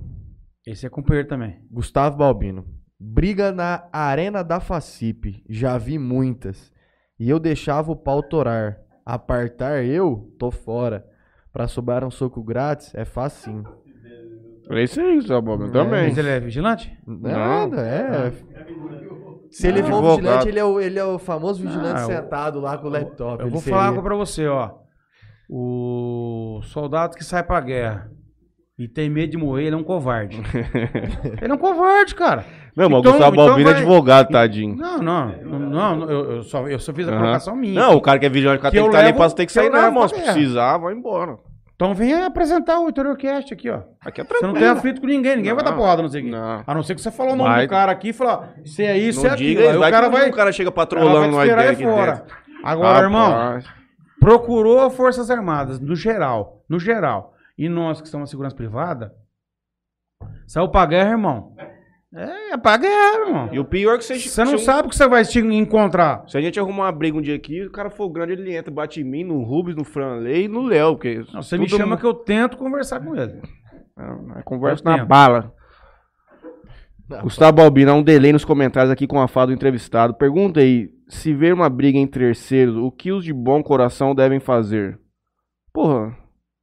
[0.67, 1.61] Esse é companheiro também.
[1.71, 2.65] Gustavo Balbino.
[2.99, 5.41] Briga na Arena da Facip.
[5.49, 6.73] Já vi muitas.
[7.17, 8.79] E eu deixava o pau torar.
[9.05, 11.07] Apartar eu, tô fora.
[11.53, 13.63] Pra sobrar um soco grátis, é facinho.
[14.71, 15.69] É isso Bob.
[15.71, 16.07] Também.
[16.09, 16.91] Mas ele é vigilante?
[17.05, 18.31] Nada, é.
[19.51, 20.15] Se ele for Advogado.
[20.17, 22.89] vigilante, ele é, o, ele é o famoso vigilante Ah, eu- sentado lá com o
[22.91, 23.39] laptop.
[23.39, 23.77] Eu ele vou seria.
[23.79, 24.71] falar pra você, ó.
[25.49, 28.09] O soldado que sai pra guerra
[28.77, 30.41] e tem medo de morrer, ele é um covarde.
[31.41, 32.43] ele é um covarde, cara.
[32.75, 34.75] Não, mas Então- o Gustavo então Balbino é vai- advogado, tadinho.
[34.75, 37.19] Não, não, não, não, eu, eu só, eu só fiz a Aham.
[37.19, 37.79] colocação minha.
[37.79, 39.29] Não, o cara que é vigilante, o cara Que tem que estar ali levo- pra
[39.29, 40.01] ter que que eu sair na levo mão.
[40.01, 40.33] pra Se guerra.
[40.33, 41.37] precisar, vai embora.
[41.75, 43.81] Então vem apresentar o Interiorcast aqui, ó.
[44.05, 44.59] Aqui é Você não tranquilo.
[44.59, 46.63] tem aflito com ninguém, ninguém vai dar Não, porrada, não sei não.
[46.65, 48.97] A não ser que você falou o nome do cara aqui e falar, isso é
[48.97, 49.59] isso, Não é aquilo.
[49.61, 52.13] Aí o vai cara que vai, o cara chega patrolando esperar aí aqui fora.
[52.13, 52.35] dentro.
[52.63, 53.59] Agora, irmão,
[54.21, 59.13] procurou Forças Armadas, no geral, no geral, e nós que estamos na segurança privada,
[60.47, 61.55] saiu pra guerra, irmão.
[62.13, 63.49] É, é pra ganhar, irmão.
[63.51, 64.17] E o pior é que você...
[64.19, 66.23] Você não se um- sabe o que você vai te encontrar.
[66.27, 68.71] Se a gente arrumar uma briga um dia aqui, o cara for grande, ele entra,
[68.73, 71.23] bate em mim, no Rubens, no Franley e no Léo, porque...
[71.33, 73.41] Não, você me chama que eu tento conversar com ele.
[73.97, 75.53] Ah, Conversa na bala.
[77.09, 80.13] Não, Gustavo Albino, há um delay nos comentários aqui com a fala do entrevistado.
[80.15, 84.39] Pergunta aí, se ver uma briga em terceiros, o que os de bom coração devem
[84.39, 84.97] fazer?
[85.71, 86.15] Porra,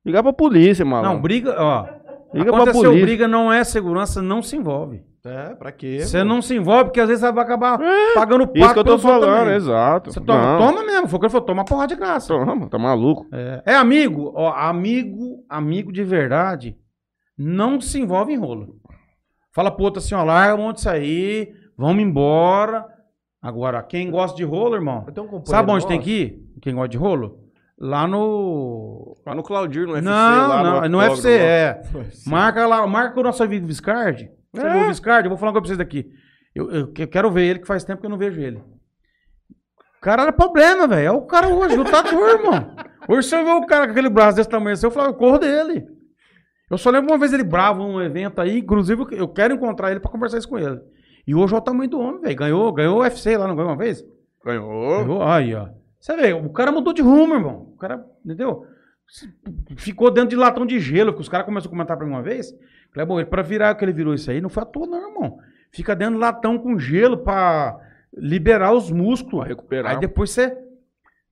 [0.04, 1.12] ligar pra polícia, maluco.
[1.14, 1.86] Não, briga, ó.
[2.34, 3.06] Liga pra Aconteceu polícia.
[3.06, 5.02] briga, não é segurança, não se envolve.
[5.24, 6.00] É, pra quê?
[6.00, 7.78] Você não se envolve porque às vezes você vai acabar
[8.12, 10.12] pagando paco Isso que eu tô falando, exato.
[10.12, 12.26] Você toma, toma mesmo, foi o que ele falou, toma porra de graça.
[12.26, 13.28] Toma, tá maluco.
[13.30, 16.76] É, é amigo, ó, amigo, amigo de verdade,
[17.38, 18.74] não se envolve em rolo.
[19.52, 22.84] Fala pro outro assim, ó, larga onde sair, vamos embora.
[23.40, 26.42] Agora, quem gosta de rolo, irmão, um sabe onde tem que ir?
[26.60, 27.38] Quem gosta de rolo?
[27.78, 29.16] Lá no...
[29.24, 31.82] Lá no Claudir, no UFC, não, lá não, no no octógono, UFC, é.
[32.26, 34.30] Marca lá, marca o nosso amigo Viscardi.
[34.52, 34.72] Você É.
[34.72, 35.26] viu o Viscardi?
[35.26, 36.12] Eu vou falar uma coisa pra vocês daqui.
[36.54, 38.58] Eu, eu que- quero ver ele, que faz tempo que eu não vejo ele.
[38.58, 41.06] O cara era problema, velho.
[41.06, 42.74] É o cara hoje, lutador, irmão.
[43.08, 45.38] Hoje você vê o cara com aquele braço desse tamanho assim, eu falo, eu corro
[45.38, 45.86] dele.
[46.70, 50.00] Eu só lembro uma vez ele bravo num evento aí, inclusive eu quero encontrar ele
[50.00, 50.80] pra conversar isso com ele.
[51.26, 52.36] E hoje é o tamanho do homem, velho.
[52.36, 54.04] Ganhou, ganhou o UFC lá, não ganhou uma vez?
[54.44, 55.04] Ganhou.
[55.04, 55.22] Ganhou?
[55.22, 55.68] Aí, ó.
[56.00, 57.70] Você vê, o cara mudou de rumo, irmão.
[57.74, 58.66] O cara, entendeu?
[59.76, 62.22] Ficou dentro de latão de gelo, que os caras começaram a comentar pra mim uma
[62.22, 62.52] vez.
[63.06, 65.08] Bom, ele pra virar o que ele virou isso aí, não foi à toa, não,
[65.08, 65.38] irmão.
[65.70, 67.78] Fica dentro de latão com gelo pra
[68.14, 69.40] liberar os músculos.
[69.40, 69.92] Pra recuperar.
[69.92, 70.56] Aí depois você.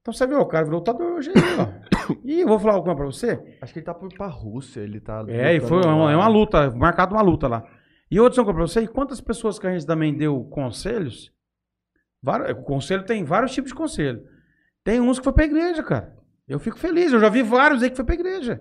[0.01, 1.91] Então você vê, o cara virou lutador hoje aí, ó.
[2.25, 3.59] E eu vou falar uma coisa pra você.
[3.61, 5.25] Acho que ele tá por pra Rússia, ele tá.
[5.29, 7.65] É, e foi uma, é uma luta, marcado uma luta lá.
[8.11, 11.33] E outra coisa pra você, e quantas pessoas que a gente também deu conselhos?
[12.21, 14.25] Vários, o conselho tem vários tipos de conselho.
[14.83, 16.17] Tem uns que foi pra igreja, cara.
[16.49, 18.61] Eu fico feliz, eu já vi vários aí que foi pra igreja.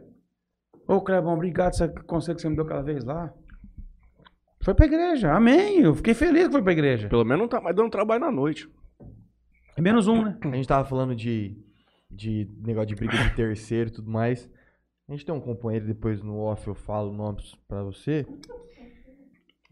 [0.90, 3.32] Ô, Clebão, obrigado esse conselho que você me deu aquela vez lá.
[4.60, 5.82] Foi pra igreja, amém.
[5.82, 7.08] Eu fiquei feliz que foi pra igreja.
[7.08, 8.68] Pelo menos não tá mais dando trabalho na noite.
[9.78, 10.40] É menos um, né?
[10.42, 11.56] A gente tava falando de,
[12.10, 14.50] de negócio de briga de terceiro e tudo mais.
[15.08, 18.26] A gente tem um companheiro, depois no off eu falo nomes pra você.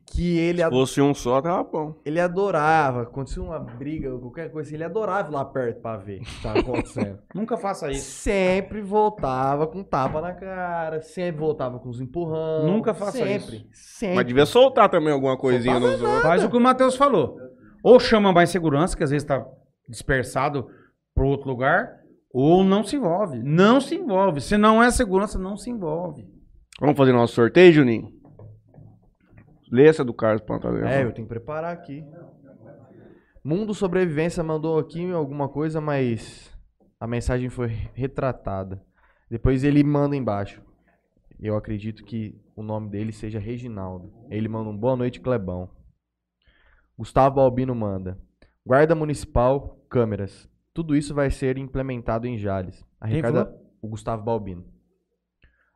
[0.09, 1.93] Que ele, Se ad- fosse um só, tava bom.
[2.05, 6.23] ele adorava, acontecia uma briga, qualquer coisa, ele adorava ir lá perto pra ver o
[6.23, 7.19] que tava acontecendo.
[7.35, 8.09] Nunca faça isso.
[8.21, 12.65] sempre voltava com tapa na cara, sempre voltava com os empurrão.
[12.65, 13.67] Nunca faça sempre, isso.
[13.73, 14.15] Sempre.
[14.15, 16.21] Mas devia soltar também alguma coisinha nos outros.
[16.21, 17.37] Faz o que o Matheus falou.
[17.83, 19.45] Ou chama mais segurança, que às vezes tá
[19.89, 20.67] dispersado
[21.13, 21.89] para outro lugar,
[22.33, 23.39] ou não se envolve.
[23.43, 24.41] Não se envolve.
[24.41, 26.25] Se não é segurança, não se envolve.
[26.79, 28.09] Vamos fazer nosso sorteio, Juninho?
[29.71, 30.87] Lê essa do Carlos Pantaleão.
[30.87, 32.05] É, eu tenho que preparar aqui.
[33.43, 36.51] Mundo Sobrevivência mandou aqui alguma coisa, mas
[36.99, 38.83] a mensagem foi retratada.
[39.29, 40.61] Depois ele manda embaixo.
[41.39, 44.11] Eu acredito que o nome dele seja Reginaldo.
[44.29, 45.69] Ele manda um boa noite, Clebão.
[46.97, 48.17] Gustavo Albino manda.
[48.65, 50.49] Guarda Municipal, câmeras.
[50.73, 52.83] Tudo isso vai ser implementado em Jales.
[52.99, 53.45] Arrecada...
[53.45, 53.67] falou?
[53.81, 54.65] O Gustavo Balbino.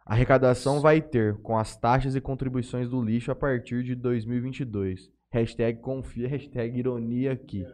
[0.05, 5.09] A arrecadação vai ter com as taxas e contribuições do lixo a partir de 2022.
[5.31, 7.65] Hashtag confia, hashtag ironia aqui.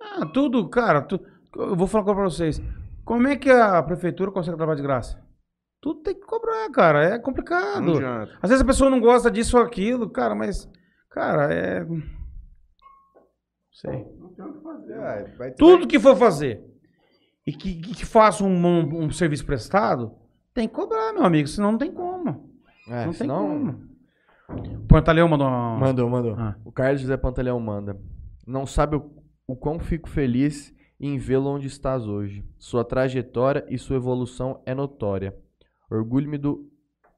[0.00, 1.02] Ah, tudo, cara.
[1.02, 1.20] tu-
[1.56, 2.62] Eu vou falar uma coisa pra vocês.
[3.04, 5.22] Como é que a prefeitura consegue trabalhar de graça?
[5.80, 7.04] Tudo tem que cobrar, cara.
[7.04, 7.82] É complicado.
[7.82, 8.38] Não adianta.
[8.40, 10.70] Às vezes a pessoa não gosta disso ou aquilo, cara, mas.
[11.10, 11.84] Cara, é.
[13.72, 14.06] Sei.
[15.58, 16.62] Tudo que for fazer
[17.46, 20.14] e que, que, que faça um, um, um serviço prestado,
[20.54, 22.50] tem que cobrar, meu amigo, senão não tem como.
[22.88, 23.92] É, não senão- tem como.
[24.82, 25.78] O Pantaleão mandou uma...
[25.78, 26.34] Mandou, mandou.
[26.38, 26.56] Ah.
[26.64, 27.98] O Carlos José Pantaleão manda.
[28.46, 29.10] Não sabe o,
[29.46, 32.44] o quão fico feliz em vê-lo onde estás hoje.
[32.58, 35.34] Sua trajetória e sua evolução é notória.
[35.90, 36.70] Orgulho-me do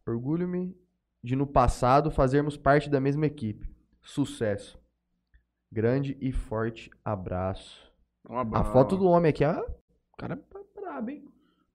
[0.06, 0.77] orgulho-me
[1.23, 3.69] de no passado fazermos parte da mesma equipe.
[4.02, 4.78] Sucesso.
[5.73, 7.90] Grande e forte abraço.
[8.28, 8.70] Um A abraço.
[8.73, 9.65] foto do homem aqui, ah,
[10.12, 11.24] o cara é brabo, hein?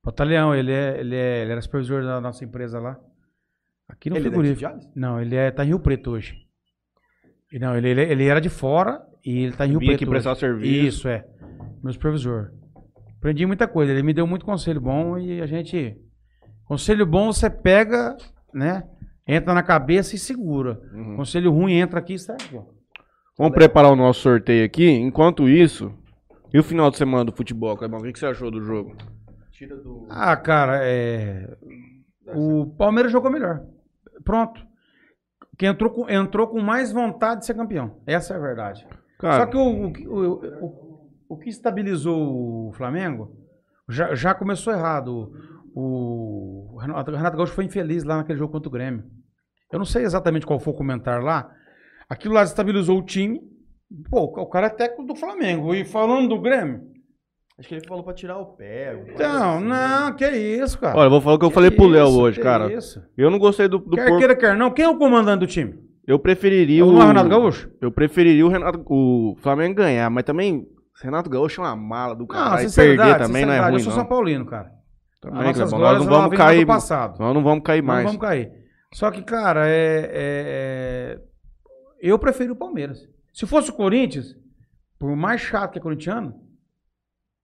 [0.01, 2.97] Pantaleão, ele, é, ele, é, ele era supervisor da nossa empresa lá.
[3.88, 4.61] Aqui no Ele é frigorífico.
[4.61, 4.89] Jales?
[4.95, 6.35] não, ele é, tá em Rio Preto hoje.
[7.51, 10.05] E Não, ele, ele, ele era de fora e ele tá em Rio Preto aqui
[10.05, 10.39] prestar hoje.
[10.41, 10.88] serviço.
[10.88, 11.26] Isso, é.
[11.84, 12.51] Meu supervisor.
[13.17, 13.91] Aprendi muita coisa.
[13.91, 15.97] Ele me deu muito conselho bom e a gente.
[16.65, 18.15] Conselho bom você pega,
[18.53, 18.84] né?
[19.27, 20.80] Entra na cabeça e segura.
[20.93, 21.15] Uhum.
[21.17, 22.38] Conselho ruim entra aqui e sai.
[23.38, 24.88] Vamos preparar o nosso sorteio aqui.
[24.88, 25.91] Enquanto isso,
[26.53, 27.99] e o final de semana do futebol, Clebão?
[27.99, 28.95] O que você achou do jogo?
[29.60, 30.07] Tira do.
[30.10, 31.57] Ah, cara, é.
[32.34, 33.65] O Palmeiras jogou melhor.
[34.23, 34.65] Pronto.
[35.57, 37.99] Que entrou com, entrou com mais vontade de ser campeão.
[38.07, 38.88] Essa é a verdade.
[39.19, 43.36] Cara, Só que o, o, o, o- o que estabilizou o Flamengo
[43.90, 45.34] já, já começou errado.
[45.76, 49.03] O, o Renato o Renato Gaúcho foi infeliz lá naquele jogo contra o Grêmio.
[49.72, 51.53] Eu não sei exatamente qual foi o comentário lá,
[52.10, 53.40] Aquilo lá estabilizou o time.
[54.10, 55.76] Pô, o cara é técnico do Flamengo.
[55.76, 56.81] E falando do Grêmio.
[57.60, 58.91] Acho que ele falou pra tirar o pé.
[58.91, 59.65] alguma coisa Então, assim.
[59.65, 60.98] não, que isso, cara.
[60.98, 62.72] Olha, eu vou falar o que eu Que falei pro Léo hoje, que cara.
[62.73, 63.03] Isso.
[63.18, 64.18] Eu não gostei do, do Quer porco.
[64.19, 64.72] queira, quer não.
[64.72, 65.76] Quem é o comandante do time?
[66.07, 66.98] Eu preferiria É o o.
[67.06, 67.69] Renato Gaúcho?
[67.81, 70.65] Eu preferiria o Renato, o Flamengo ganhar, mas também
[71.03, 72.52] Renato Gaúcho é uma mala do cara.
[72.52, 73.99] Não, sinceridade, perder também não é ruim, Eu sou não.
[73.99, 74.72] São Paulino, cara.
[75.22, 76.65] Também, As nossas Clebão, glórias, nós não vamos cair.
[76.65, 77.19] passado.
[77.19, 78.06] Nós não vamos cair Não mais.
[78.06, 78.52] vamos cair.
[78.94, 81.19] Só que, cara, é, é- é-
[82.02, 83.06] eu prefiro o Palmeiras.
[83.34, 84.34] Se fosse o Corinthians,
[84.98, 86.34] por mais chato que é corintiano,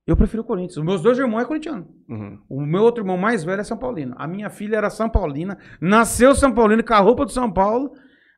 [0.07, 0.77] eu prefiro o Corinthians.
[0.77, 1.88] Os meus dois irmãos é corintiano.
[2.07, 2.40] Uhum.
[2.49, 4.14] O meu outro irmão mais velho é São Paulino.
[4.18, 7.91] A minha filha era São Paulina, nasceu São Paulino com a roupa do São Paulo.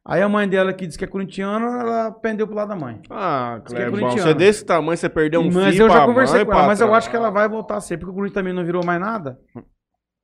[0.09, 3.01] Aí a mãe dela que disse que é corintiana, ela pendeu pro lado da mãe.
[3.09, 4.21] Ah, Diz que é Clebão, corintiano.
[4.23, 6.67] você é desse tamanho, você perdeu um mas filho eu já conversei mãe, com ela,
[6.67, 8.85] mas eu acho que ela vai voltar a ser, porque o Corinthians também não virou
[8.85, 9.37] mais nada.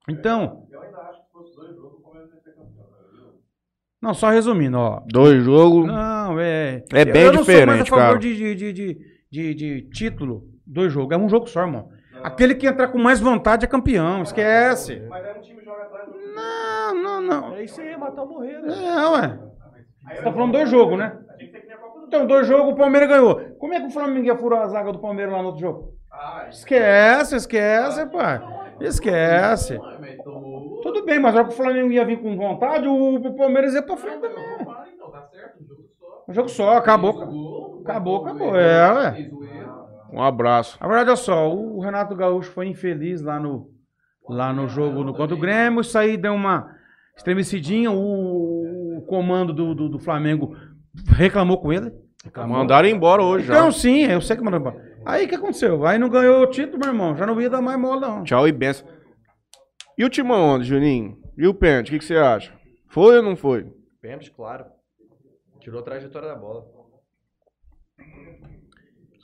[0.10, 0.64] Então.
[4.02, 5.02] Não, só resumindo, ó.
[5.08, 5.86] Dois jogos.
[5.88, 6.84] Não, é.
[6.92, 8.20] É bem eu não sou mais a diferente, favor cara.
[8.20, 8.74] de, de,
[9.32, 11.14] de- de título do jogo.
[11.14, 11.90] É um jogo só, irmão.
[12.24, 14.22] Aquele que entrar com mais vontade é campeão.
[14.24, 15.02] Esquece.
[16.36, 17.56] Não, não, não.
[17.56, 18.74] É isso aí, matar ou morrer, né?
[18.74, 19.40] É, ué.
[20.10, 21.18] Você tá falando dois jogos, né?
[22.08, 23.40] Então, dois jogos, o Palmeiras ganhou.
[23.58, 25.94] Como é que o Flamengo ia furar a zaga do Palmeiras lá no outro jogo?
[26.50, 28.42] Esquece, esquece, pai.
[28.80, 29.80] Esquece.
[30.84, 33.74] Tudo bem, mas na hora que o Flamengo ia vir com vontade, o, o Palmeiras
[33.74, 34.46] ia pra frente também.
[36.28, 37.82] Um jogo só, acabou.
[37.84, 38.56] Acabou, acabou.
[38.56, 39.30] É, ué.
[40.14, 40.78] Um abraço.
[40.80, 43.72] A verdade é só, o Renato Gaúcho foi infeliz lá no,
[44.30, 45.82] lá no jogo no, contra o Grêmio.
[45.82, 46.70] Isso aí deu uma
[47.18, 47.90] estremecidinha.
[47.90, 50.56] O, o comando do, do, do Flamengo
[51.08, 51.92] reclamou com ele.
[52.24, 52.58] Reclamou.
[52.58, 53.56] Mandaram embora hoje já.
[53.56, 54.94] Então, sim, eu sei que mandou embora.
[55.04, 55.84] Aí o que aconteceu?
[55.84, 57.18] Aí não ganhou o título, meu irmão.
[57.18, 58.24] Já não ia dar mais mola, não.
[58.24, 58.88] Tchau e benção.
[59.98, 61.18] E o Timão Juninho?
[61.36, 62.54] E o pênalti, o que, que você acha?
[62.88, 63.68] Foi ou não foi?
[64.00, 64.66] Pênalti, claro.
[65.60, 66.66] Tirou a trajetória da bola.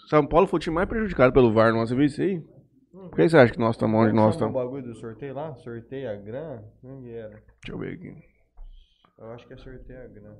[0.10, 1.86] São Paulo foi o time mais prejudicado pelo VAR, não?
[1.86, 2.41] Você viu isso aí?
[2.91, 4.53] Por que você acha que nós estamos onde nós Sabe o estamos?
[4.56, 5.56] bagulho do sorteio lá?
[5.57, 6.64] Sorteio a grana?
[6.84, 7.30] Onde era?
[7.30, 8.15] Deixa eu ver aqui.
[9.19, 10.40] Eu acho que é sorteio a grana.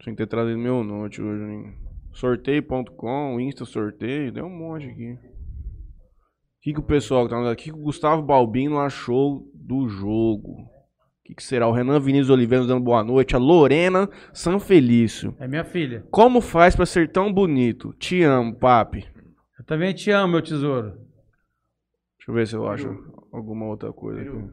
[0.00, 1.74] Tinha que ter trazido meu note hoje, Juninho.
[2.12, 5.12] Sorteio.com, Insta sorteio, deu um monte aqui.
[5.12, 5.18] O
[6.60, 10.73] que, que o pessoal que tá O que, que o Gustavo Balbino achou do jogo?
[11.24, 11.66] O que, que será?
[11.66, 13.34] O Renan Vinícius Oliveira nos dando boa noite.
[13.34, 15.34] A Lorena Sanfelício.
[15.40, 16.06] É minha filha.
[16.10, 17.94] Como faz pra ser tão bonito?
[17.94, 19.08] Te amo, papi.
[19.58, 20.90] Eu também te amo, meu tesouro.
[22.18, 22.88] Deixa eu ver se eu acho
[23.32, 24.30] alguma outra coisa aqui.
[24.30, 24.52] Peru.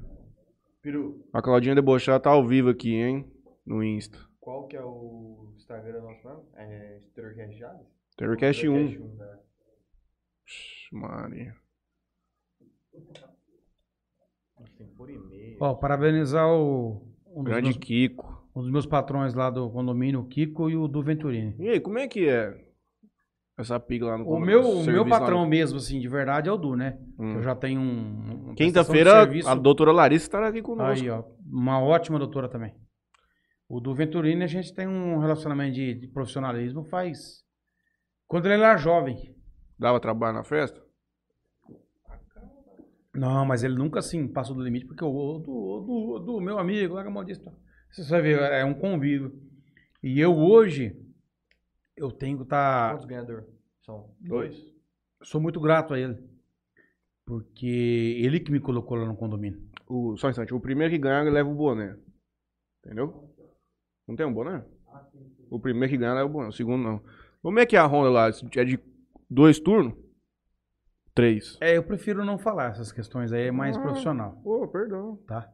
[0.81, 3.29] Peru, A Claudinha Debochada tá ao vivo aqui, hein?
[3.65, 4.17] No Insta.
[4.39, 6.43] qual que é o Instagram nosso mesmo?
[6.55, 7.87] É Storycast Jales?
[8.17, 9.15] Terrorcast 1.
[9.17, 9.39] né?
[10.93, 11.55] Maria.
[14.81, 15.57] Tem por e-mail.
[15.59, 18.47] Ó, parabenizar o, um, Grande meus, Kiko.
[18.55, 21.55] um dos meus patrões lá do condomínio, o Kiko e o do Venturini.
[21.59, 22.55] E aí, como é que é
[23.57, 26.51] essa piga lá no O meu, o meu patrão no- mesmo, assim, de verdade, é
[26.51, 26.97] o Du, né?
[27.19, 27.35] Hum.
[27.35, 28.49] Eu já tenho um.
[28.49, 31.03] de Quinta-feira, a doutora Larissa estará aqui conosco.
[31.03, 31.23] Aí, ó.
[31.45, 32.73] Uma ótima doutora também.
[33.69, 37.43] O do Venturini, a gente tem um relacionamento de, de profissionalismo faz.
[38.27, 39.35] Quando ele era jovem.
[39.77, 40.81] Dava trabalho na festa?
[43.13, 46.41] Não, mas ele nunca assim passou do limite, porque o, o do, do, o do
[46.41, 47.43] meu amigo, larga disso.
[47.43, 47.51] tá?
[47.91, 49.37] Você vai ver, é um convívio.
[50.01, 50.95] E eu hoje,
[51.95, 52.93] eu tenho que estar.
[52.93, 53.45] Quantos ganhadores?
[53.81, 54.71] São dois?
[55.23, 56.17] sou muito grato a ele.
[57.25, 59.61] Porque ele que me colocou lá no condomínio.
[59.87, 60.53] O, só um instante.
[60.53, 61.95] O primeiro que ganhar leva o boné.
[62.83, 63.29] Entendeu?
[64.07, 64.65] Não tem um boné?
[65.49, 66.47] O primeiro que ganhar leva o boné.
[66.47, 67.03] O segundo não.
[67.41, 68.29] Como é que é a ronda lá?
[68.29, 68.79] É de
[69.29, 69.93] dois turnos?
[71.13, 71.57] Três.
[71.59, 73.81] É, eu prefiro não falar essas questões aí, é mais Ah.
[73.81, 75.17] profissional, Pô, perdão.
[75.27, 75.49] tá?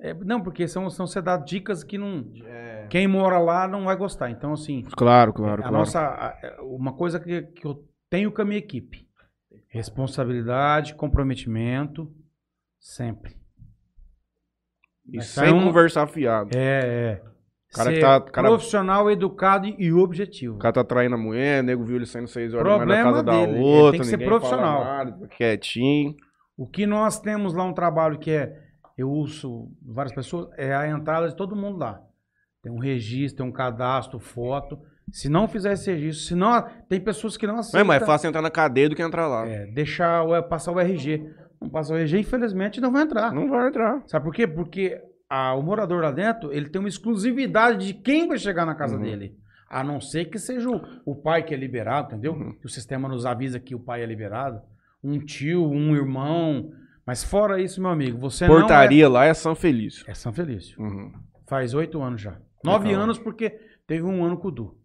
[0.00, 2.30] É, não, porque são, são você dá dicas que não.
[2.44, 2.86] É.
[2.88, 4.30] Quem mora lá não vai gostar.
[4.30, 5.76] Então, assim, Claro, claro, a claro.
[5.76, 6.00] nossa.
[6.00, 9.08] a- uma coisa que, que eu tenho com a minha equipe:
[9.68, 12.14] responsabilidade, comprometimento,
[12.78, 13.36] sempre.
[15.10, 16.50] E Essa sem é um- conversar fiado.
[16.56, 17.22] É, é.
[17.74, 20.56] Cara Ser tá- cara- profissional, educado e objetivo.
[20.56, 23.10] O cara tá traindo a mulher, nego viu ele saindo seis horas da Problema na
[23.10, 23.90] casa da dele, ele outra.
[23.92, 24.84] tem que ser profissional.
[24.84, 26.14] nada, quietinho.
[26.56, 28.56] O que nós temos lá um trabalho que é,
[28.96, 32.00] eu uso várias pessoas, é a entrada de todo mundo lá.
[32.62, 34.78] Tem um registro, tem um cadastro, foto.
[35.12, 37.86] Se não fizer esse registro, se não, tem pessoas que não Não é aceitam.
[37.86, 39.46] mais fácil entrar na cadeia do que entrar lá.
[39.46, 41.22] É, deixar o, passar o RG.
[41.60, 43.32] Não passar o RG, infelizmente, não vai entrar.
[43.32, 44.02] Não vai entrar.
[44.06, 44.46] Sabe por quê?
[44.46, 48.74] Porque a- o morador lá dentro, ele tem uma exclusividade de quem vai chegar na
[48.74, 49.02] casa Uhum.
[49.02, 49.36] dele.
[49.68, 52.32] A não ser que seja o, o pai que é liberado, entendeu?
[52.32, 52.52] Uhum.
[52.58, 54.60] Que o sistema nos avisa que o pai é liberado.
[55.04, 56.70] Um tio, um irmão.
[57.06, 60.04] Mas fora isso, meu amigo, você Portaria lá é São Felício.
[60.08, 60.10] é...
[60.12, 60.80] É São Felício.
[60.80, 61.12] Uhum.
[61.46, 62.36] Faz oito anos já.
[62.64, 63.02] Nove Legal.
[63.02, 63.50] anos porque
[63.86, 64.76] teve um ano com o Du.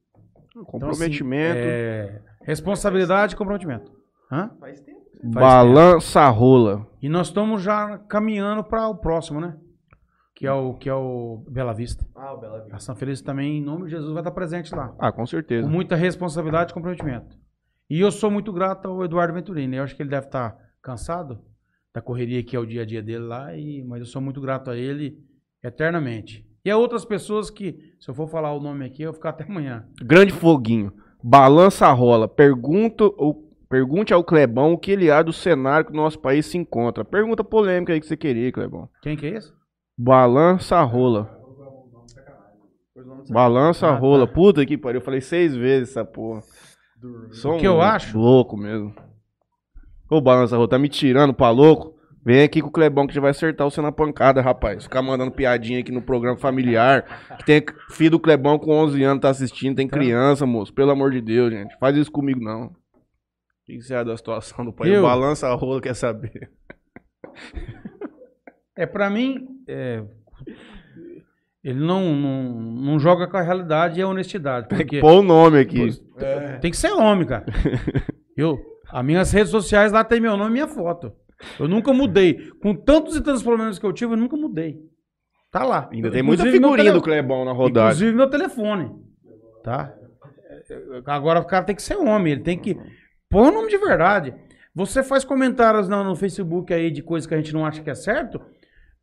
[0.51, 1.57] Então, Comprometimento.
[1.59, 3.91] assim, é, responsabilidade e comprometimento.
[4.31, 4.51] Hã?
[4.59, 5.01] Faz tempo.
[5.23, 6.85] balança rola.
[7.01, 9.55] E nós estamos já caminhando para o próximo, né?
[10.43, 12.05] Que é o, que é o Bela Vista.
[12.13, 12.75] Ah, o Bela Vista.
[12.75, 14.93] A São Feliz também, em nome de Jesus, vai estar presente lá.
[14.99, 15.65] Ah, com certeza.
[15.65, 17.37] Com muita responsabilidade e comprometimento.
[17.89, 19.77] E eu sou muito grato ao Eduardo Venturini.
[19.77, 21.39] Eu acho que ele deve estar cansado
[21.93, 24.41] da correria que é o dia a dia dele lá, e, mas eu sou muito
[24.41, 25.17] grato a ele
[25.63, 26.45] eternamente.
[26.65, 29.29] E a outras pessoas que, se eu for falar o nome aqui, eu vou ficar
[29.29, 29.87] até amanhã.
[30.01, 30.91] Grande foguinho.
[31.23, 32.27] Balança rola.
[32.27, 36.47] Pergunta, ou, pergunte ao Clebão o que ele acha do cenário que o nosso país
[36.47, 37.05] se encontra.
[37.05, 38.89] Pergunta polêmica aí que você queria, Clebão.
[39.01, 39.62] Quem que é esse?
[39.97, 41.39] Balança rola.
[43.29, 44.27] Balança Ah, rola.
[44.27, 44.33] tá.
[44.33, 44.99] Puta que pariu.
[44.99, 46.41] Eu falei seis vezes essa porra.
[47.31, 48.17] Sou O que eu acho?
[48.17, 48.93] Louco mesmo.
[50.09, 51.93] Ô, balança rola, tá me tirando pra louco?
[52.25, 54.83] Vem aqui com o Clebão que já vai acertar você na pancada, rapaz.
[54.83, 57.35] Ficar mandando piadinha aqui no programa familiar.
[57.37, 59.97] Que tem filho do Clebão com 11 anos tá assistindo, tem Tá.
[59.97, 60.73] criança, moço.
[60.73, 61.77] Pelo amor de Deus, gente.
[61.79, 62.67] Faz isso comigo, não.
[62.67, 62.71] O
[63.65, 64.93] que você acha da situação do país?
[64.93, 65.01] Eu?
[65.03, 66.49] Balança a rola, quer saber?
[68.75, 70.03] É, pra mim, é,
[71.63, 74.67] ele não, não, não joga com a realidade e a honestidade.
[74.67, 75.89] Tem Porque que pôr o nome aqui.
[76.59, 77.45] tem que ser homem, cara.
[78.35, 78.59] Eu,
[78.91, 81.13] as minhas redes sociais lá tem meu nome e minha foto.
[81.59, 82.49] Eu nunca mudei.
[82.61, 84.79] Com tantos e tantos problemas que eu tive, eu nunca mudei.
[85.51, 85.89] Tá lá.
[85.91, 87.87] Ainda tem muita figurinha tele- do Clebão na rodada.
[87.87, 88.91] Inclusive meu telefone.
[89.63, 89.93] Tá?
[91.05, 92.75] Agora o cara tem que ser homem, ele tem que.
[93.29, 94.33] Põe o nome de verdade.
[94.73, 97.89] Você faz comentários no, no Facebook aí de coisas que a gente não acha que
[97.89, 98.41] é certo.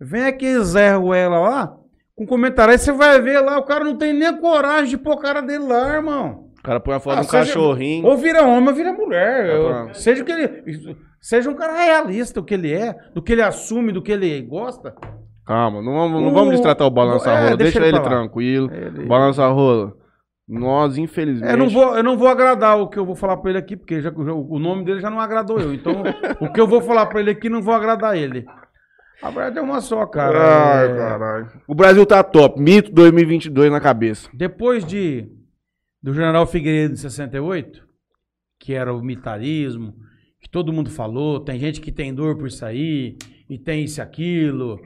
[0.01, 1.77] Vem aqui Zé Ruela lá,
[2.17, 2.73] com comentário.
[2.73, 5.21] Aí você vai ver lá, o cara não tem nem a coragem de pôr a
[5.21, 6.47] cara dele lá, irmão.
[6.59, 8.07] O cara põe a foto Ah, de um seja- cachorrinho.
[8.07, 9.47] Ou vira homem ou vira mulher.
[9.47, 10.97] Eu- seja o que ele.
[11.21, 14.41] Seja um cara realista, o que ele é, do que ele assume, do que ele
[14.43, 14.95] gosta.
[15.47, 17.57] Calma, não vamos, não vamos destratar o balança É, rola.
[17.57, 18.71] deixa Deixa, ele ele, tranquilo.
[18.73, 19.93] Ele- Balança rola.
[20.49, 21.51] Nós, infelizmente.
[21.51, 23.77] Eu não, vou, eu não vou agradar o que eu vou falar pra ele aqui,
[23.77, 25.73] porque já- o nome dele já não agradou eu.
[25.75, 25.93] Então,
[26.41, 28.45] o que eu vou falar pra ele aqui não vou agradar ele.
[29.23, 30.39] A verdade é uma só, cara.
[30.79, 31.51] Ai, É, caralho.
[31.69, 32.61] O Brasil tá top.
[32.61, 34.29] Mito 2022 na cabeça.
[34.33, 35.29] Depois de
[36.03, 37.87] do General Figueiredo em 68,
[38.59, 39.95] que era o militarismo,
[40.41, 43.19] que todo mundo falou, tem gente que tem dor por isso aí,
[43.51, 44.81] e tem isso e aquilo.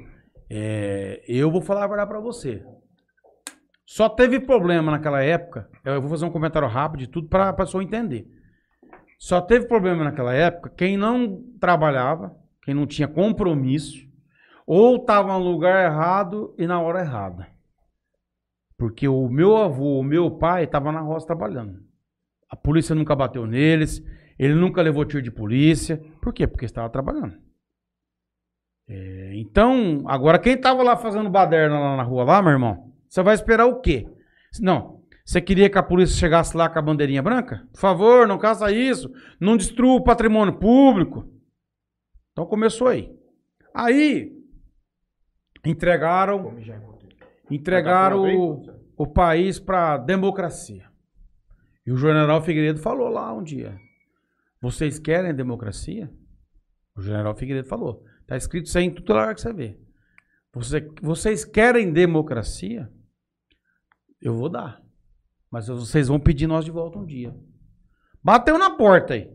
[0.51, 2.63] é, eu vou falar a verdade pra você.
[3.87, 5.69] Só teve problema naquela época.
[5.85, 8.27] Eu vou fazer um comentário rápido de tudo pra pessoa entender.
[9.19, 14.04] Só teve problema naquela época quem não trabalhava, quem não tinha compromisso,
[14.67, 17.47] ou estava no lugar errado e na hora errada.
[18.77, 21.83] Porque o meu avô, o meu pai, estava na roça trabalhando.
[22.51, 24.03] A polícia nunca bateu neles,
[24.39, 26.03] ele nunca levou tiro de polícia.
[26.21, 26.47] Por quê?
[26.47, 27.37] Porque estava trabalhando.
[28.87, 33.23] É, então, agora quem estava lá fazendo baderna lá na rua, lá, meu irmão, você
[33.23, 34.07] vai esperar o quê?
[34.61, 37.67] Não, você queria que a polícia chegasse lá com a bandeirinha branca?
[37.73, 39.11] Por favor, não caça isso,
[39.41, 41.27] não destrua o patrimônio público.
[42.33, 43.11] Então começou aí.
[43.73, 44.33] Aí,
[45.65, 46.43] entregaram
[47.51, 48.67] entregaram o,
[48.97, 50.89] o país para democracia.
[51.87, 53.79] E o general Figueiredo falou lá um dia:
[54.61, 56.11] Vocês querem democracia?
[56.97, 58.03] O general Figueiredo falou.
[58.23, 59.79] Está escrito isso aí em tudo lugar que você vê.
[60.55, 62.91] Você- vocês querem democracia?
[64.23, 64.81] Eu vou dar.
[65.51, 67.35] Mas vocês vão pedir nós de volta um dia.
[68.23, 69.31] Bateu na porta aí.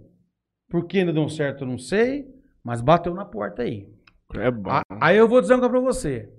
[0.70, 2.28] Por que ainda deu certo, eu não sei.
[2.64, 3.88] Mas bateu na porta aí.
[4.36, 4.70] É bom.
[4.72, 6.30] A- Aí eu vou dizer uma coisa pra você.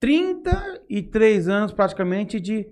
[0.00, 2.66] 33 anos praticamente de,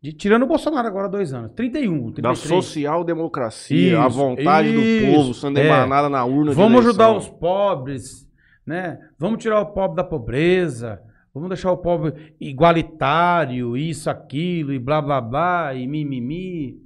[0.00, 1.52] de- Tirando o Bolsonaro agora, dois anos.
[1.52, 2.22] 31, 33.
[2.22, 5.66] da social-democracia, a Isso, vontade do isso, povo sendo é.
[5.66, 8.28] emanada na urna Vamos ajudar os pobres,
[8.66, 8.98] né?
[9.18, 11.00] Vamos tirar o pobre da pobreza.
[11.34, 16.78] Vamos deixar o pobre igualitário, isso, aquilo, e blá, blá, blá, e mimimi.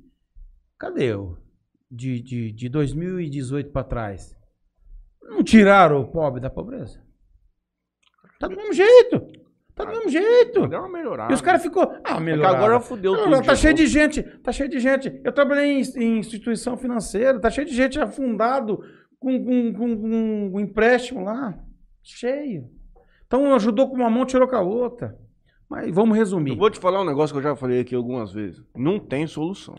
[0.78, 1.37] Cadê o?
[1.91, 4.35] De, de, de 2018 pra trás.
[5.28, 7.01] Não tiraram o pobre da pobreza?
[8.39, 9.20] Tá do mesmo jeito.
[9.74, 10.66] Tá do mesmo jeito.
[10.66, 11.32] Deu uma melhorada.
[11.32, 12.55] E os caras ficou, ah, É que melhor.
[12.55, 13.31] agora fudeu Não, tudo.
[13.31, 15.20] não, tá de cheio de gente, tá cheio de gente.
[15.24, 18.78] Eu trabalhei em, em instituição financeira, tá cheio de gente afundado
[19.19, 21.59] com, com, com- com um empréstimo lá.
[22.03, 22.70] Cheio.
[23.27, 25.16] Então ajudou com uma mão, tirou com a outra.
[25.69, 26.53] Mas vamos resumir.
[26.53, 28.62] Eu vou te falar um negócio que eu já falei aqui algumas vezes.
[28.74, 29.74] Não tem solução.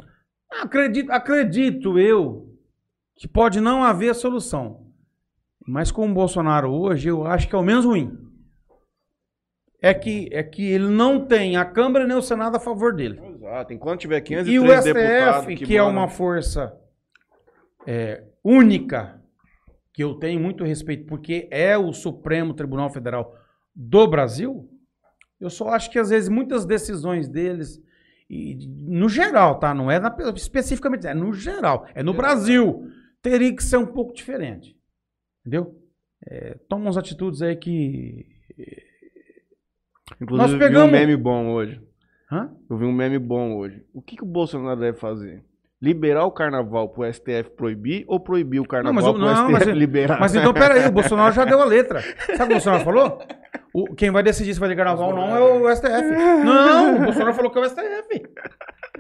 [0.52, 2.54] Acredito, acredito eu
[3.16, 4.86] que pode não haver solução.
[5.68, 8.18] Mas com o Bolsonaro hoje, eu acho que é o menos ruim.
[9.82, 13.20] É que, é que ele não tem a Câmara nem o Senado a favor dele.
[13.22, 13.74] Exato.
[13.74, 16.74] Enquanto tiver 503 E o STF, deputados que, é uma força
[17.86, 19.22] é, única,
[19.94, 23.36] que eu tenho muito respeito, porque é o Supremo Tribunal Federal
[23.76, 24.70] do Brasil,
[25.40, 27.80] Eu só acho que às vezes muitas decisões deles,
[28.30, 28.58] e,
[28.88, 29.74] no geral, tá?
[29.74, 32.90] Não é na, especificamente, é no geral, é no Brasil,
[33.22, 34.77] teria que ser um pouco diferente.
[35.48, 35.74] Entendeu?
[36.30, 38.26] É, toma umas atitudes aí que.
[40.22, 41.82] Inclusive, Nós eu pegamos- vi um meme bom hoje.
[42.30, 42.52] Hã?
[42.70, 43.86] Eu vi um meme bom hoje.
[43.94, 45.44] O que, que o Bolsonaro deve fazer?
[45.82, 49.52] Liberar o carnaval pro STF proibir ou proibir o carnaval mas o- pro não, STF
[49.70, 50.20] mas- liberar?
[50.20, 52.02] Mas então, peraí, o Bolsonaro já deu a letra.
[52.02, 53.20] Sabe o que o Bolsonaro falou?
[53.74, 56.10] O- quem vai decidir se vai ter carnaval ou não é o STF.
[56.44, 58.24] Não, o Bolsonaro falou que é o STF.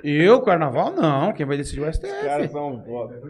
[0.03, 1.33] Eu, carnaval, não.
[1.33, 2.47] Quem vai decidir é o Os caras STF.
[2.53, 3.21] são foda.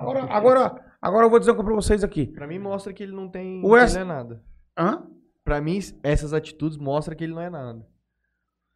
[0.00, 2.26] Agora, agora, agora eu vou dizer uma coisa pra vocês aqui.
[2.26, 3.64] Pra mim mostra que ele não tem.
[3.64, 4.42] O ele não é nada.
[4.78, 5.06] Hã?
[5.44, 7.86] Pra mim, essas atitudes mostram que ele não é nada.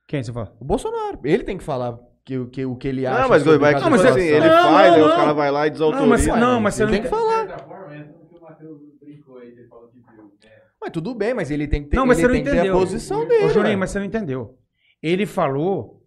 [0.08, 0.56] Quem você fala?
[0.60, 3.22] O Bolsonaro, ele tem que falar que, o que, o que ele acha.
[3.22, 5.16] Não, mas sobre vai cada Não, mas assim, ele Não, faz, não, aí os não.
[5.16, 7.48] caras vão lá e Não, mas, não, mas você ele não tem que falar.
[7.48, 8.08] É o o né?
[10.80, 12.74] Mas tudo bem, mas ele tem que ter, Não, mas ele você não entendeu.
[12.76, 13.44] a posição dele.
[13.44, 14.58] Ô, Juninho, mas você não entendeu.
[15.00, 16.02] Ele falou,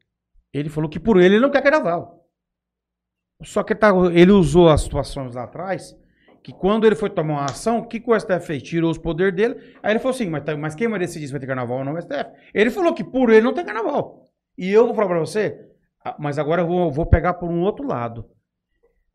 [0.54, 2.28] ele falou que por ele ele não quer carnaval.
[3.44, 5.96] Só que tá- ele usou as situações lá atrás,
[6.46, 8.62] que quando ele foi tomar uma ação, o que, que o STF fez?
[8.62, 9.56] Tirou os poderes dele.
[9.82, 11.84] Aí ele falou assim, mas, tá- mas quem vai decidir se vai ter carnaval ou
[11.84, 12.30] não é o STF?
[12.54, 14.28] Ele falou que por ele não tem carnaval.
[14.56, 15.60] E eu vou falar pra você,
[16.06, 18.30] ah, mas agora eu vou, vou pegar por um outro lado.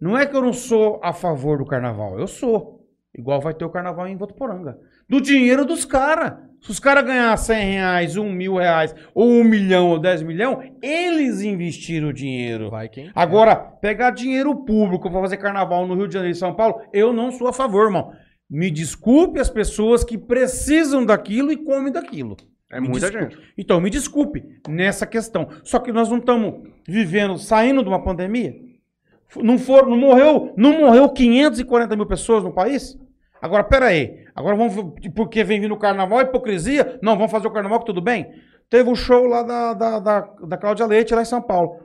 [0.00, 2.84] Não é que eu não sou a favor do carnaval, eu sou.
[3.16, 4.76] Igual vai ter o carnaval em Votuporanga.
[5.08, 6.36] Do dinheiro dos caras.
[6.60, 10.62] Se os caras ganhar 100 reais, 1 mil reais, ou 1 milhão, ou 10 milhão,
[10.82, 12.70] eles investiram o dinheiro.
[12.70, 13.10] Vai quem?
[13.14, 17.12] Agora, pegar dinheiro público para fazer carnaval no Rio de Janeiro e São Paulo, eu
[17.12, 18.12] não sou a favor, irmão.
[18.48, 22.36] Me desculpe as pessoas que precisam daquilo e comem daquilo.
[22.70, 23.34] É Me muita desculpe.
[23.34, 23.52] gente.
[23.56, 25.48] Então, me desculpe nessa questão.
[25.64, 28.54] Só que nós não estamos vivendo, saindo de uma pandemia.
[29.36, 32.98] Não, for, não, morreu, não morreu 540 mil pessoas no país?
[33.40, 34.24] Agora, peraí.
[34.40, 34.74] Agora vamos.
[35.14, 36.98] Porque vem vindo o carnaval, hipocrisia?
[37.02, 38.30] Não, vamos fazer o carnaval que tudo bem?
[38.68, 41.80] Teve o show lá da, da, da, da Cláudia Leite, lá em São Paulo.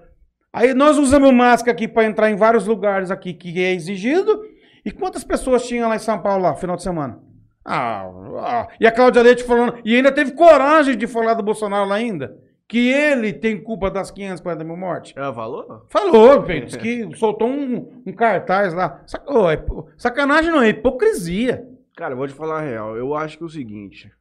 [0.54, 4.42] Aí nós usamos máscara aqui para entrar em vários lugares aqui que é exigido.
[4.86, 7.20] E quantas pessoas tinha lá em São Paulo, lá, final de semana?
[7.66, 8.06] Ah,
[8.40, 9.80] ah, e a Cláudia Leite falando.
[9.84, 12.38] E ainda teve coragem de falar do Bolsonaro lá ainda.
[12.68, 15.14] Que ele tem culpa das 540 mil mortes.
[15.16, 15.84] Ela falou?
[15.90, 19.02] Falou, bem, disse que soltou um, um cartaz lá.
[19.08, 19.64] Sac- ô, é
[19.98, 21.68] sacanagem não, é hipocrisia.
[21.96, 22.98] Cara, eu vou te falar a real.
[22.98, 24.12] Eu acho que é o seguinte.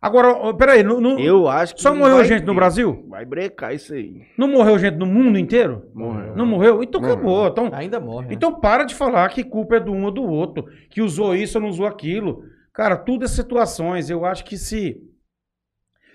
[0.00, 1.80] Agora, peraí, não, não, Eu acho que.
[1.80, 2.56] só morreu gente no ter.
[2.56, 3.06] Brasil?
[3.08, 4.22] Vai brecar isso aí.
[4.36, 5.88] Não morreu gente no mundo inteiro?
[5.94, 6.34] Morreu.
[6.36, 6.82] Não morreu?
[6.82, 7.14] Então Morreu.
[7.14, 7.46] acabou.
[7.46, 8.26] Então, Ainda morre.
[8.28, 8.34] né?
[8.34, 11.56] Então para de falar que culpa é do um ou do outro, que usou isso
[11.56, 12.42] ou não usou aquilo.
[12.72, 14.10] Cara, tudo é situações.
[14.10, 15.00] Eu acho que se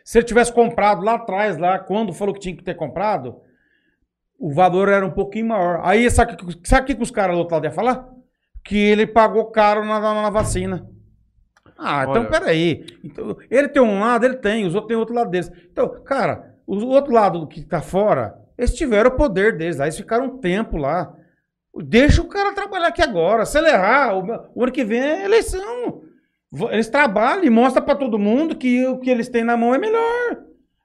[0.04, 3.38] se ele tivesse comprado lá atrás, lá quando falou que tinha que ter comprado,
[4.38, 5.80] o valor era um pouquinho maior.
[5.84, 8.06] Aí sabe o que, sabe o que que os caras do outro lado iam falar?
[8.66, 10.86] Que ele pagou caro na, na, na vacina.
[11.78, 12.30] Ah, então Olha.
[12.30, 12.86] peraí.
[13.04, 15.52] Então, ele tem um lado, ele tem, os outros têm outro lado deles.
[15.72, 19.98] Então, cara, o outro lado que tá fora, eles tiveram o poder deles, aí eles
[19.98, 21.14] ficaram um tempo lá.
[21.84, 23.46] Deixa o cara trabalhar aqui agora.
[23.46, 24.26] Se ele errar, o,
[24.56, 26.02] o ano que vem é eleição.
[26.72, 29.78] Eles trabalham e mostram pra todo mundo que o que eles têm na mão é
[29.78, 30.38] melhor.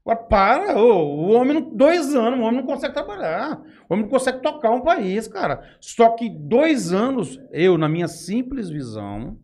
[0.04, 3.62] Agora, para, ô, o homem, não, dois anos, o homem não consegue trabalhar.
[3.88, 5.62] O homem não consegue tocar um país, cara.
[5.80, 9.38] Só que dois anos, eu, na minha simples visão,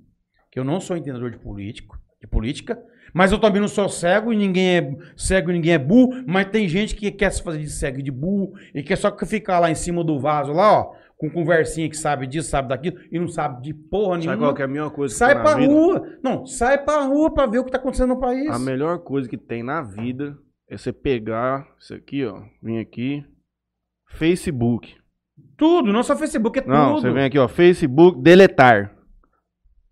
[0.51, 2.79] que eu não sou entendedor de político, de política,
[3.15, 6.47] mas eu também não sou cego e ninguém é cego e ninguém é burro, mas
[6.51, 9.59] tem gente que quer se fazer de cego e de burro e quer só ficar
[9.61, 13.19] lá em cima do vaso lá, ó, com conversinha que sabe disso, sabe daquilo e
[13.19, 14.47] não sabe de porra Sabe nenhuma.
[14.47, 15.73] qual que é a melhor coisa que Sai pra vida?
[15.73, 16.19] rua.
[16.23, 18.49] Não, sai pra rua pra ver o que tá acontecendo no país.
[18.51, 20.39] A melhor coisa que tem na vida
[20.71, 22.43] é você pegar isso aqui, ó.
[22.63, 23.25] Vem aqui.
[24.11, 24.95] Facebook.
[25.57, 27.01] Tudo, não só Facebook, é Não, tudo.
[27.03, 27.49] você vem aqui, ó.
[27.49, 28.95] Facebook, deletar.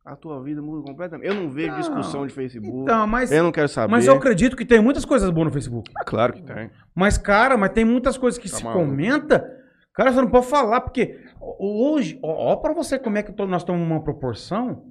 [0.07, 1.27] A tua vida muda completamente.
[1.27, 1.81] Eu não vejo Não.
[1.81, 2.78] discussão de Facebook.
[2.83, 3.91] Então, mas, eu não quero saber.
[3.91, 5.91] mas eu acredito que tem muitas coisas boas no Facebook.
[5.99, 6.70] Ah, claro que tem.
[6.95, 8.85] Mas, cara, mas tem muitas coisas que Tá se maluco.
[8.87, 9.45] comenta.
[9.93, 11.19] Cara, você não pode falar, porque
[11.59, 14.85] hoje, ó, ó pra você como é que nós estamos numa proporção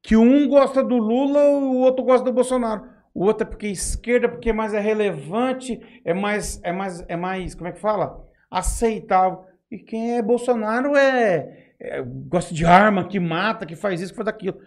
[0.00, 2.82] que um gosta do Lula, o outro gosta do Bolsonaro.
[3.12, 7.16] O outro é porque é esquerda, porque mais é relevante, é mais, é mais, é
[7.16, 8.24] mais, como é que fala?
[8.48, 9.40] Aceitável.
[9.70, 14.16] E quem é Bolsonaro é, é- gosta de arma, que mata, que faz isso, que
[14.16, 14.58] faz aquilo.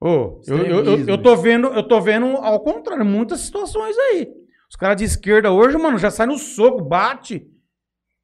[0.00, 4.28] Ô, eu, eu, eu, eu tô vendo, eu tô vendo ao contrário, muitas situações aí.
[4.68, 7.46] Os caras de esquerda hoje, mano, já sai no soco, bate,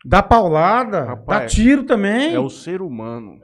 [0.05, 2.35] dá paulada, dá Rapaz, tiro também.
[2.35, 3.39] É o ser humano.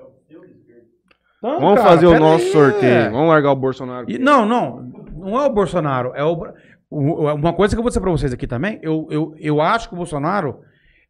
[1.39, 2.91] Então, Vamos cara, fazer o nosso aí, sorteio.
[2.93, 3.11] é.
[3.11, 4.11] Vamos largar o Bolsonaro.
[4.11, 4.83] E- não, não,
[5.15, 6.43] não é o Bolsonaro, é o,
[6.91, 9.89] o- uma coisa que eu vou dizer pra vocês aqui também, eu, eu, eu acho
[9.89, 10.61] que o Bolsonaro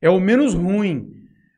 [0.03, 1.09] é o menos ruim.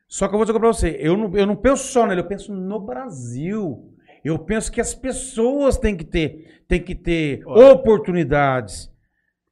[0.07, 2.27] Só que eu vou dizer pra você, eu não, eu não penso só nele, eu
[2.27, 3.93] penso no Brasil.
[4.23, 7.73] Eu penso que as pessoas têm que ter, têm que ter Olha.
[7.73, 8.91] oportunidades.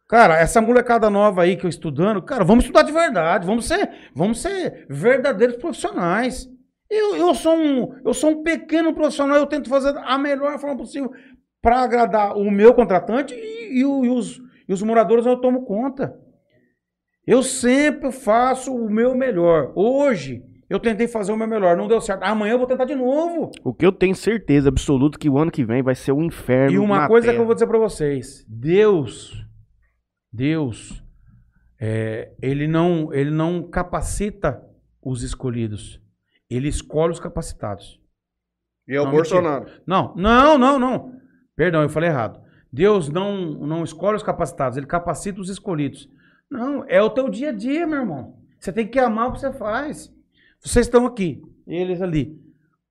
[0.08, 3.90] Cara, essa molecada nova aí que eu estudando, cara, vamos estudar de verdade, vamos ser,
[4.14, 6.50] vamos ser verdadeiros profissionais.
[6.90, 10.78] Eu, eu, sou um, eu sou um pequeno profissional, eu tento fazer a melhor forma
[10.78, 11.12] possível
[11.62, 16.16] para agradar o meu contratante e, e e os, e os moradores eu tomo conta.
[17.26, 19.72] Eu sempre faço o meu melhor.
[19.76, 22.24] Hoje eu tentei fazer o meu melhor, não deu certo.
[22.24, 23.52] Amanhã eu vou tentar de novo.
[23.64, 26.72] O que eu tenho certeza absoluta que o ano que vem vai ser um inferno.
[26.76, 27.42] E uma na coisa que terra.
[27.42, 29.44] eu vou dizer pra vocês: Deus,
[30.32, 31.04] Deus,
[31.80, 34.64] é, ele não, ele não capacita
[35.02, 36.02] os escolhidos.
[36.50, 38.00] Ele escolhe os capacitados.
[38.88, 39.66] E é o Não, Bolsonaro.
[39.86, 41.12] Não, não, não, não.
[41.56, 42.40] Perdão, eu falei errado.
[42.72, 43.36] Deus não,
[43.66, 46.10] não escolhe os capacitados, ele capacita os escolhidos.
[46.50, 48.38] Não, é o teu dia a dia, meu irmão.
[48.60, 50.14] Você tem que amar o que você faz.
[50.60, 52.40] Vocês estão aqui, eles ali.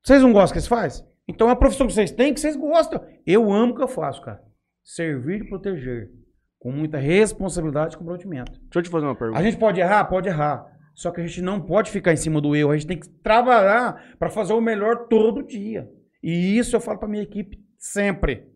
[0.02, 1.06] Vocês não gostam do que eles fazem?
[1.26, 3.04] Então a profissão que vocês têm, que vocês gostam.
[3.26, 4.42] Eu amo o que eu faço, cara.
[4.82, 6.10] Servir e proteger.
[6.58, 8.52] Com muita responsabilidade e comprometimento.
[8.52, 9.40] Deixa eu te fazer uma pergunta.
[9.40, 10.04] A gente pode errar?
[10.04, 10.66] Pode errar.
[10.94, 12.70] Só que a gente não pode ficar em cima do erro.
[12.70, 15.90] A gente tem que trabalhar para fazer o melhor todo dia.
[16.22, 18.48] E isso eu falo para minha equipe sempre.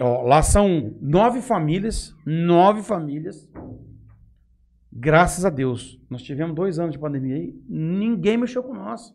[0.00, 3.48] Ó, lá são nove famílias, nove famílias.
[4.92, 6.00] Graças a Deus.
[6.10, 9.14] Nós tivemos dois anos de pandemia aí, ninguém mexeu com nós.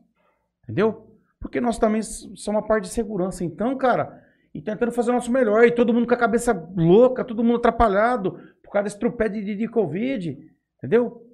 [0.64, 1.08] Entendeu?
[1.40, 3.44] Porque nós também somos uma parte de segurança.
[3.44, 4.24] Então, cara,
[4.54, 5.64] e tentando fazer o nosso melhor.
[5.64, 8.32] E todo mundo com a cabeça louca, todo mundo atrapalhado
[8.64, 10.38] por causa desse trupé de, de, de Covid.
[10.78, 11.26] Entendeu?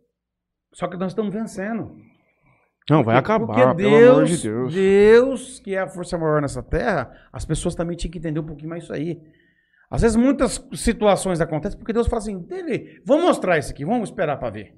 [0.73, 1.95] Só que nós estamos vencendo.
[2.89, 4.73] Não, vai Porque- acabar, porque pelo Deus, amor de Deus.
[4.73, 8.45] Deus, que é a força maior nessa terra, as pessoas também tinham que entender um
[8.45, 9.19] pouquinho mais isso aí.
[9.89, 14.09] Às vezes muitas situações acontecem porque Deus fala assim, dele, vamos mostrar isso aqui, vamos
[14.09, 14.75] esperar para ver.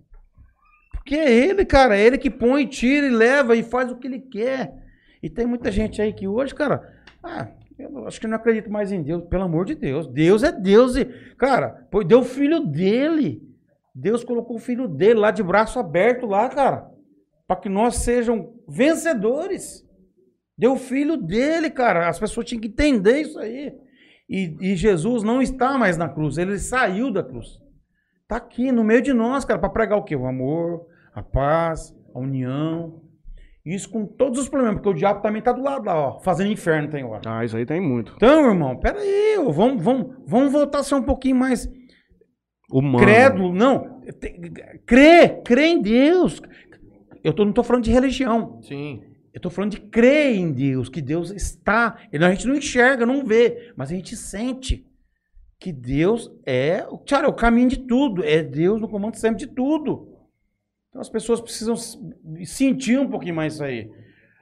[0.93, 4.07] Porque é ele, cara, é ele que põe, tira e leva e faz o que
[4.07, 4.73] ele quer.
[5.21, 6.81] E tem muita gente aí que hoje, cara,
[7.23, 7.47] ah,
[7.77, 10.07] eu acho que não acredito mais em Deus, pelo amor de Deus.
[10.07, 11.05] Deus é Deus e,
[11.37, 13.41] cara, deu o filho dele.
[13.93, 16.95] Deus colocou o filho dele lá de braço aberto lá, cara
[17.47, 19.85] para que nós sejam vencedores.
[20.57, 22.09] Deu o filho dele, cara.
[22.09, 23.73] As pessoas tinham que entender isso aí.
[24.29, 27.59] E, e Jesus não está mais na cruz, ele saiu da cruz.
[28.23, 30.15] Está aqui no meio de nós, cara, para pregar o quê?
[30.15, 33.01] O amor, a paz, a união.
[33.65, 36.51] Isso com todos os problemas, porque o diabo também está do lado lá, ó, fazendo
[36.51, 37.21] inferno tem hora.
[37.25, 38.13] Ah, isso aí tem muito.
[38.15, 41.69] Então, irmão, peraí, vamos, vamos, vamos voltar a ser um pouquinho mais
[42.71, 43.05] Humano.
[43.05, 44.01] crédulo, não.
[44.85, 46.41] Crê, crê em Deus.
[47.27, 48.59] Eu tô, não estou falando de religião.
[48.63, 49.01] Sim.
[49.33, 51.97] Eu tô falando de crer em Deus, que Deus está.
[52.11, 54.85] A gente não enxerga, não vê, mas a gente sente
[55.59, 58.23] que Deus é, o- cara, é o caminho de tudo.
[58.23, 60.07] É Deus no comando sempre de tudo.
[60.89, 61.75] Então as pessoas precisam
[62.45, 63.91] sentir um pouquinho mais isso aí.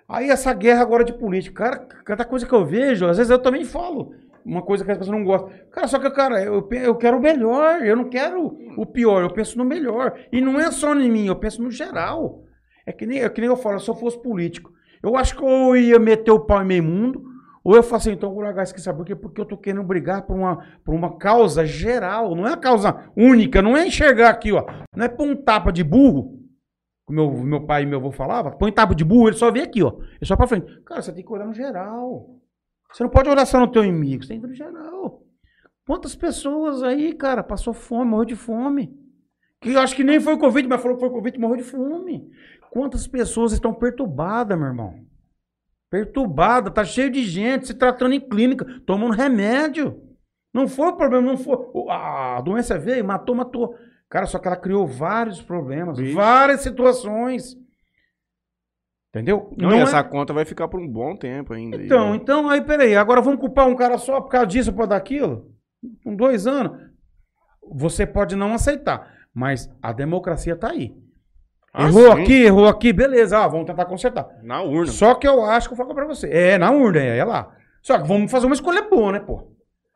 [0.07, 3.39] Aí essa guerra agora de política, cara, cada coisa que eu vejo, às vezes eu
[3.39, 4.13] também falo
[4.45, 5.49] uma coisa que as pessoas não gostam.
[5.71, 9.33] Cara, só que, cara, eu, eu quero o melhor, eu não quero o pior, eu
[9.33, 10.19] penso no melhor.
[10.31, 12.44] E não é só em mim, eu penso no geral.
[12.85, 14.71] É que nem, é que nem eu falo, se eu fosse político,
[15.01, 17.25] eu acho que eu ia meter o pau em meio mundo,
[17.63, 19.15] ou eu falo assim, então vou largar isso aqui, sabe por quê?
[19.15, 23.09] Porque eu tô querendo brigar por uma, por uma causa geral, não é uma causa
[23.17, 24.65] única, não é enxergar aqui, ó.
[24.95, 26.39] Não é pôr um tapa de burro,
[27.05, 29.61] como meu, meu pai e meu avô falavam, põe tapa de burro, ele só vê
[29.61, 29.95] aqui, ó.
[29.99, 30.81] Ele só pra frente.
[30.85, 32.39] Cara, você tem que olhar no geral.
[32.91, 35.23] Você não pode olhar só no teu inimigo, você tem que ir no geral.
[35.87, 38.95] Quantas pessoas aí, cara, passou fome, morreu de fome?
[39.61, 41.57] Que eu acho que nem foi o Covid, mas falou que foi o Covid morreu
[41.57, 42.29] de fome.
[42.75, 44.99] Quantas pessoas estão perturbadas, meu irmão?
[45.89, 50.03] Perturbada, tá cheio de gente se tratando em clínica, tomando remédio.
[50.53, 51.55] Não foi o problema, não foi.
[51.89, 53.75] A doença veio, matou, matou.
[54.09, 56.13] Cara, só que ela criou vários problemas, Vixe.
[56.13, 57.55] várias situações.
[59.09, 59.53] Entendeu?
[59.57, 61.77] Não, Não e é- essa conta vai ficar por um bom tempo ainda.
[61.77, 62.15] aí, Então, né?
[62.17, 65.49] então, aí peraí, agora vamos culpar um cara só por causa disso, por causa daquilo?
[66.03, 66.77] Com dois anos.
[67.71, 70.93] Você pode não aceitar, mas a democracia tá aí.
[71.77, 72.21] Ah, errou sim.
[72.21, 74.27] aqui, errou aqui, beleza, ah, vamos tentar consertar.
[74.41, 74.91] Na urna.
[74.91, 76.29] Só que eu acho que eu falo pra você.
[76.29, 77.53] É, na urna, é, é lá.
[77.81, 79.51] Só que vamos fazer uma escolha boa, né, pô?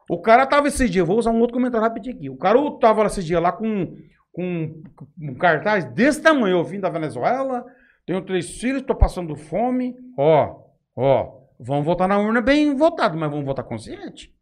[0.10, 2.30] O cara tava esse dia, vou usar um outro comentário rapidinho aqui.
[2.30, 3.96] O cara tava esse dia lá com,
[4.34, 4.82] com
[5.22, 6.58] um cartaz desse tamanho.
[6.58, 7.64] Eu vim da Venezuela,
[8.06, 9.96] tenho três filhos, tô passando fome.
[10.18, 10.56] Ó,
[10.98, 14.34] ó, vamos votar na urna bem votado, mas vamos votar consciente.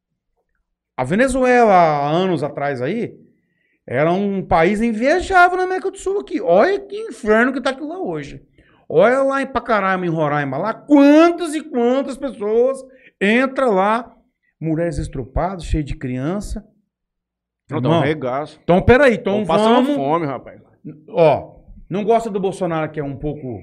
[0.96, 3.14] A Venezuela, há anos atrás aí,
[3.88, 6.42] era um país invejável na América do Sul aqui.
[6.42, 8.46] Olha que inferno que tá aquilo lá hoje.
[8.90, 12.84] Olha lá em Pacaraima, em Roraima, lá, quantas e quantas pessoas
[13.22, 14.14] entram lá,
[14.60, 16.66] mulheres estrupadas, cheias de criança.
[17.70, 18.60] Não, dá um regaço.
[18.62, 19.96] Então, peraí, então Tô vamos...
[19.96, 20.62] fome, rapaz.
[21.10, 23.62] Ó, não gosta do Bolsonaro, que é um pouco...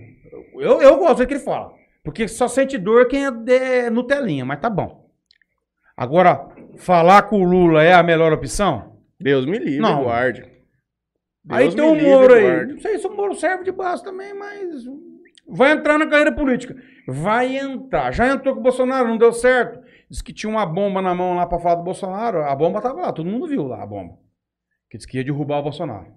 [0.55, 1.73] Eu, eu gosto do que ele fala.
[2.03, 5.09] Porque só sente dor quem é de Nutelinha, mas tá bom.
[5.97, 8.94] Agora, falar que o Lula é a melhor opção?
[9.25, 10.05] Deus me livre, Não.
[10.05, 10.45] guarde.
[11.49, 12.43] aí Deus tem o livre, Moro aí.
[12.43, 12.73] guarde.
[12.75, 14.85] Não sei se o Moro serve de base também, mas
[15.49, 16.77] vai entrar na carreira política.
[17.09, 18.13] Vai entrar.
[18.13, 19.81] Já entrou com o Bolsonaro, não deu certo.
[20.11, 22.43] Diz que tinha uma bomba na mão lá pra falar do Bolsonaro.
[22.45, 24.15] A bomba tava lá, todo mundo viu lá a bomba.
[24.91, 26.15] Que disse que ia derrubar o Bolsonaro.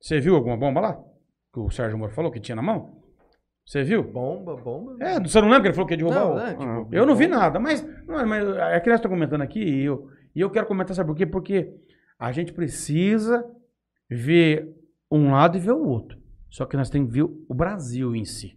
[0.00, 0.94] Você viu alguma bomba lá?
[1.52, 3.02] Que o Sérgio Moro falou que tinha na mão?
[3.66, 4.04] Você viu?
[4.04, 4.96] Bomba, bomba.
[5.00, 6.36] É, você não lembra que ele falou que ia derrubar Não, o...
[6.36, 6.50] né?
[6.54, 9.84] Tipo, Eu não vi nada, mas, não, mas é que nós estamos comentando aqui e
[9.84, 11.26] eu, e eu quero comentar, sabe por quê?
[11.26, 11.72] Porque
[12.18, 13.44] a gente precisa
[14.10, 14.68] ver
[15.10, 16.18] um lado e ver o outro.
[16.50, 18.56] Só que nós temos que ver o Brasil em si.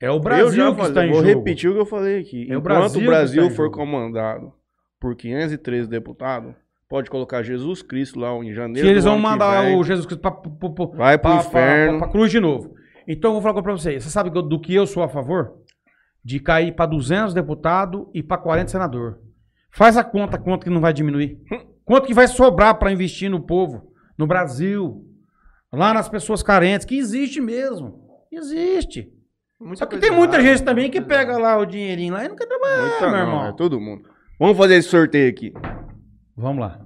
[0.00, 1.38] É o Brasil que falei, está em vou jogo.
[1.38, 2.42] repetir o que eu falei aqui.
[2.50, 4.52] É o Enquanto Brasil o Brasil está em for comandado
[4.98, 6.54] por 513 deputados,
[6.88, 8.86] pode colocar Jesus Cristo lá em janeiro.
[8.86, 9.76] Que eles vão mandar vem.
[9.78, 11.98] o Jesus Cristo para pro inferno.
[11.98, 12.74] pra cruz de novo.
[13.06, 14.00] Então eu vou falar pra você.
[14.00, 15.54] Você sabe do- que eu sou a favor?
[16.24, 19.18] De cair para 200 deputados e para 40 senador.
[19.72, 21.38] Faz a conta, quanto que não vai diminuir.
[21.84, 25.04] Quanto que vai sobrar para investir no povo, no Brasil,
[25.72, 28.00] lá nas pessoas carentes, que existe mesmo.
[28.30, 29.12] Existe.
[29.60, 32.28] Muita Só que tem muita errada, gente também que pega lá o dinheirinho lá e
[32.28, 33.46] não quer trabalhar, Muita meu não, irmão.
[33.46, 34.08] é todo mundo.
[34.38, 35.52] Vamos fazer esse sorteio aqui.
[36.36, 36.80] Vamos lá.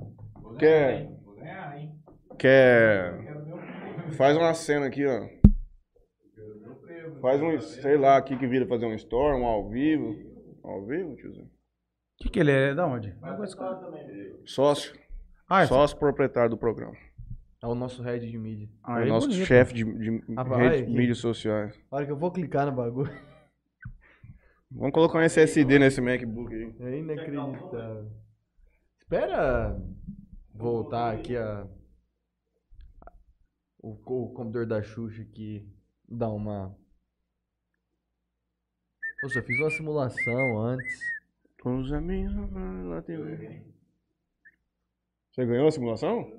[0.58, 1.08] Quer.
[2.38, 3.14] Quer.
[4.12, 5.26] Faz uma cena aqui, ó.
[7.20, 10.14] Faz um, sei lá, aqui que vira fazer um story, um ao vivo.
[10.62, 11.48] Ao vivo, tiozinho?
[12.18, 12.74] O que, que ele é?
[12.74, 13.14] Da onde?
[14.46, 14.98] Sócio.
[15.48, 16.96] Ah, é Sócio proprietário do programa.
[17.62, 18.68] É o nosso head de mídia.
[18.82, 19.46] Ah, é o nosso bonito.
[19.46, 21.78] chefe de, de Ah, rede- mídias sociais.
[21.90, 23.10] A hora que eu vou clicar no bagulho.
[24.70, 26.74] Vamos colocar um SSD nesse MacBook aí.
[26.80, 28.10] É inacreditável.
[29.00, 29.76] Espera
[30.54, 31.66] voltar aqui a.
[33.78, 35.70] O, o computador da Xuxa aqui
[36.08, 36.76] dar uma.
[39.22, 41.15] Nossa, eu fiz uma simulação antes.
[41.66, 43.60] Com os amigos na TV.
[45.32, 46.30] Você ganhou a simulação?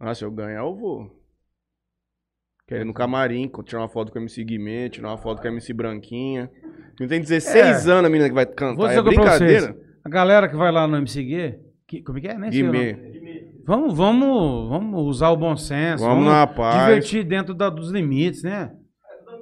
[0.00, 1.22] Ah, se eu ganhar, eu vou.
[2.66, 5.48] Quero ir no camarim, tirar uma foto com a MC Guimê, tirar uma foto com
[5.48, 6.50] a MC Branquinha.
[6.98, 8.88] Não tem 16 anos a menina que vai Vou cantar.
[8.88, 9.64] dizer É pra vocês.
[9.66, 9.86] brincadeira?
[10.02, 12.38] A galera que vai lá no MCG, que, como é que é?
[12.38, 12.92] Nem nome.
[12.94, 13.52] Guimê.
[13.66, 16.02] Vamos, vamos, vamos usar o bom senso.
[16.02, 16.86] Vamos na paz.
[16.86, 18.74] divertir dentro da- dos limites, né?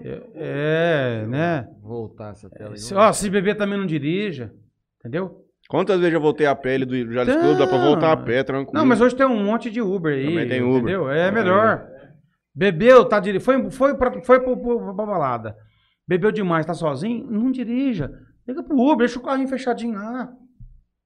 [0.03, 1.69] É, é, né?
[1.83, 2.77] Voltar essa tela.
[2.77, 4.53] Se, ó, se beber também não dirija,
[4.99, 5.45] entendeu?
[5.69, 7.59] Quantas vezes eu voltei a pele do Jales Clube?
[7.59, 8.79] Dá pra voltar a pé, tranquilo.
[8.79, 10.27] Não, mas hoje tem um monte de Uber aí.
[10.27, 10.81] Também tem Uber.
[10.81, 11.11] Entendeu?
[11.11, 11.87] É melhor.
[12.55, 13.45] Bebeu, tá dirigindo.
[13.45, 15.57] Foi, foi, pra, foi pro, pro, pra balada.
[16.07, 17.27] Bebeu demais, tá sozinho?
[17.31, 18.13] Não dirija.
[18.47, 20.31] Liga pro Uber, deixa o carrinho fechadinho lá.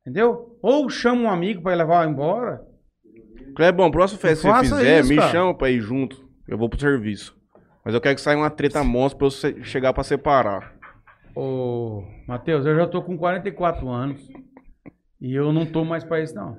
[0.02, 0.58] Entendeu?
[0.60, 2.60] Ou chama um amigo pra ir levar embora.
[3.54, 6.28] Clebão, próxima festa que você fizer, isso, me chama pra ir junto.
[6.48, 7.37] Eu vou pro serviço.
[7.84, 10.74] Mas eu quero que saia uma treta monstra pra eu se- chegar pra separar.
[11.34, 14.20] Ô, Matheus, eu já tô com 44 anos.
[15.20, 16.58] E eu não tô mais pra isso, não.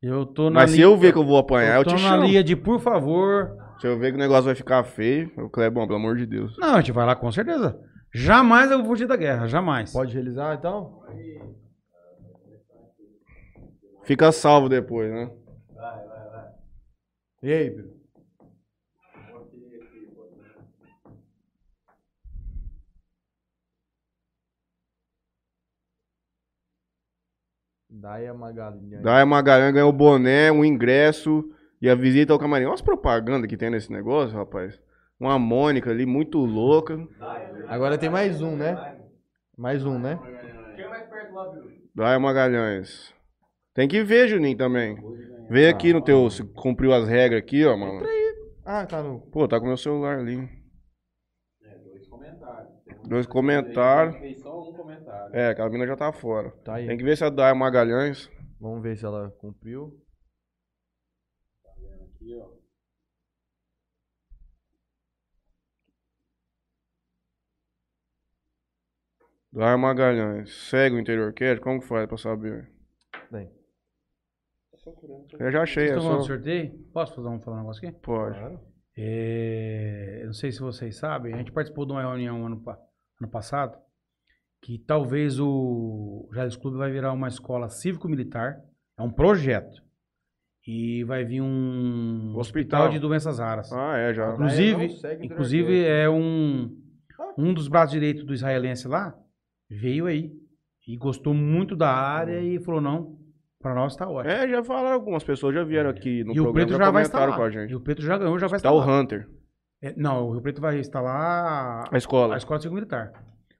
[0.00, 2.10] Eu tô na Mas se eu ver que eu vou apanhar, eu, tô te na
[2.10, 2.24] chamo.
[2.24, 3.56] linha de por favor.
[3.80, 6.56] Se eu ver que o negócio vai ficar feio, eu, Clebão, pelo amor de Deus.
[6.58, 7.78] Não, a gente vai lá com certeza.
[8.14, 9.92] Jamais eu vou fugir da guerra, jamais.
[9.92, 11.02] Pode realizar então?
[14.04, 15.30] Fica salvo depois, né?
[17.42, 18.01] E aí, Pedro?
[28.02, 29.00] Daí a Magalhães.
[29.00, 31.48] Daí a Magalhães ganhou o boné, um ingresso
[31.80, 32.64] e a visita ao camarim.
[32.64, 34.76] Olha as propagandas que tem nesse negócio, rapaz.
[35.20, 36.98] Uma Mônica ali, muito louca.
[37.68, 38.76] Agora tem mais um, né?
[39.56, 40.18] Mais um, né?
[41.94, 43.14] Daí a Magalhães.
[43.72, 44.98] Tem que ver, Juninho, também.
[45.48, 48.04] Vê aqui no teu, se cumpriu as regras aqui, ó, mano.
[48.64, 49.20] Ah, tá no.
[49.30, 50.48] Pô, tá com meu celular ali.
[53.08, 54.16] Dois comentários.
[54.16, 55.34] Fez só um comentário.
[55.34, 56.50] É, aquela mina já tá fora.
[56.64, 56.86] Tá aí.
[56.86, 58.30] Tem que ver se a Daia Magalhães.
[58.60, 60.00] Vamos ver se ela cumpriu.
[61.64, 62.48] Aqui, ó.
[69.52, 70.50] Daia Magalhães.
[70.70, 71.60] Segue o interior cat?
[71.60, 72.70] Como que faz pra saber?
[73.30, 73.50] Bem.
[75.38, 76.20] Eu já achei, Vocês é só...
[76.22, 76.78] sorteio?
[76.92, 77.96] Posso fazer um, falar um negócio aqui?
[78.00, 78.58] Pode.
[78.96, 82.78] É, eu não sei se vocês sabem, a gente participou de uma reunião ano, pa-
[83.22, 83.76] ano passado
[84.62, 88.60] que talvez o Jales Clube vai virar uma escola cívico-militar.
[88.96, 89.82] É um projeto.
[90.64, 92.88] E vai vir um hospital, Hospital.
[92.90, 93.72] de doenças raras.
[93.72, 94.32] Ah, é, já.
[94.32, 96.78] Inclusive, o inclusive é um
[97.36, 99.14] um dos braços direitos do israelense lá
[99.68, 100.32] veio aí
[100.86, 103.18] e gostou muito da área e falou não,
[103.60, 104.32] para nós tá ótimo.
[104.32, 106.90] É, já falaram, algumas pessoas já vieram aqui no e o programa, Preto já já
[106.90, 107.70] vai estar com a gente.
[107.70, 109.00] E o Preto já ganhou, já vai Tá estar o lá.
[109.00, 109.28] Hunter,
[109.82, 112.34] É, não, o Rio Preto vai instalar a escola.
[112.34, 113.12] a escola de civil militar.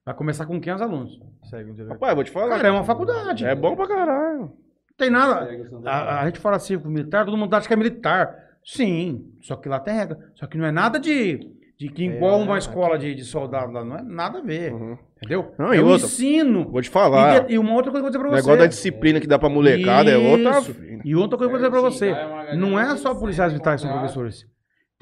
[0.05, 1.21] Vai começar com 500 alunos.
[1.45, 1.89] Segue o.
[1.89, 2.57] Rapaz, vou te falar.
[2.57, 3.45] Cara, é uma faculdade.
[3.45, 4.41] É bom pra caralho.
[4.41, 4.53] Não
[4.97, 5.49] tem nada.
[5.85, 8.37] A, a gente fala civil militar, todo mundo acha que é militar.
[8.65, 10.19] Sim, só que lá tem regra.
[10.35, 11.41] Só que não é nada de,
[11.79, 13.85] de que igual uma escola de, de soldado lá.
[13.85, 14.73] Não é nada a ver.
[14.73, 14.97] Uhum.
[15.17, 15.53] Entendeu?
[15.59, 16.69] Não, e é o outra, ensino.
[16.71, 17.49] Vou te falar.
[17.51, 18.37] E, e uma outra coisa que eu vou dizer O pra você.
[18.43, 20.59] negócio da disciplina que dá pra molecada é outra.
[20.61, 20.77] Isso.
[21.05, 22.21] E outra coisa que eu vou dizer pra
[22.51, 22.57] você.
[22.57, 24.47] Não é só policiais militares que são professores.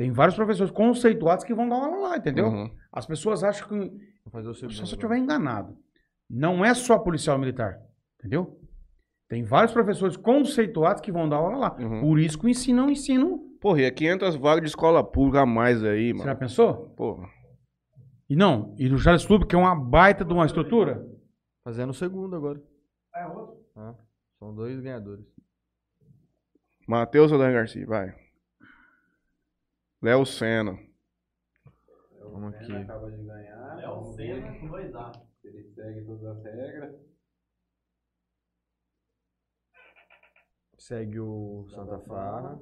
[0.01, 2.47] Tem vários professores conceituados que vão dar aula lá, entendeu?
[2.47, 2.74] Uhum.
[2.90, 3.77] As pessoas acham que.
[4.24, 5.77] Vou fazer o Se eu estiver enganado.
[6.27, 7.78] Não é só policial militar.
[8.18, 8.59] Entendeu?
[9.28, 11.77] Tem vários professores conceituados que vão dar aula lá.
[11.78, 12.01] Uhum.
[12.01, 13.40] Por isso que o ensino é um ensino.
[13.60, 16.39] Porra, e é 500 vagas de escola pública a mais aí, Você já mano.
[16.39, 16.74] pensou?
[16.97, 17.28] Porra.
[18.27, 21.06] E não, e no Charles Clube, que é uma baita de uma estrutura.
[21.62, 22.59] Fazendo o segundo agora.
[23.14, 23.60] É outro?
[24.39, 25.27] são dois ganhadores.
[26.89, 28.30] Matheus Odan Garcia, vai.
[30.02, 30.78] Léo Senna.
[32.32, 32.72] Vamos aqui.
[32.72, 33.77] acaba de ganhar.
[33.77, 35.12] Léo Senna com dois A.
[35.44, 36.94] Ele segue todas as regras.
[40.78, 42.59] Segue o Santa Farra.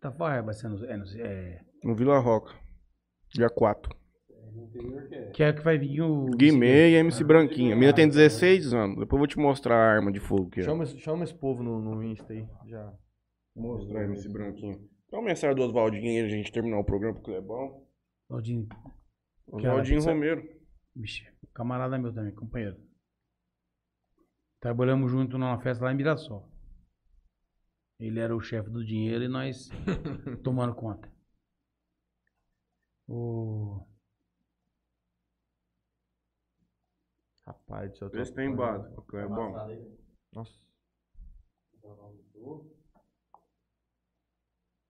[0.00, 2.54] Tá falando, vai ser no, é, no- é, No Vila Roca.
[3.30, 3.94] Dia 4.
[4.52, 5.30] No interior que é.
[5.30, 6.26] que é que vai vir o.
[6.36, 7.72] Guimê e MC Branquinha.
[7.72, 8.96] A menina tem 16 anos.
[8.98, 10.62] Depois eu vou te mostrar a arma de fogo que é.
[10.64, 12.46] Chama, esse- chama esse povo no, no Insta aí.
[12.66, 12.92] Já.
[13.54, 14.74] Mostrar a MC Branquinha.
[15.06, 17.86] Então, uma mensagem do Oswaldinho aí, a gente terminar o programa, porque é bom.
[18.28, 18.68] Claudinho,
[19.46, 20.60] Oswaldinho Cara, Romero.
[20.94, 22.80] bicho, camarada meu também, companheiro.
[24.60, 26.48] Trabalhamos junto numa festa lá em Mirassol.
[28.00, 29.68] Ele era o chefe do dinheiro e nós
[30.42, 31.12] tomando conta.
[33.06, 33.86] O...
[37.46, 38.10] Rapaz céu.
[38.10, 38.48] tô- Esse tem
[38.94, 39.54] porque É bom.
[40.32, 40.58] Nossa.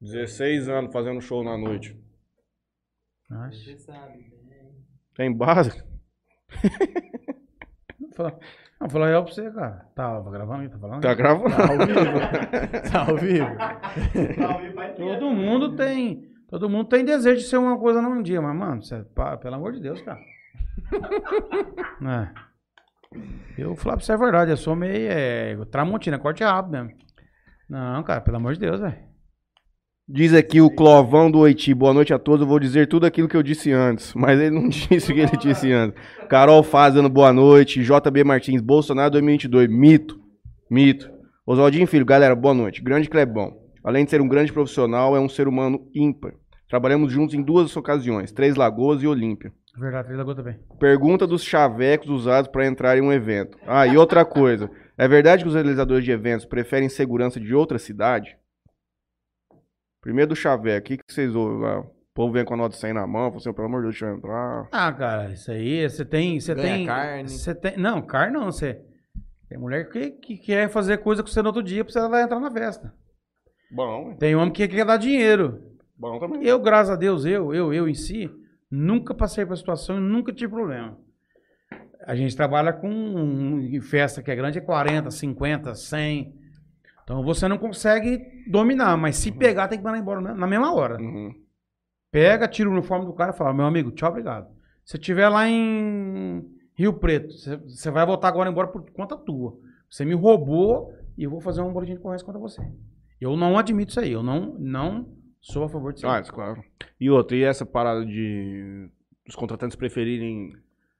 [0.05, 1.99] 16 anos fazendo show na noite.
[3.51, 4.87] Você sabe, tem.
[5.15, 5.83] Tem base?
[7.99, 8.39] Vou falar,
[8.79, 9.89] não, falar real pra você, cara.
[9.95, 11.01] Tava gravando aí, tá falando?
[11.03, 11.51] Tá gravando?
[11.57, 12.27] Tá ao vivo.
[12.93, 14.35] tá ao vivo.
[14.35, 15.03] Salve, vai ter.
[15.03, 16.31] Todo mundo tem.
[16.49, 19.57] Todo mundo tem desejo de ser uma coisa num dia, mas, mano, você, pá, pelo
[19.57, 20.21] amor de Deus, cara.
[22.05, 22.45] é.
[23.57, 25.09] Eu falar pra você a verdade, eu sou meio.
[25.11, 26.93] É, tramontina, corte rápido mesmo.
[27.69, 29.14] Não, cara, pelo amor de Deus, velho.
[30.07, 31.73] Diz aqui o Clovão do Oiti.
[31.73, 32.43] Boa noite a todos.
[32.43, 34.13] Eu vou dizer tudo aquilo que eu disse antes.
[34.15, 35.99] Mas ele não disse o que ele disse antes.
[36.29, 37.83] Carol Faz dando boa noite.
[37.83, 39.67] JB Martins, Bolsonaro 2022.
[39.67, 40.21] Mito.
[40.71, 41.11] Mito.
[41.47, 42.83] Oswaldinho Filho, galera, boa noite.
[42.83, 43.57] Grande Clebão.
[43.83, 46.35] Além de ser um grande profissional, é um ser humano ímpar.
[46.69, 49.53] Trabalhamos juntos em duas ocasiões, Três Lagoas e Olímpia.
[49.79, 50.57] Verdade, Três Lagoas também.
[50.79, 53.57] Pergunta dos chavecos usados para entrar em um evento.
[53.67, 54.71] Ah, e outra coisa.
[54.99, 58.37] É verdade que os realizadores de eventos preferem segurança de outra cidade?
[60.05, 60.85] Primeiro do chaveco.
[60.85, 61.81] O que, que vocês ouvem lá?
[61.81, 63.99] O povo vem com a nota 100 na mão, fala assim, pelo amor de Deus,
[63.99, 64.69] deixa eu entrar.
[64.71, 66.39] Ah, cara, isso aí, você tem.
[66.39, 66.87] Você Ganha tem.
[66.87, 67.29] carne.
[67.31, 67.77] Você tem.
[67.79, 68.83] Não, carne não, você.
[69.49, 72.23] Tem mulher que, que quer fazer coisa com você no outro dia pra você vai
[72.23, 72.95] entrar na festa.
[73.71, 74.15] Bom.
[74.17, 75.63] Tem homem que quer dar dinheiro.
[75.99, 76.45] bom também.
[76.45, 78.31] Eu, graças a Deus, eu, eu, eu em si,
[78.71, 80.99] nunca passei por situação e nunca tive problema.
[82.07, 82.89] A gente trabalha com
[83.59, 86.44] em festa que é grande, é 40, 50, 100.
[87.05, 88.19] Então você não consegue
[88.49, 90.99] dominar, mas se pegar, tem que mandar embora na mesma hora.
[91.01, 91.35] Uhum.
[92.11, 94.49] Pega, tira o uniforme do cara e fala: Meu amigo, tchau, obrigado.
[94.85, 96.45] Se estiver lá em
[96.75, 99.59] Rio Preto, você- vai voltar agora embora por conta tua.
[99.91, 102.63] Você me roubou e eu vou fazer um boletim de ocorrência contra você.
[103.21, 104.13] Eu não admito isso aí.
[104.13, 105.09] Eu não, não
[105.41, 106.63] sou a favor disso Ah, claro.
[107.01, 108.89] E outra, e essa parada de
[109.29, 110.53] os contratantes preferirem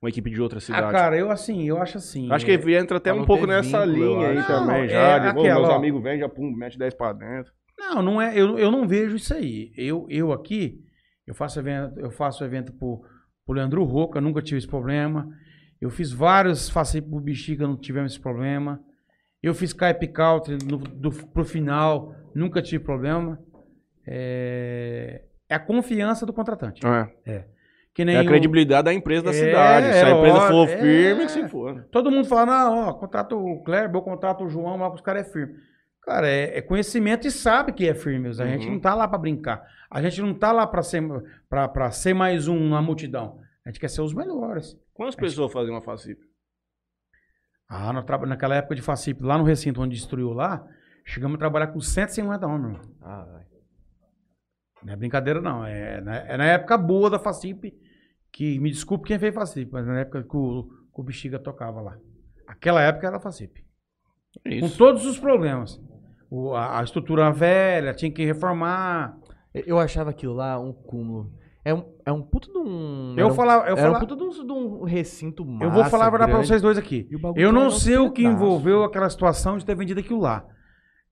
[0.05, 0.87] uma equipe de outra cidade?
[0.87, 2.31] Ah, cara, eu assim, eu acho assim.
[2.31, 4.47] Acho que é- entra até um não pouco nessa vínculo, linha aí acho.
[4.47, 4.99] também, Não, já.
[4.99, 7.53] é de, "Ô, aquela, meus amigos vêm, já pum, mete 10 pra dentro.
[7.79, 8.39] Não, não é.
[8.39, 9.73] Eu, eu não vejo isso aí.
[9.77, 10.79] Eu, eu aqui,
[11.27, 13.03] eu faço evento, eu faço evento pro,
[13.47, 15.27] pro Leandro Roca, nunca tive esse problema.
[15.81, 18.81] Eu fiz vários faço pro Bexiga, não tivemos esse problema.
[19.43, 23.39] Eu fiz Caip Country no, do, pro final, nunca tive problema.
[24.07, 26.81] É, é a confiança do contratante.
[27.27, 27.47] É.
[27.95, 29.87] Que nem É a o- credibilidade da empresa da É, cidade.
[29.87, 30.77] Se a é empresa lógico, for é.
[30.81, 31.85] firme, que se for.
[31.93, 35.29] Todo mundo fala, não, ó, contrato o Kleber, eu contrato o João, mas os caras
[35.29, 35.55] é firme.
[36.03, 38.29] Cara, é, é conhecimento e sabe que é firme.
[38.29, 38.75] A gente Uhum.
[38.75, 39.65] não tá lá pra brincar.
[39.91, 41.03] A gente não tá lá pra ser,
[41.49, 43.39] pra, pra ser mais um na multidão.
[43.65, 44.77] A gente quer ser os melhores.
[44.93, 46.21] Quantas pessoas fazem uma FACIP?
[47.69, 50.65] Ah, nós naquela época de Facip, lá no recinto onde destruiu lá,
[51.05, 52.79] chegamos a trabalhar com 150 homens.
[53.01, 53.45] Ah, vai.
[54.85, 55.65] Não é brincadeira, não.
[55.65, 57.73] É, na- é na época boa da Facip,
[58.37, 61.81] que me desculpe quem fez Facip, mas na época que o, que o Bexiga tocava
[61.81, 61.97] lá.
[62.49, 63.65] Aquela época era Facip.
[64.45, 64.77] É Com isso.
[64.77, 65.81] todos os problemas.
[66.29, 69.17] O- a, a estrutura velha, tinha que reformar.
[69.55, 71.31] Eu achava aquilo lá um cúmulo.
[71.65, 73.15] É um, é um puto de um.
[73.17, 75.71] Eu era falava, eu era falava, um puto de um, de um recinto massa, eu
[75.71, 76.49] vou falar a verdade pra grande.
[76.49, 77.09] vocês dois aqui.
[77.37, 78.43] Eu não caiu sei o que pedaços.
[78.43, 80.45] envolveu aquela situação de ter vendido aquilo lá.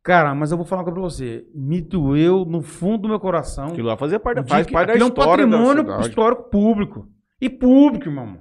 [0.04, 1.46] Cara, mas eu vou falar uma coisa pra você.
[1.54, 3.66] Me doeu no fundo do meu coração.
[3.68, 7.08] Aquilo lá fazia parte, faz que- parte da história é um patrimônio histórico público.
[7.40, 8.38] E público, meu irmão.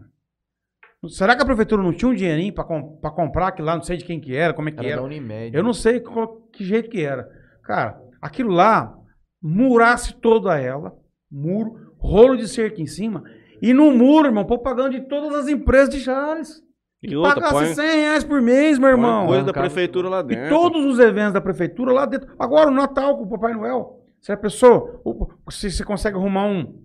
[1.07, 3.75] Será que a prefeitura não tinha um dinheirinho pra, com- pra comprar aquilo lá?
[3.75, 4.97] Não sei de quem que era, como é que Era era.
[5.01, 5.55] da Unimed.
[5.55, 7.27] Eu não sei qual- que jeito que era.
[7.63, 8.95] Cara, aquilo lá,
[9.41, 10.93] murasse toda ela,
[11.31, 13.23] muro, rolo de cerca em cima,
[13.61, 16.61] e no muro, irmão, propaganda de todas as empresas de Jales.
[17.03, 19.25] E outra, Pagasse põe, 100 reais por mês, meu irmão.
[19.25, 20.49] coisa da prefeitura lá E dentro.
[20.49, 22.31] todos os eventos da prefeitura lá dentro.
[22.37, 23.99] Agora, o Natal com o Papai Noel.
[24.21, 25.01] Se a pessoa.
[25.49, 26.79] Se você consegue arrumar um.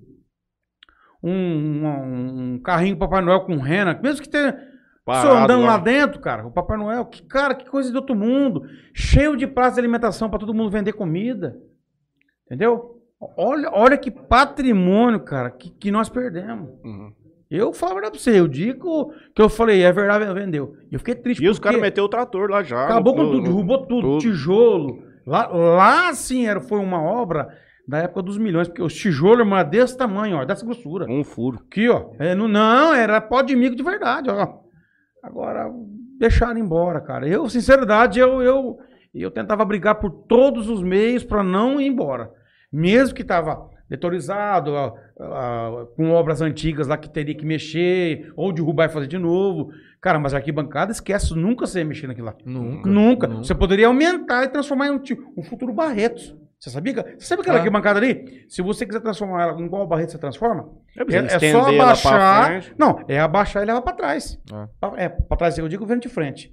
[1.22, 1.30] Um,
[1.86, 4.56] um, um carrinho Papai Noel com rena, mesmo que tenha.
[5.04, 5.72] Parado Só andando lá.
[5.72, 8.62] lá dentro, cara, o Papai Noel, que cara, que coisa de outro mundo.
[8.94, 11.56] Cheio de praça de alimentação pra todo mundo vender comida.
[12.44, 13.00] Entendeu?
[13.36, 16.68] Olha, olha que patrimônio, cara, que, que nós perdemos.
[16.84, 17.12] Uhum.
[17.50, 20.74] Eu falo a verdade pra você, o dia que eu, eu falei, é verdade, vendeu.
[20.90, 21.44] E eu fiquei triste.
[21.44, 22.84] E os caras meteram o trator lá já.
[22.84, 24.18] Acabou no- com tudo, no- derrubou tudo, tudo.
[24.20, 25.02] tijolo.
[25.26, 27.48] Lá, lá sim era, foi uma obra
[27.86, 31.06] da época dos milhões, porque os tijolos, irmão, era desse tamanho, ó, dessa grossura.
[31.08, 31.60] Um furo.
[31.70, 32.10] Aqui, ó.
[32.18, 34.60] É, não, não, era pó de mico de verdade, ó.
[35.22, 35.70] Agora,
[36.18, 37.28] deixaram embora, cara.
[37.28, 38.78] Eu, sinceridade, eu, eu,
[39.14, 42.30] eu tentava brigar por todos os meios pra não ir embora.
[42.72, 44.94] Mesmo que tava detorizado, ó,
[45.96, 49.70] com obras antigas lá que teria que mexer, ou derrubar e fazer de novo.
[50.00, 52.34] Cara, mas a arquibancada, esquece, nunca você ia mexer naquilo lá.
[52.44, 52.88] Nunca.
[52.88, 53.28] Nunca.
[53.28, 55.00] Você poderia aumentar e transformar em um,
[55.38, 56.36] um futuro Barretos.
[56.58, 56.94] Você sabia?
[57.18, 57.60] Você sabe aquela Ah.
[57.60, 58.44] arquibancada ali?
[58.48, 62.64] Se você quiser transformar ela igual o Barreto você transforma, É, é, é só abaixar.
[62.78, 64.38] Não, é abaixar e levar pra trás.
[64.52, 64.66] Ah.
[64.80, 66.50] Pra- É, pra trás eu digo vendo de frente.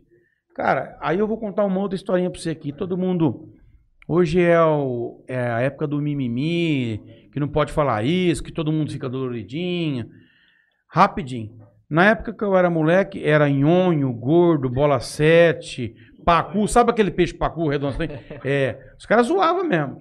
[0.56, 2.72] Cara, aí eu vou contar uma outra historinha pra você aqui.
[2.74, 3.50] Todo mundo.
[4.08, 7.02] Hoje é, o- é a época do mimimi,
[7.32, 10.08] que não pode falar isso, que todo mundo fica doloridinho.
[10.90, 11.52] Rapidinho.
[11.90, 16.68] Na época que eu era moleque, era nhonho, gordo, bola sete, pacu.
[16.68, 17.94] Sabe aquele peixe pacu redondo?
[17.96, 18.08] assim?
[18.44, 20.00] É, os caras zoavam mesmo.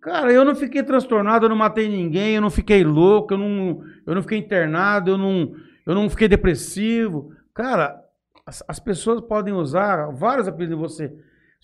[0.00, 3.80] Cara, eu não fiquei transtornado, eu não matei ninguém, eu não fiquei louco, eu não,
[4.06, 5.54] eu não fiquei internado, eu não,
[5.86, 7.30] eu não fiquei depressivo.
[7.54, 7.98] Cara,
[8.46, 11.12] as, as pessoas podem usar vários apelidos em você.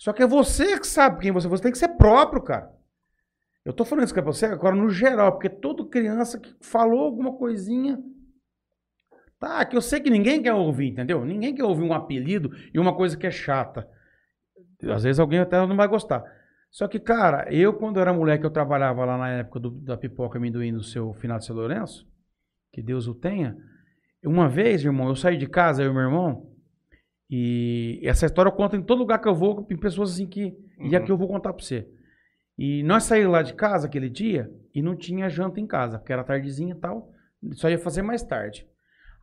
[0.01, 1.49] Só que é você que sabe quem você é.
[1.51, 2.71] Você tem que ser próprio, cara.
[3.63, 7.37] Eu tô falando isso pra você agora no geral, porque toda criança que falou alguma
[7.37, 7.99] coisinha.
[9.39, 11.23] Tá, que eu sei que ninguém quer ouvir, entendeu?
[11.23, 13.87] Ninguém quer ouvir um apelido e uma coisa que é chata.
[14.91, 16.23] Às vezes alguém até não vai gostar.
[16.71, 20.39] Só que, cara, eu, quando era moleque, eu trabalhava lá na época do- da pipoca
[20.39, 22.07] amendoim do seu Finado de São Lourenço,
[22.73, 23.55] que Deus o tenha.
[24.25, 26.50] Uma vez, irmão, eu saí de casa, eu e meu irmão,
[27.31, 30.53] e essa história eu conto em todo lugar que eu vou, em pessoas assim que.
[30.79, 30.95] E Uhum.
[30.97, 31.87] aqui eu vou contar pra você.
[32.57, 36.11] E nós saímos lá de casa aquele dia e não tinha janta em casa, porque
[36.11, 37.09] era tardezinha e tal,
[37.53, 38.67] só ia fazer mais tarde.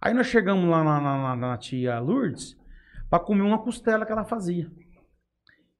[0.00, 2.56] Aí nós chegamos lá na, na- na- na tia Lourdes
[3.10, 4.70] pra comer uma costela que ela fazia.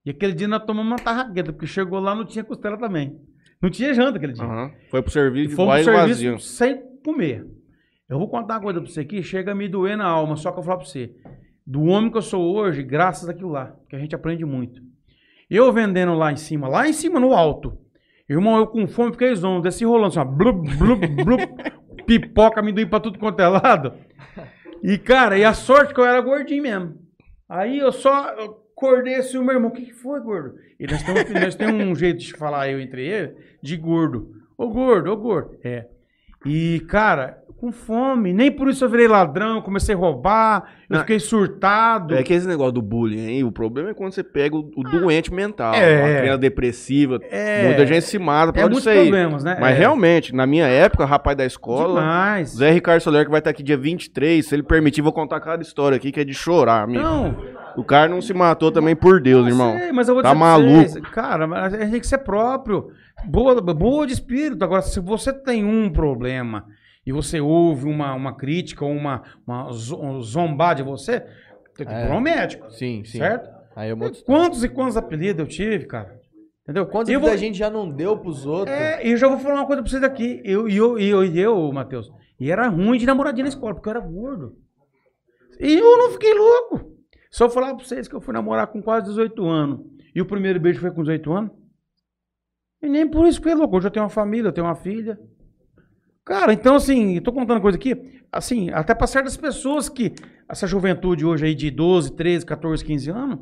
[0.04, 3.18] E aquele dia nós tomamos uma tarraqueta, porque chegou lá não tinha costela também.
[3.60, 4.44] Não tinha janta aquele dia.
[4.44, 4.70] Aham.
[4.90, 6.14] Foi pro serviço E fomos vai pro vazio.
[6.16, 7.46] serviço sem comer.
[8.08, 10.50] Eu vou contar uma coisa pra você aqui, chega a me doer na alma, só
[10.50, 11.14] que eu vou falar pra você.
[11.68, 14.80] Do homem que eu sou hoje, graças àquilo lá, que a gente aprende muito.
[15.50, 17.78] Eu vendendo lá em cima, lá em cima no alto.
[18.26, 21.42] Irmão, eu com fome fiquei zonzo, desci rolando assim, ó, blub, blub, blub,
[22.06, 23.92] pipoca, amendoim pra tudo quanto é lado.
[24.82, 26.94] E, cara, e a sorte que eu era gordinho mesmo.
[27.46, 30.54] Aí eu só eu acordei assim, o meu irmão, o que, que foi, gordo?
[30.80, 34.32] E nós temos, nós temos um jeito de falar eu entre ele, de gordo.
[34.56, 35.58] Ô gordo, ô gordo.
[35.62, 35.86] É.
[36.46, 38.32] E, cara, com fome.
[38.32, 42.14] Nem por isso eu virei ladrão, comecei a roubar, eu Não, fiquei surtado.
[42.14, 44.82] É que esse negócio do bullying aí, o problema é quando você pega o, o
[44.84, 46.16] doente mental, É.
[46.16, 47.18] a criança depressiva.
[47.30, 47.64] É.
[47.66, 49.00] Muita gente se mata por é muitos aí.
[49.02, 49.56] problemas, né?
[49.60, 49.78] Mas é.
[49.78, 52.50] realmente, na minha época, rapaz da escola, Demais.
[52.50, 55.62] Zé Ricardo Soler, que vai estar aqui dia 23, se ele permitir, vou contar cada
[55.62, 57.02] história aqui que é de chorar, amigo.
[57.02, 57.36] Não,
[57.76, 59.76] O cara não se matou também por Deus, eu irmão.
[59.78, 60.88] sei, mas eu vou Tá dizer maluco.
[60.88, 62.90] vocês, cara, mas a gente tem que ser próprio.
[63.24, 64.64] Boa, boa de espírito.
[64.64, 66.64] Agora, se você tem um problema
[67.08, 71.20] e você ouve uma, uma crítica ou uma, uma zo- zombar de você,
[71.76, 71.96] tem que É.
[72.00, 72.70] procurar um médico.
[72.70, 73.18] Sim, sim.
[73.18, 73.48] Certo?
[73.74, 74.22] Aí eu monto.
[74.24, 76.18] Quantos e quantos apelidos eu tive, cara?
[76.64, 76.84] Entendeu?
[76.86, 78.76] Quantos eu que a vou, gente já não deu pros outros?
[78.76, 80.42] É, e eu já vou falar uma coisa pra vocês aqui.
[80.44, 83.74] Eu, e eu, e eu, e eu, Matheus, e era ruim de namoradinha na escola,
[83.74, 84.54] porque eu era gordo.
[85.58, 86.92] E eu não fiquei louco.
[87.30, 89.80] Se eu falar pra vocês que eu fui namorar com quase 18 anos,
[90.14, 91.50] e o primeiro beijo foi com 18 anos,
[92.82, 93.76] e nem por isso fiquei louco.
[93.76, 95.18] Hoje eu tenho uma família, eu tenho uma filha.
[96.28, 97.96] Cara, então assim, eu tô contando coisa aqui,
[98.30, 100.12] assim, até pra certas pessoas que,
[100.46, 103.38] essa juventude hoje aí de 12, 13, 14, 15 anos,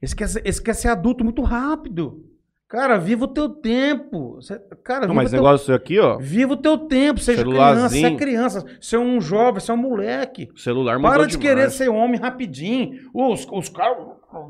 [0.00, 2.24] eles querem, ser- adulto muito rápido.
[2.66, 4.38] Cara, viva o teu tempo.
[4.82, 6.16] Cara, Não, viva mas o teu negócio aqui, ó.
[6.16, 9.74] Viva o teu tempo, seja criança, você é criança, você é um jovem, você é
[9.74, 10.48] um moleque.
[10.56, 11.46] Celular mudou Para de demais.
[11.56, 13.10] querer ser homem rapidinho.
[13.12, 13.98] Os, os caras,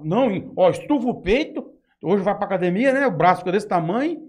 [0.05, 1.67] não, ó, estufa o peito,
[2.01, 4.23] hoje vai pra academia, né, o braço fica desse tamanho,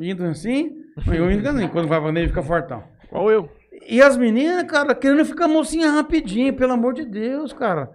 [0.00, 0.72] indo assim,
[1.08, 2.82] eu indo assim, quando vai pra academia fica fortão.
[3.08, 3.48] Qual eu?
[3.88, 7.90] E as meninas, cara, querendo ficar mocinha rapidinho, pelo amor de Deus, cara.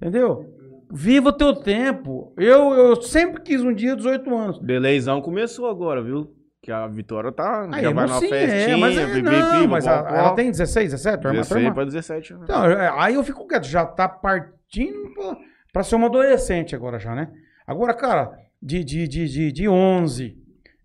[0.00, 0.44] Entendeu?
[0.92, 2.32] Viva o teu tempo.
[2.36, 4.58] Eu, eu sempre quis um dia 18 anos.
[4.58, 6.30] Beleizão começou agora, viu?
[6.62, 7.68] Que a Vitória tá.
[7.72, 10.08] Aí, já vai numa mocinha, festinha, é, mas é, pipi, não, pipi, mas popopó.
[10.08, 11.20] a- ela tem 16, 17?
[11.20, 11.74] tua irmã, tua 16 irmã?
[11.74, 12.32] pra 17.
[12.34, 12.40] né?
[12.44, 15.36] Então, é, aí eu fico quieto, já tá partindo pra,
[15.72, 17.30] pra ser uma adolescente agora já, né?
[17.66, 18.30] Agora, cara,
[18.62, 20.36] de, de, de, de, de 11,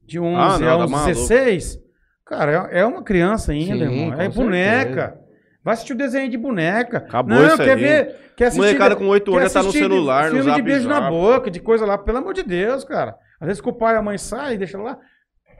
[0.09, 1.07] de 11 Ah, não, tá aos maluco.
[1.13, 1.79] 16,
[2.25, 4.19] cara, é, é uma criança ainda, Sim, irmão.
[4.21, 5.01] É boneca.
[5.07, 5.29] certeza.
[5.63, 6.97] Vai assistir o desenho de boneca.
[6.99, 7.79] Acabou não, isso quer aí.
[7.79, 8.65] ver, quer assistir...
[8.65, 10.61] Molecada com 8 quer anos já tá no assistir de- celular, no filme zap de
[10.61, 11.09] beijo na zap.
[11.09, 13.15] boca, de coisa lá, pelo amor de Deus, cara.
[13.39, 14.97] Às vezes que o pai e a mãe saem, deixa lá.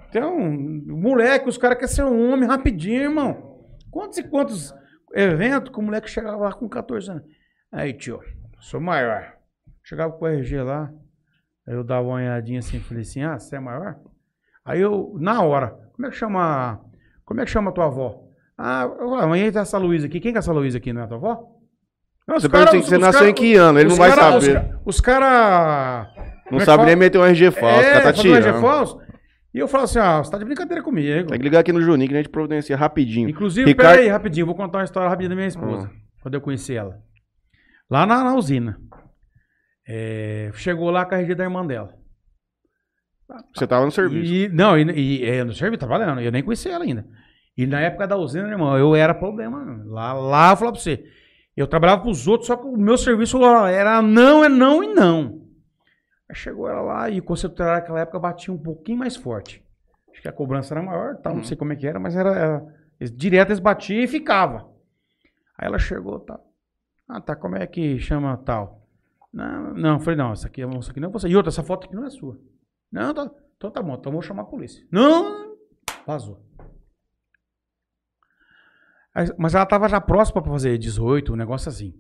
[0.09, 3.59] Então, moleque, os caras querem ser um homem rapidinho, irmão.
[3.91, 4.73] Quantos e quantos
[5.13, 7.23] eventos que o moleque chegava lá com 14 anos?
[7.71, 8.19] Aí, tio,
[8.59, 9.33] sou maior.
[9.83, 10.91] Chegava com o RG lá,
[11.67, 13.97] aí eu dava uma olhadinha assim, falei assim, ah, você é maior?
[14.69, 16.79] Aí eu, na hora, como é que chama,
[17.25, 18.23] como é que chama a tua avó?
[18.57, 18.83] Ah,
[19.21, 20.19] amanhã tá essa Luísa aqui.
[20.19, 21.55] Quem que é essa Luísa aqui, não é a tua avó?
[22.27, 23.79] Não, você Os cara- você os nasceu cara- em que ano?
[23.79, 24.77] Ele não vai cara- saber.
[24.85, 26.07] Os caras...
[26.51, 28.61] Não sabe nem meter um RG falso, cara tá fazer um RG tirando.
[28.61, 28.99] falso.
[29.53, 31.29] E eu falo assim, ah, você tá de brincadeira comigo.
[31.29, 33.27] Tem que ligar aqui no Juninho que a gente providencia rapidinho.
[33.29, 35.89] Inclusive, Ricardo- peraí, rapidinho, vou contar uma história rapidinho da minha esposa.
[36.21, 36.99] Quando eu conheci ela.
[37.89, 38.77] Lá na, na usina.
[39.87, 41.95] É, chegou lá com a RG da irmã dela.
[43.53, 44.31] Você tava no serviço.
[44.33, 44.83] E, não, e,
[45.21, 46.19] e é, no serviço, trabalhando.
[46.21, 47.05] Eu nem conhecia ela ainda.
[47.57, 49.83] E na época da usina, irmão, eu era problema.
[49.85, 51.03] Lá, lá eu falava pra você.
[51.55, 53.37] Eu trabalhava pros outros, só que o meu serviço
[53.67, 55.41] era não, é não e não.
[56.29, 59.63] Aí chegou ela lá e o conceituário naquela época batia um pouquinho mais forte.
[60.11, 62.29] Acho que a cobrança era maior, tal, não sei como é que era, mas era,
[62.33, 62.65] era
[62.99, 64.67] eles- direto eles batiam e ficava.
[65.57, 66.45] Aí ela chegou, tal.
[67.07, 68.87] Ah, tá, como é que chama tal?
[69.33, 71.27] Não, não, falei, não, essa aqui, essa aqui não é você.
[71.27, 72.37] E outra, essa foto aqui não é sua.
[72.91, 74.85] Não, tá, então tá bom, então vou chamar a polícia.
[74.91, 75.55] Não,
[76.05, 76.43] vazou.
[79.13, 81.93] Aí- mas ela tava já próxima pra fazer 18, um negócio assim.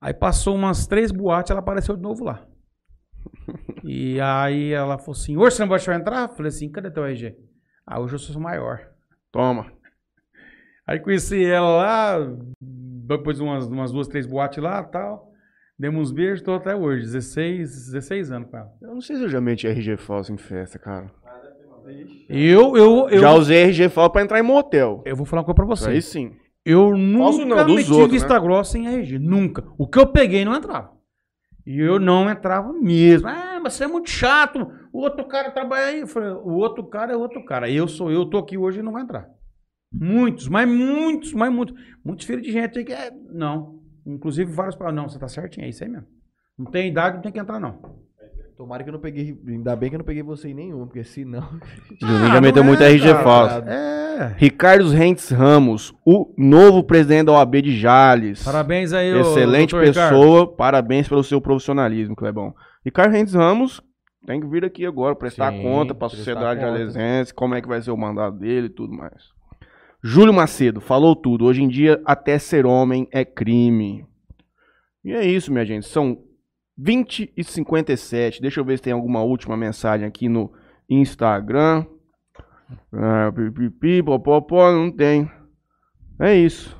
[0.00, 2.46] Aí passou umas três boates, ela apareceu de novo lá.
[3.84, 6.22] E aí ela falou assim, hoje você não vai deixar eu entrar?
[6.28, 7.36] Eu falei assim, cadê teu RG?
[7.86, 8.88] Ah, hoje eu sou maior.
[9.32, 9.72] Toma.
[10.86, 12.16] Aí conheci ela lá,
[12.60, 15.29] depois de umas, umas duas, três boates lá tal.
[15.80, 18.70] Demos beijos, tô até hoje, 16, 16 anos com ela.
[18.82, 21.10] Eu não sei se eu já meti RG falso em festa, cara.
[22.28, 25.02] Eu, eu, eu, Já usei RG falso pra entrar em motel.
[25.06, 25.88] eu vou falar uma coisa pra você.
[25.88, 26.32] Aí sim.
[26.66, 28.40] Eu nunca não, dos meti outros, vista né?
[28.40, 29.18] grossa em RG.
[29.18, 29.64] Nunca.
[29.78, 30.92] O que eu peguei não entrava.
[31.66, 33.26] E eu não entrava mesmo.
[33.26, 34.70] Ah, mas você é muito chato.
[34.92, 36.00] O outro cara trabalha aí.
[36.00, 37.70] Eu falei, o outro cara é outro cara.
[37.70, 39.30] Eu sou eu, tô aqui hoje e não vai entrar.
[39.90, 41.74] Muitos, mas muitos, mas muitos.
[42.04, 43.10] Muitos filhos de gente aí que é.
[43.32, 43.79] Não.
[44.14, 46.06] Inclusive vários falam, não, você tá certinho, é isso aí mesmo.
[46.58, 47.78] Não tem idade, não tem que entrar, não.
[48.56, 49.40] Tomara que eu não peguei.
[49.48, 51.40] Ainda bem que eu não peguei você em nenhum, porque senão.
[51.98, 53.22] Juninho Ah, já meteu não muito é, RG cara.
[53.24, 53.68] falso.
[53.68, 54.34] É.
[54.36, 58.42] Ricardo Rentes Ramos, o novo presidente da OAB de Jales.
[58.44, 60.14] Parabéns aí, Excelente doutor Ricardo.
[60.14, 62.54] pessoa, parabéns pelo seu profissionalismo, Clebão.
[62.84, 63.80] Ricardo Rentes Ramos
[64.26, 67.68] tem que vir aqui agora, prestar Sim, conta para a sociedade jalesense, como é que
[67.68, 69.22] vai ser o mandato dele e tudo mais.
[70.02, 71.44] Júlio Macedo, falou tudo.
[71.44, 74.06] Hoje em dia, até ser homem é crime.
[75.04, 75.86] E é isso, minha gente.
[75.86, 76.22] São
[76.76, 78.40] 20 e 57.
[78.40, 80.52] Deixa eu ver se tem alguma última mensagem aqui no
[80.88, 81.84] Instagram.
[82.92, 85.30] Ah, pipipi, popopó, não tem.
[86.18, 86.78] É isso.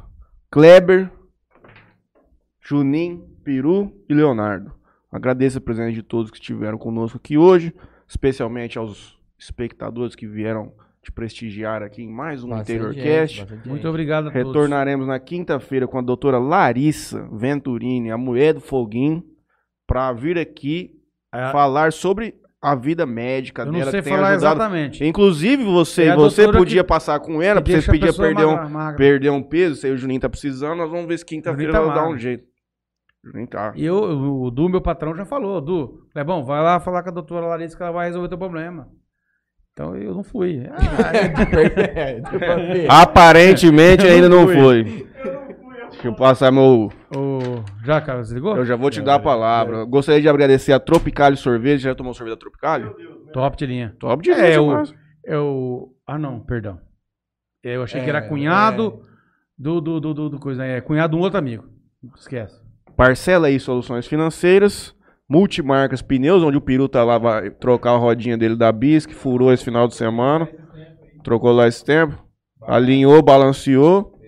[0.50, 1.10] Kleber,
[2.60, 4.72] Junim, Peru e Leonardo.
[5.12, 7.74] Agradeço a presença de todos que estiveram conosco aqui hoje,
[8.08, 10.72] especialmente aos espectadores que vieram
[11.02, 13.36] te prestigiar aqui em mais um Bastante Interiorcast.
[13.48, 14.46] gente, Muito obrigado a todos.
[14.48, 19.24] Retornaremos na quinta-feira com a doutora Larissa Venturini, a mulher do Foguinho,
[19.86, 20.90] para vir aqui
[21.32, 24.56] É, falar sobre a vida médica eu não dela, sei que tem falar ajudado.
[24.60, 25.02] exatamente.
[25.04, 28.68] Inclusive, você, É você podia que- passar com ela, porque você podia perder um, magra-
[28.68, 28.96] magra.
[28.98, 31.78] perder um peso, se aí o Juninho tá precisando, nós vamos ver se quinta-feira tá
[31.78, 32.44] ela dá um jeito.
[33.24, 33.72] Juninho tá.
[33.74, 37.02] E eu, o o Du, meu patrão, já falou, Du, é bom, vai lá falar
[37.02, 38.86] com a doutora Larissa que ela vai resolver teu problema.
[39.80, 40.66] Então eu não fui.
[40.70, 40.76] Ah,
[41.96, 42.86] É.
[42.90, 44.56] Aparentemente Eu ainda não não fui.
[44.56, 44.84] foi.
[45.90, 46.90] Deixa eu passar meu.
[47.16, 47.64] o...
[47.82, 48.56] Já, cara, você ligou?
[48.56, 49.84] Eu já vou te dar a palavra.
[49.84, 51.80] Gostaria de agradecer a Tropicalho Sorvete.
[51.80, 52.94] Já tomou sorvete da Tropicalho?
[53.32, 53.96] Top de linha.
[53.98, 54.94] Top de É, linha, eu- demais.
[55.24, 55.88] Eu...
[56.06, 56.78] Ah, não, perdão.
[57.62, 59.02] Eu achei que É, era cunhado
[59.58, 60.64] do, do, do, do, do coisa.
[60.64, 61.64] É cunhado de um outro amigo.
[62.16, 62.58] Esquece.
[62.96, 64.94] Parcela aí Soluções Financeiras.
[65.30, 69.14] Multimarcas Pneus, onde o Peru tá lá, vai trocar a rodinha dele da bis, que
[69.14, 70.48] furou esse final de semana.
[71.22, 72.20] Trocou lá esse tempo.
[72.62, 74.18] Alinhou, balanceou.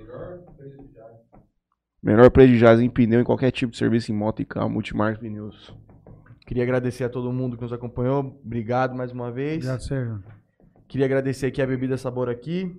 [2.00, 4.70] Melhor prejuízo em pneu em qualquer tipo de serviço em moto e carro.
[4.70, 5.74] Multimarcas Pneus.
[6.46, 8.40] Queria agradecer a todo mundo que nos acompanhou.
[8.44, 9.56] Obrigado mais uma vez.
[9.56, 10.22] Obrigado, Sérgio.
[10.86, 12.72] Queria agradecer aqui a Bebida Sabor aqui,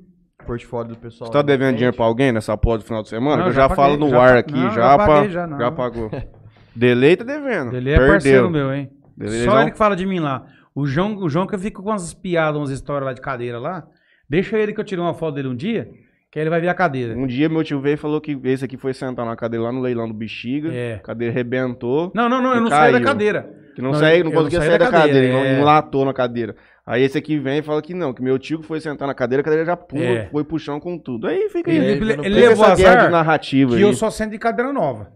[0.46, 1.28] portfólio do pessoal.
[1.28, 1.78] Você tá devendo frente.
[1.78, 3.38] dinheiro pra alguém nessa porra do final de semana?
[3.38, 5.30] Não, eu já já, paguei, falo no já ar aqui, não, já, já pa- paguei,
[5.30, 5.58] já, não.
[5.58, 6.10] já pagou.
[6.76, 7.76] Delay tá devendo.
[7.76, 8.12] Ele é Perdeu.
[8.14, 8.90] parceiro meu, hein?
[9.18, 10.46] Delay Só não- ele que fala de mim lá.
[10.76, 13.86] O João, o João que fica com umas piadas, umas histórias lá de cadeira lá.
[14.28, 15.88] Deixa ele que eu tirei uma foto dele um dia,
[16.32, 17.14] que aí ele vai ver a cadeira.
[17.16, 19.72] Um dia meu tio veio e falou que esse aqui foi sentar na cadeira lá
[19.72, 20.74] no leilão do Bexiga.
[20.74, 20.96] É.
[20.96, 22.12] A cadeira rebentou.
[22.16, 23.06] Não, não, não, eu não saí da caiu.
[23.08, 23.50] cadeira.
[23.76, 25.54] Que não, Não, eu não conseguia sair da da cadeira, cadeira, ele é.
[25.56, 26.56] não enlatou na cadeira.
[26.86, 29.42] Aí esse aqui vem e fala que não, que meu tio foi sentar na cadeira,
[29.42, 30.26] a cadeira já pula, É.
[30.32, 31.28] foi pro chão com tudo.
[31.28, 31.86] Aí fica Ele, aí.
[31.86, 33.82] aí, ele- ele Fica levou essa guerra de azar narrativa que aí.
[33.82, 35.12] eu só sento de cadeira nova.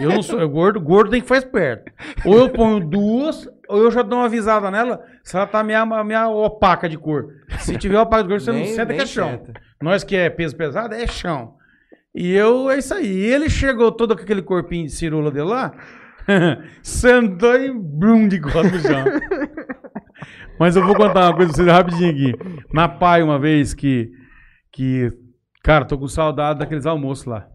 [0.00, 1.92] Eu não sou, eu gordo, gordo tem que ficar esperto.
[2.24, 5.84] Ou eu ponho duas, ou eu já dou uma avisada nela se ela tá meia,
[6.04, 7.26] meia opaca de cor.
[7.58, 9.30] Se tiver opaca de cor, você não Nem- senta nem que é chão.
[9.30, 9.60] senta.
[9.80, 11.54] Nós que é peso pesado, é chão.
[12.14, 13.06] E eu, é isso aí.
[13.06, 15.72] E ele chegou todo com aquele corpinho de cirula dele lá,
[16.82, 19.04] sentou e brum de costas no chão.
[20.58, 22.64] Mas eu vou contar uma coisa pra vocês rapidinho aqui.
[22.72, 24.10] Na pai, uma vez que,
[24.70, 25.08] que,
[25.62, 27.48] cara, tô com saudade daqueles almoços lá.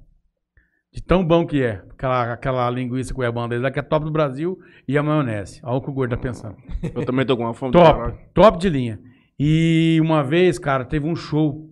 [0.93, 1.81] De tão bom que é.
[1.91, 4.57] Aquela, aquela linguiça cuiabana deles lá, que é top do Brasil,
[4.87, 5.59] e a maionese.
[5.63, 6.55] Olha o que o gordo tá pensando.
[6.95, 8.17] Eu também tô com uma fome Top, caralho.
[8.33, 8.99] top de linha.
[9.39, 11.69] E uma vez, cara, teve um show.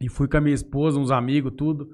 [0.00, 1.88] E fui com a minha esposa, uns amigos, tudo.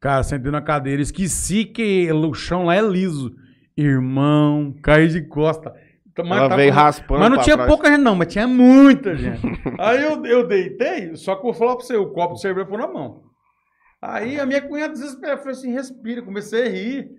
[0.00, 3.34] Cara, sentei na cadeira, esqueci que o chão lá é liso.
[3.76, 5.72] Irmão, caí de costa.
[6.18, 7.68] Mas Ela veio raspando Mas não tinha trás.
[7.70, 9.42] pouca gente, não, mas tinha muita gente.
[9.78, 12.66] Aí eu, eu deitei, só que eu vou falar pra você, o copo de cerveja
[12.66, 13.25] foi na mão.
[14.08, 17.10] Aí a minha cunhada desesperada, falou assim, respira, comecei a rir.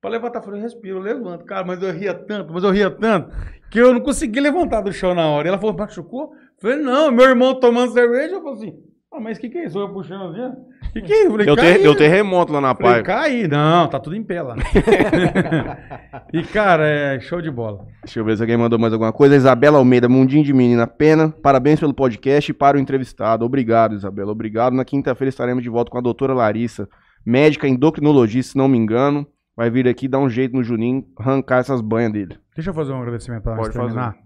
[0.00, 1.44] Pra levantar, falei, respira, eu levanto.
[1.44, 3.34] Cara, mas eu ria tanto, mas eu ria tanto,
[3.70, 5.46] que eu não consegui levantar do chão na hora.
[5.46, 6.30] E ela falou, machucou?
[6.60, 8.87] Falei, não, meu irmão tomando cerveja, eu falei assim,
[9.18, 9.78] ah, mas o que que é isso?
[9.78, 11.26] Eu puxando assim, o que que é isso?
[11.26, 11.56] Eu falei, "Caí".
[11.56, 13.02] ter, deu terremoto lá na Falei, pai.
[13.02, 13.48] caí.
[13.48, 14.56] Não, tá tudo em pé lá.
[16.32, 17.86] e, cara, é show de bola.
[18.02, 19.36] Deixa eu ver se alguém mandou mais alguma coisa.
[19.36, 21.28] Isabela Almeida, Mundinho de Menina Pena.
[21.28, 23.44] Parabéns pelo podcast e para o entrevistado.
[23.44, 24.32] Obrigado, Isabela.
[24.32, 24.74] Obrigado.
[24.74, 26.88] Na quinta-feira estaremos de volta com a doutora Larissa,
[27.26, 29.26] médica endocrinologista, se não me engano.
[29.56, 32.38] Vai vir aqui dar um jeito no Juninho, arrancar essas banhas dele.
[32.54, 34.16] Deixa eu fazer um agradecimento para Pode terminar.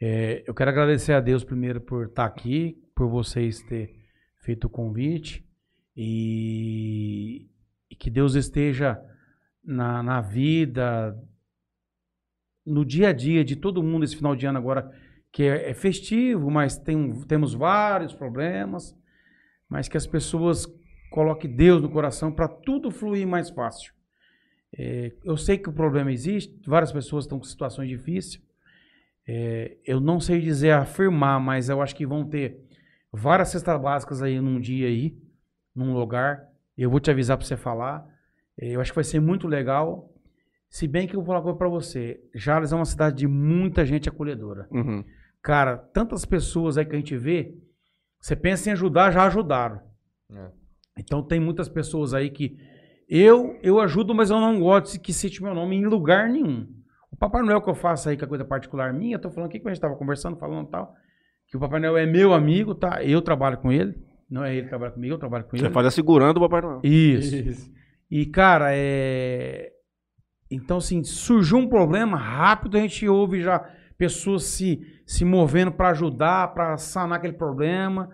[0.00, 4.03] É, eu quero agradecer a Deus primeiro por estar aqui, por vocês ter
[4.44, 5.42] feito o convite
[5.96, 7.48] e,
[7.90, 9.00] e que Deus esteja
[9.64, 11.18] na, na vida,
[12.64, 14.92] no dia a dia de todo mundo esse final de ano agora,
[15.32, 18.94] que é, é festivo, mas tem, temos vários problemas,
[19.66, 20.66] mas que as pessoas
[21.10, 23.94] coloquem Deus no coração para tudo fluir mais fácil.
[24.76, 28.42] É, eu sei que o problema existe, várias pessoas estão com situações difíceis.
[29.26, 32.63] É, eu não sei dizer afirmar, mas eu acho que vão ter
[33.14, 35.16] várias cestas básicas aí num dia aí,
[35.74, 36.48] num lugar.
[36.76, 38.04] Eu vou te avisar para você falar.
[38.60, 40.12] É, eu acho que vai ser muito legal.
[40.68, 43.28] Se bem que eu vou falar uma coisa para você, Jales é uma cidade de
[43.28, 44.66] muita gente acolhedora.
[44.70, 45.04] Uhum.
[45.40, 47.54] Cara, tantas pessoas aí que a gente vê,
[48.20, 49.80] você pensa em ajudar, já ajudaram.
[50.32, 50.50] É.
[50.98, 52.58] Então tem muitas pessoas aí que
[53.08, 56.66] eu eu ajudo, mas eu não gosto que cite meu nome em lugar nenhum.
[57.10, 59.48] O Papai Noel que eu faço aí, que é coisa particular minha, eu tô falando
[59.48, 60.94] aqui que a gente tava conversando, falando e tal,
[61.48, 63.02] que o Papai Noel é meu amigo, tá?
[63.04, 63.94] Eu trabalho com ele,
[64.30, 65.72] não é ele que trabalha comigo, eu trabalho com Você ele.
[65.74, 66.80] faz a segurando o Papai Noel.
[66.82, 67.72] Isso.
[68.10, 69.70] E, cara, é.
[70.50, 73.58] Então, assim, surgiu um problema, rápido a gente ouve já
[73.96, 78.10] pessoas se, se movendo pra ajudar, pra sanar aquele problema.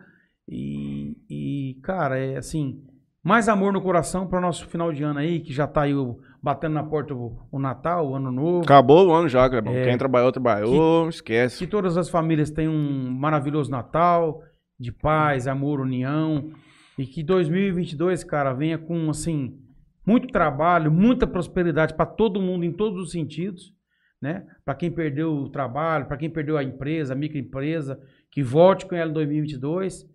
[0.49, 2.83] E, e, cara, é assim,
[3.23, 6.19] mais amor no coração para nosso final de ano aí, que já tá aí o-
[6.43, 8.63] batendo na porta o, o Natal, o Ano Novo.
[8.63, 9.75] Acabou o ano já, Clebão.
[9.75, 9.85] É.
[9.85, 11.09] Quem trabalhou, trabalhou.
[11.09, 11.59] Esquece.
[11.59, 14.43] Que todas as famílias tenham um maravilhoso Natal,
[14.79, 16.51] de paz, amor, união.
[16.99, 19.59] E que 2022, cara, venha com, assim,
[20.07, 23.73] muito trabalho, muita prosperidade para todo mundo em todos os sentidos,
[24.21, 24.47] né?
[24.65, 28.01] Para quem perdeu o trabalho, para quem perdeu a empresa, a microempresa,
[28.31, 30.07] que volte com ela em 2022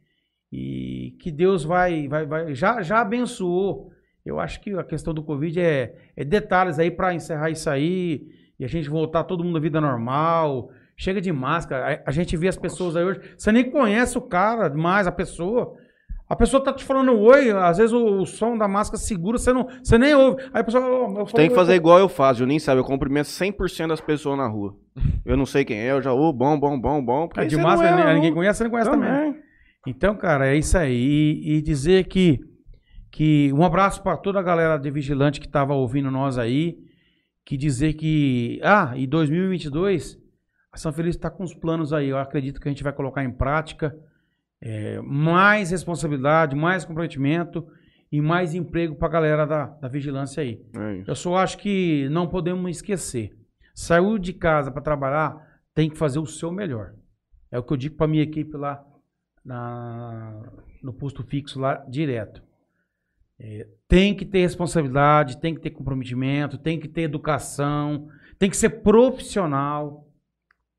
[0.52, 3.92] e que Deus vai, vai, vai já, já abençoou.
[4.26, 8.28] Eu acho que a questão do Covid é, é detalhes aí para encerrar isso aí
[8.60, 10.70] e a gente voltar todo mundo à vida normal.
[10.98, 12.02] Chega de máscara.
[12.06, 13.20] A, a gente vê as pessoas aí hoje.
[13.38, 15.74] Você nem conhece o cara mais, a pessoa.
[16.28, 19.54] A pessoa tá te falando oi, às vezes o, o som da máscara segura, você,
[19.54, 20.42] não, você nem ouve.
[20.52, 20.84] Aí a pessoa.
[20.84, 24.36] "Ô, eu Tem que fazer igual eu faço, Juninho sabe, eu cumprimento 100% das pessoas
[24.36, 24.76] na rua.
[25.24, 27.28] Eu não sei quem é, eu já, ô, bom, bom, bom, bom.
[27.28, 28.14] porque É, de máscara, é, ninguém- não.
[28.16, 29.08] ninguém conhece, você não conhece também.
[29.08, 29.36] Também.
[29.86, 30.96] Então, cara, é isso aí.
[30.96, 32.40] E, e dizer que,
[33.16, 36.78] que um abraço para toda a galera de Vigilante que estava ouvindo nós aí.
[37.46, 38.60] que dizer que.
[38.64, 40.18] Ah, e 2022,
[40.72, 42.10] a São Feliz está com os planos aí.
[42.10, 43.96] Eu acredito que a gente vai colocar em prática
[44.62, 47.66] é, mais responsabilidade, mais comprometimento
[48.12, 50.60] e mais emprego para a galera da, da vigilância aí.
[50.76, 51.04] É.
[51.08, 53.32] Eu só acho que não podemos esquecer.
[53.74, 55.38] Saiu de casa para trabalhar,
[55.74, 56.94] tem que fazer o seu melhor.
[57.52, 58.84] É o que eu digo para minha equipe lá
[59.44, 60.42] na-
[60.84, 62.42] no posto fixo lá direto.
[63.40, 68.08] É, tem que ter responsabilidade, tem que ter comprometimento, tem que ter educação,
[68.40, 70.04] tem que ser profissional.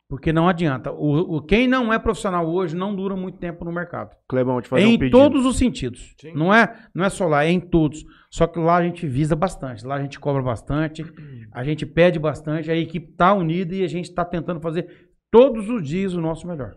[0.08, 0.92] Porque não adianta.
[0.92, 4.14] O, o- quem não é profissional hoje não dura muito tempo no mercado.
[4.28, 5.18] Clebão, te fazer em um pedido.
[5.18, 6.14] todos os sentidos.
[6.20, 6.32] Sim.
[6.32, 8.04] Não é, não é só lá, é em todos.
[8.30, 11.04] Só que lá a gente visa bastante, lá a gente cobra bastante,
[11.52, 15.68] a gente pede bastante, a equipe tá unida e a gente tá tentando fazer todos
[15.68, 16.74] os dias o nosso melhor.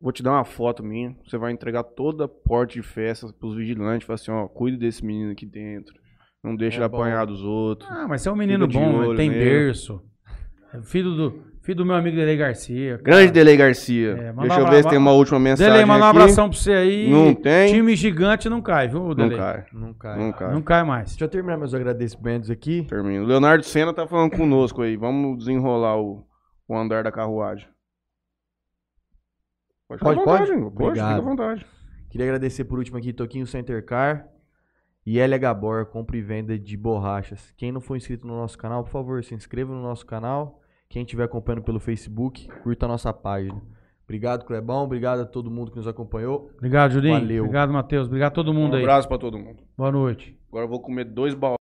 [0.00, 1.16] Vou te dar uma foto minha.
[1.26, 4.06] Você vai entregar toda a porta de festa pros vigilantes.
[4.06, 5.94] Fala assim, ó, cuide desse menino aqui dentro.
[6.44, 6.96] Não deixa É ele bom.
[6.98, 7.90] apanhar dos outros.
[7.90, 9.44] Ah, mas você é um menino Fica bom, olho tem nele.
[9.44, 10.00] berço.
[10.74, 12.98] É filho do, filho do meu amigo Delei Garcia.
[13.02, 14.10] Grande Delei Garcia.
[14.12, 16.72] É, Deixa eu ver se tem uma última mensagem Delei, manda um abração pra você
[16.72, 17.10] aí.
[17.10, 17.72] Não tem.
[17.72, 19.38] Time gigante não cai, viu, Não Delei?
[19.38, 19.64] cai.
[19.72, 20.18] Não cai.
[20.18, 20.52] Não cai.
[20.52, 21.08] Não cai mais.
[21.10, 22.84] Deixa eu terminar meus agradecimentos aqui.
[22.86, 23.24] Termino.
[23.24, 24.94] O Leonardo Senna tá falando conosco aí.
[24.96, 26.22] Vamos desenrolar o,
[26.68, 27.66] o andar da carruagem.
[29.88, 30.18] Pode, ficar Pode,
[30.52, 31.66] vontade, Pode, fica à vontade.
[32.10, 34.26] Queria agradecer por último aqui, Toquinho Center Car
[35.04, 37.52] e LH Gabor, compra e venda de borrachas.
[37.56, 40.60] Quem não for inscrito no nosso canal, por favor, se inscreva no nosso canal.
[40.88, 43.60] Quem estiver acompanhando pelo Facebook, curta a nossa página.
[44.04, 44.84] Obrigado, Clebão.
[44.84, 46.50] Obrigado a todo mundo que nos acompanhou.
[46.56, 47.18] Obrigado, Julinho.
[47.20, 47.42] Valeu.
[47.44, 48.06] Obrigado, Matheus.
[48.06, 48.82] Obrigado a todo Um mundo aí.
[48.82, 49.62] abraço pra todo mundo.
[49.76, 50.38] Boa noite.
[50.48, 51.56] Agora eu vou comer dois balões.